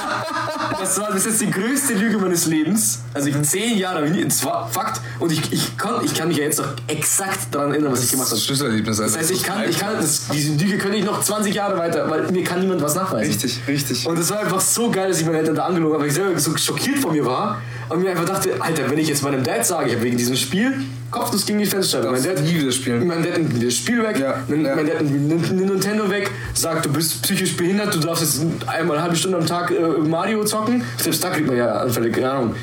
das 0.81 0.99
war 0.99 1.13
bis 1.13 1.27
jetzt 1.27 1.41
die 1.43 1.51
größte 1.51 1.95
Lüge 1.95 2.17
meines 2.19 2.47
Lebens. 2.47 3.01
Also 3.13 3.29
ich 3.29 3.43
zehn 3.43 3.77
Jahre, 3.77 4.11
das 4.11 4.45
war 4.45 4.69
Fakt. 4.69 5.01
Und 5.19 5.31
ich, 5.31 5.53
ich, 5.53 5.77
kon, 5.77 6.03
ich 6.03 6.15
kann 6.15 6.29
mich 6.29 6.39
ja 6.39 6.45
jetzt 6.45 6.59
noch 6.59 6.73
exakt 6.87 7.55
daran 7.55 7.73
erinnern, 7.73 7.93
was 7.93 8.05
ich 8.05 8.11
gemacht 8.11 8.27
Das 8.27 8.39
habe. 8.39 8.41
Schlüsselerlebnis. 8.43 9.01
Also 9.01 9.13
Das 9.15 9.23
heißt, 9.23 9.31
ich 9.33 9.43
kann, 9.43 9.69
ich 9.69 9.79
kann 9.79 9.97
das, 10.01 10.29
diese 10.33 10.55
Lüge 10.55 10.79
könnte 10.79 10.97
ich 10.97 11.05
noch 11.05 11.21
20 11.21 11.55
Jahre 11.55 11.79
weiter, 11.79 12.09
weil 12.11 12.31
mir 12.33 12.43
kann 12.43 12.61
niemand 12.61 12.81
was 12.81 12.95
nachweisen. 12.95 13.31
Richtig, 13.31 13.61
richtig. 13.69 14.07
Und 14.07 14.19
es 14.19 14.31
war 14.31 14.41
einfach 14.41 14.61
so 14.61 14.91
geil, 14.91 15.09
dass 15.09 15.21
ich 15.21 15.27
meine 15.27 15.39
Eltern 15.39 15.55
da 15.55 15.67
angelogen 15.67 15.93
habe, 15.95 16.03
weil 16.03 16.09
ich 16.09 16.15
selber 16.15 16.39
so 16.39 16.57
schockiert 16.57 16.99
von 16.99 17.13
mir 17.13 17.27
war 17.27 17.61
und 17.91 18.01
mir 18.03 18.11
einfach 18.11 18.25
dachte, 18.25 18.55
Alter, 18.61 18.91
wenn 18.91 18.99
ich 18.99 19.09
jetzt 19.09 19.23
meinem 19.23 19.45
Dad 19.45 19.67
sage, 19.67 19.89
ich 19.91 19.95
habe 19.95 20.05
wegen 20.05 20.17
diesem 20.17 20.37
Spiel 20.37 20.75
Kopfnuss 21.11 21.45
gegen 21.47 21.59
die 21.59 21.67
Fensterscheibe. 21.67 22.13
Mein 22.13 22.23
Dad, 22.23 22.41
nie 22.43 22.55
wieder 22.61 22.71
spielen. 22.73 23.07
mein 23.07 23.23
Dad 23.23 23.39
nimmt 23.39 23.63
das 23.65 23.75
Spiel 23.75 24.03
weg, 24.03 24.19
Ja, 24.19 24.43
nimmt, 24.49 24.67
ja. 24.67 24.77
mein 24.77 24.87
Dad 24.87 25.03
nimmt 25.03 25.53
Nintendo 25.53 26.09
weg, 26.09 26.31
sagt, 26.55 26.87
du 26.87 26.93
bist 26.93 27.23
psychisch 27.23 27.57
behindert, 27.57 27.95
du 27.95 27.99
darfst 27.99 28.23
jetzt 28.23 28.69
einmal 28.69 28.97
eine 28.97 29.03
halbe 29.05 29.17
Stunde 29.17 29.39
am 29.39 29.47
Tag 29.47 29.71
äh, 29.71 29.81
Mario 30.01 30.45
zocken. 30.45 30.83
Selbst 30.99 31.23
da 31.25 31.31
kriegt 31.31 31.47
man 31.49 31.57
ja 31.57 31.73
Anfälle, 31.73 32.11
keine 32.11 32.31
Ahnung. 32.31 32.55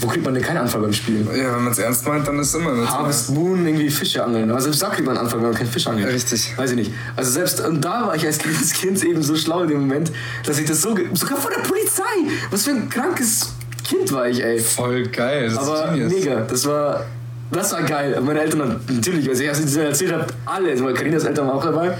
Wo 0.00 0.06
kriegt 0.06 0.24
man 0.24 0.32
denn 0.32 0.42
keinen 0.42 0.56
Anfall 0.56 0.80
beim 0.80 0.92
Spielen? 0.92 1.28
Ja, 1.36 1.54
wenn 1.54 1.64
man 1.64 1.72
es 1.72 1.78
ernst 1.78 2.06
meint, 2.08 2.26
dann 2.26 2.38
ist 2.38 2.48
es 2.48 2.54
immer 2.54 2.72
eine 2.72 2.90
Harvest 2.90 3.30
Moon, 3.30 3.66
irgendwie 3.66 3.90
Fische 3.90 4.24
angeln. 4.24 4.50
Aber 4.50 4.60
selbst 4.60 4.82
da 4.82 4.88
kriegt 4.88 5.04
man 5.06 5.16
einen 5.18 5.26
Anfang, 5.26 5.40
wenn 5.42 5.50
man 5.50 5.58
keinen 5.58 5.70
Fisch 5.70 5.86
angelt. 5.86 6.08
Richtig. 6.08 6.54
Weiß 6.56 6.70
ich 6.70 6.76
nicht. 6.76 6.92
Also 7.14 7.30
selbst, 7.30 7.60
und 7.60 7.82
da 7.84 8.06
war 8.06 8.14
ich 8.16 8.24
als 8.24 8.38
kleines 8.38 8.72
Kind 8.72 9.04
eben 9.04 9.22
so 9.22 9.36
schlau 9.36 9.62
in 9.64 9.68
dem 9.68 9.80
Moment, 9.80 10.10
dass 10.46 10.58
ich 10.58 10.66
das 10.66 10.80
so, 10.80 10.96
sogar 11.12 11.36
von 11.38 11.52
der 11.54 11.60
Polizei, 11.68 12.02
was 12.50 12.64
für 12.64 12.70
ein 12.70 12.88
krankes 12.88 13.50
Kind 13.88 14.12
war 14.12 14.26
ich, 14.28 14.42
ey. 14.42 14.58
Voll 14.58 15.06
geil. 15.08 15.48
Das 15.48 15.58
Aber 15.58 15.92
mega, 15.92 16.40
das 16.40 16.66
war, 16.66 17.04
das 17.52 17.72
war 17.72 17.82
geil. 17.82 18.20
Meine 18.20 18.40
Eltern 18.40 18.62
haben 18.62 18.80
natürlich, 18.88 19.28
als 19.28 19.40
ich 19.40 19.46
das 19.48 19.76
erzählt 19.76 20.12
habe, 20.12 20.26
alle, 20.44 20.70
also 20.70 20.84
Karinas 20.92 21.24
Eltern 21.24 21.46
waren 21.46 21.56
auch 21.58 21.64
dabei 21.64 21.96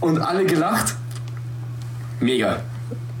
und 0.00 0.18
alle 0.18 0.44
gelacht. 0.44 0.94
Mega. 2.20 2.60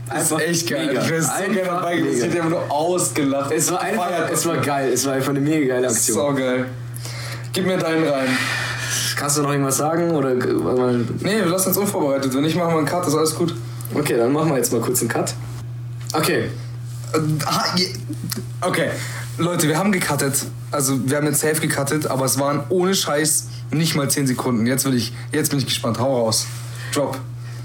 Das 0.08 0.30
ist 0.32 0.40
echt 0.40 0.68
geil. 0.70 0.86
Mega. 0.88 1.02
Ich 1.02 1.10
wäre 1.10 1.22
so 1.22 1.30
Einfach 1.30 1.52
gerne 1.54 1.68
dabei 1.68 1.96
gewesen. 1.98 2.18
Ich 2.18 2.24
hätte 2.24 2.36
einfach 2.42 2.50
nur 2.50 2.70
ausgelacht. 2.72 3.52
Es 3.52 3.70
war 3.70 3.80
einfach, 3.80 4.10
es 4.32 4.46
war 4.46 4.56
geil, 4.56 4.90
es 4.92 5.06
war 5.06 5.12
einfach 5.14 5.30
eine 5.30 5.40
mega 5.40 5.74
geile 5.74 5.86
Aktion. 5.88 6.16
So 6.16 6.34
geil. 6.34 6.64
Gib 7.52 7.66
mir 7.66 7.76
deinen 7.78 8.06
rein. 8.08 8.28
Kannst 9.16 9.38
du 9.38 9.42
noch 9.42 9.50
irgendwas 9.52 9.76
sagen? 9.76 10.10
Oder, 10.10 10.30
weil- 10.36 11.04
Nee, 11.20 11.36
wir 11.38 11.46
lassen 11.46 11.68
uns 11.68 11.76
unvorbereitet. 11.78 12.34
Wenn 12.34 12.42
nicht, 12.42 12.56
machen 12.56 12.72
wir 12.72 12.78
einen 12.78 12.86
Cut, 12.86 13.06
ist 13.06 13.14
alles 13.14 13.34
gut. 13.34 13.54
okay, 13.94 14.16
dann 14.16 14.32
machen 14.32 14.50
wir 14.50 14.56
jetzt 14.56 14.72
mal 14.72 14.80
kurz 14.80 15.00
einen 15.00 15.10
Cut. 15.10 15.34
Okay, 16.12 16.50
Okay, 18.60 18.90
Leute, 19.38 19.68
wir 19.68 19.78
haben 19.78 19.92
gecuttet. 19.92 20.46
Also, 20.70 21.08
wir 21.08 21.16
haben 21.16 21.26
jetzt 21.26 21.40
safe 21.40 21.60
gecuttet, 21.60 22.06
aber 22.06 22.24
es 22.24 22.38
waren 22.38 22.64
ohne 22.68 22.94
Scheiß 22.94 23.46
nicht 23.70 23.94
mal 23.94 24.10
10 24.10 24.26
Sekunden. 24.26 24.66
Jetzt, 24.66 24.84
will 24.84 24.94
ich, 24.94 25.12
jetzt 25.32 25.50
bin 25.50 25.58
ich 25.58 25.66
gespannt. 25.66 25.98
Hau 25.98 26.24
raus. 26.24 26.46
Drop. 26.92 27.18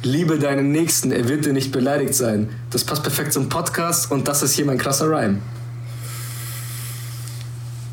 Liebe 0.03 0.37
deinen 0.37 0.71
Nächsten, 0.71 1.11
er 1.11 1.27
wird 1.27 1.45
dir 1.45 1.53
nicht 1.53 1.71
beleidigt 1.71 2.13
sein. 2.13 2.49
Das 2.69 2.83
passt 2.83 3.01
perfekt 3.01 3.33
zum 3.33 3.49
Podcast 3.49 4.11
und 4.11 4.27
das 4.27 4.43
ist 4.43 4.53
hier 4.53 4.65
mein 4.65 4.77
krasser 4.77 5.09
Rhyme. 5.09 5.41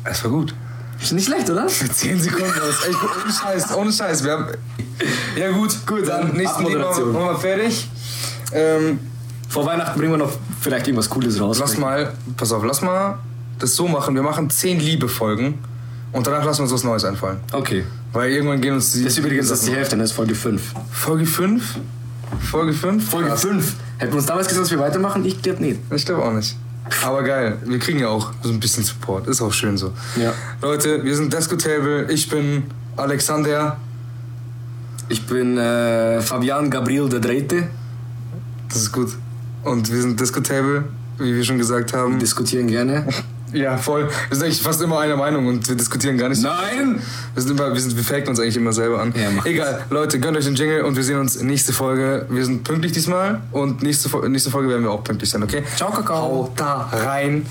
Es 0.03 0.23
war 0.23 0.31
gut. 0.31 0.53
Ist 1.01 1.11
nicht 1.11 1.25
schlecht, 1.25 1.49
oder? 1.49 1.67
10 1.93 2.19
Sekunden, 2.19 2.53
das 2.55 2.87
echt 2.87 2.99
gut. 2.99 3.09
Ohne 3.23 3.33
Scheiß, 3.33 3.75
ohne 3.75 3.91
Scheiß. 3.91 4.23
Wir 4.23 4.31
haben 4.31 4.47
ja, 5.35 5.51
gut, 5.51 5.75
gut. 5.87 6.07
Dann 6.07 6.33
nächsten 6.33 6.65
Lied 6.65 6.77
machen 6.77 6.79
wir 6.79 6.87
Abmoderation. 6.87 7.13
machen 7.13 7.27
wir 7.27 7.39
fertig. 7.39 7.89
Ähm, 8.51 8.99
Vor 9.49 9.65
Weihnachten 9.65 9.97
bringen 9.99 10.13
wir 10.13 10.17
noch 10.17 10.33
vielleicht 10.63 10.87
irgendwas 10.87 11.09
Cooles 11.09 11.39
raus. 11.39 11.59
lass 11.59 11.77
mal, 11.77 12.13
pass 12.37 12.51
auf, 12.51 12.63
lass 12.63 12.81
mal 12.81 13.19
das 13.59 13.75
so 13.75 13.87
machen. 13.87 14.15
Wir 14.15 14.23
machen 14.23 14.49
10 14.49 14.79
Liebe-Folgen 14.79 15.59
und 16.11 16.27
danach 16.27 16.45
lassen 16.45 16.59
wir 16.59 16.63
uns 16.63 16.73
was 16.73 16.83
Neues 16.83 17.05
einfallen. 17.05 17.39
Okay. 17.51 17.83
Weil 18.11 18.31
irgendwann 18.31 18.61
gehen 18.61 18.73
uns 18.73 18.93
die. 18.93 19.03
Das 19.03 19.13
ist 19.13 19.19
übrigens 19.19 19.49
das 19.49 19.59
ist 19.59 19.67
die 19.67 19.73
Hälfte, 19.73 19.97
das 19.97 20.11
ist 20.11 20.15
Folge 20.15 20.35
5. 20.35 20.61
Folge 20.91 21.25
5? 21.25 21.79
Folge 22.51 22.73
5? 22.73 23.09
Folge 23.09 23.35
5. 23.35 23.75
Hätten 23.97 24.11
wir 24.11 24.17
uns 24.17 24.25
damals 24.25 24.47
gesagt, 24.47 24.65
dass 24.65 24.71
wir 24.71 24.79
weitermachen? 24.79 25.25
Ich 25.25 25.41
glaube 25.41 25.63
nicht. 25.63 25.79
Ich 25.91 26.05
glaube 26.05 26.23
auch 26.23 26.33
nicht. 26.33 26.55
Aber 27.03 27.23
geil, 27.23 27.57
wir 27.63 27.79
kriegen 27.79 27.99
ja 27.99 28.09
auch 28.09 28.31
so 28.43 28.49
ein 28.49 28.59
bisschen 28.59 28.83
Support. 28.83 29.27
Ist 29.27 29.41
auch 29.41 29.53
schön 29.53 29.77
so. 29.77 29.93
Ja. 30.15 30.33
Leute, 30.61 31.03
wir 31.03 31.15
sind 31.15 31.31
Descotable. 31.31 32.11
Ich 32.11 32.29
bin 32.29 32.63
Alexander. 32.97 33.77
Ich 35.09 35.25
bin 35.25 35.57
äh, 35.57 36.21
Fabian 36.21 36.69
Gabriel 36.69 37.07
der 37.07 37.19
Dritte. 37.19 37.67
Das 38.67 38.81
ist 38.81 38.91
gut. 38.91 39.09
Und 39.63 39.91
wir 39.91 40.01
sind 40.01 40.19
Descotable, 40.19 40.85
wie 41.17 41.35
wir 41.35 41.43
schon 41.43 41.57
gesagt 41.57 41.93
haben. 41.93 42.19
Diskutieren 42.19 42.67
gerne. 42.67 43.07
Ja, 43.53 43.77
voll. 43.77 44.09
Wir 44.29 44.35
sind 44.35 44.45
eigentlich 44.45 44.61
fast 44.61 44.81
immer 44.81 44.99
einer 44.99 45.15
Meinung 45.15 45.45
und 45.45 45.69
wir 45.69 45.75
diskutieren 45.75 46.17
gar 46.17 46.27
nicht. 46.27 46.41
Nein! 46.41 46.99
Wir, 47.35 47.43
sind 47.43 47.51
immer, 47.51 47.71
wir, 47.71 47.79
sind, 47.79 47.95
wir 47.95 48.03
faken 48.03 48.29
uns 48.29 48.39
eigentlich 48.39 48.57
immer 48.57 48.73
selber 48.73 48.99
an. 48.99 49.13
Ja, 49.15 49.29
Egal, 49.45 49.85
Leute, 49.91 50.19
gönnt 50.19 50.35
euch 50.37 50.45
den 50.45 50.55
Jingle 50.55 50.81
und 50.81 50.95
wir 50.95 51.03
sehen 51.03 51.19
uns 51.19 51.39
nächste 51.39 51.71
Folge. 51.71 52.25
Wir 52.29 52.45
sind 52.45 52.63
pünktlich 52.63 52.93
diesmal 52.93 53.41
und 53.51 53.83
nächste, 53.83 54.09
nächste 54.27 54.49
Folge 54.49 54.69
werden 54.69 54.83
wir 54.83 54.91
auch 54.91 55.03
pünktlich 55.03 55.29
sein, 55.29 55.43
okay? 55.43 55.63
Ciao, 55.75 55.91
Kakao. 55.91 56.21
Haut 56.21 56.51
da 56.55 56.89
rein. 56.91 57.45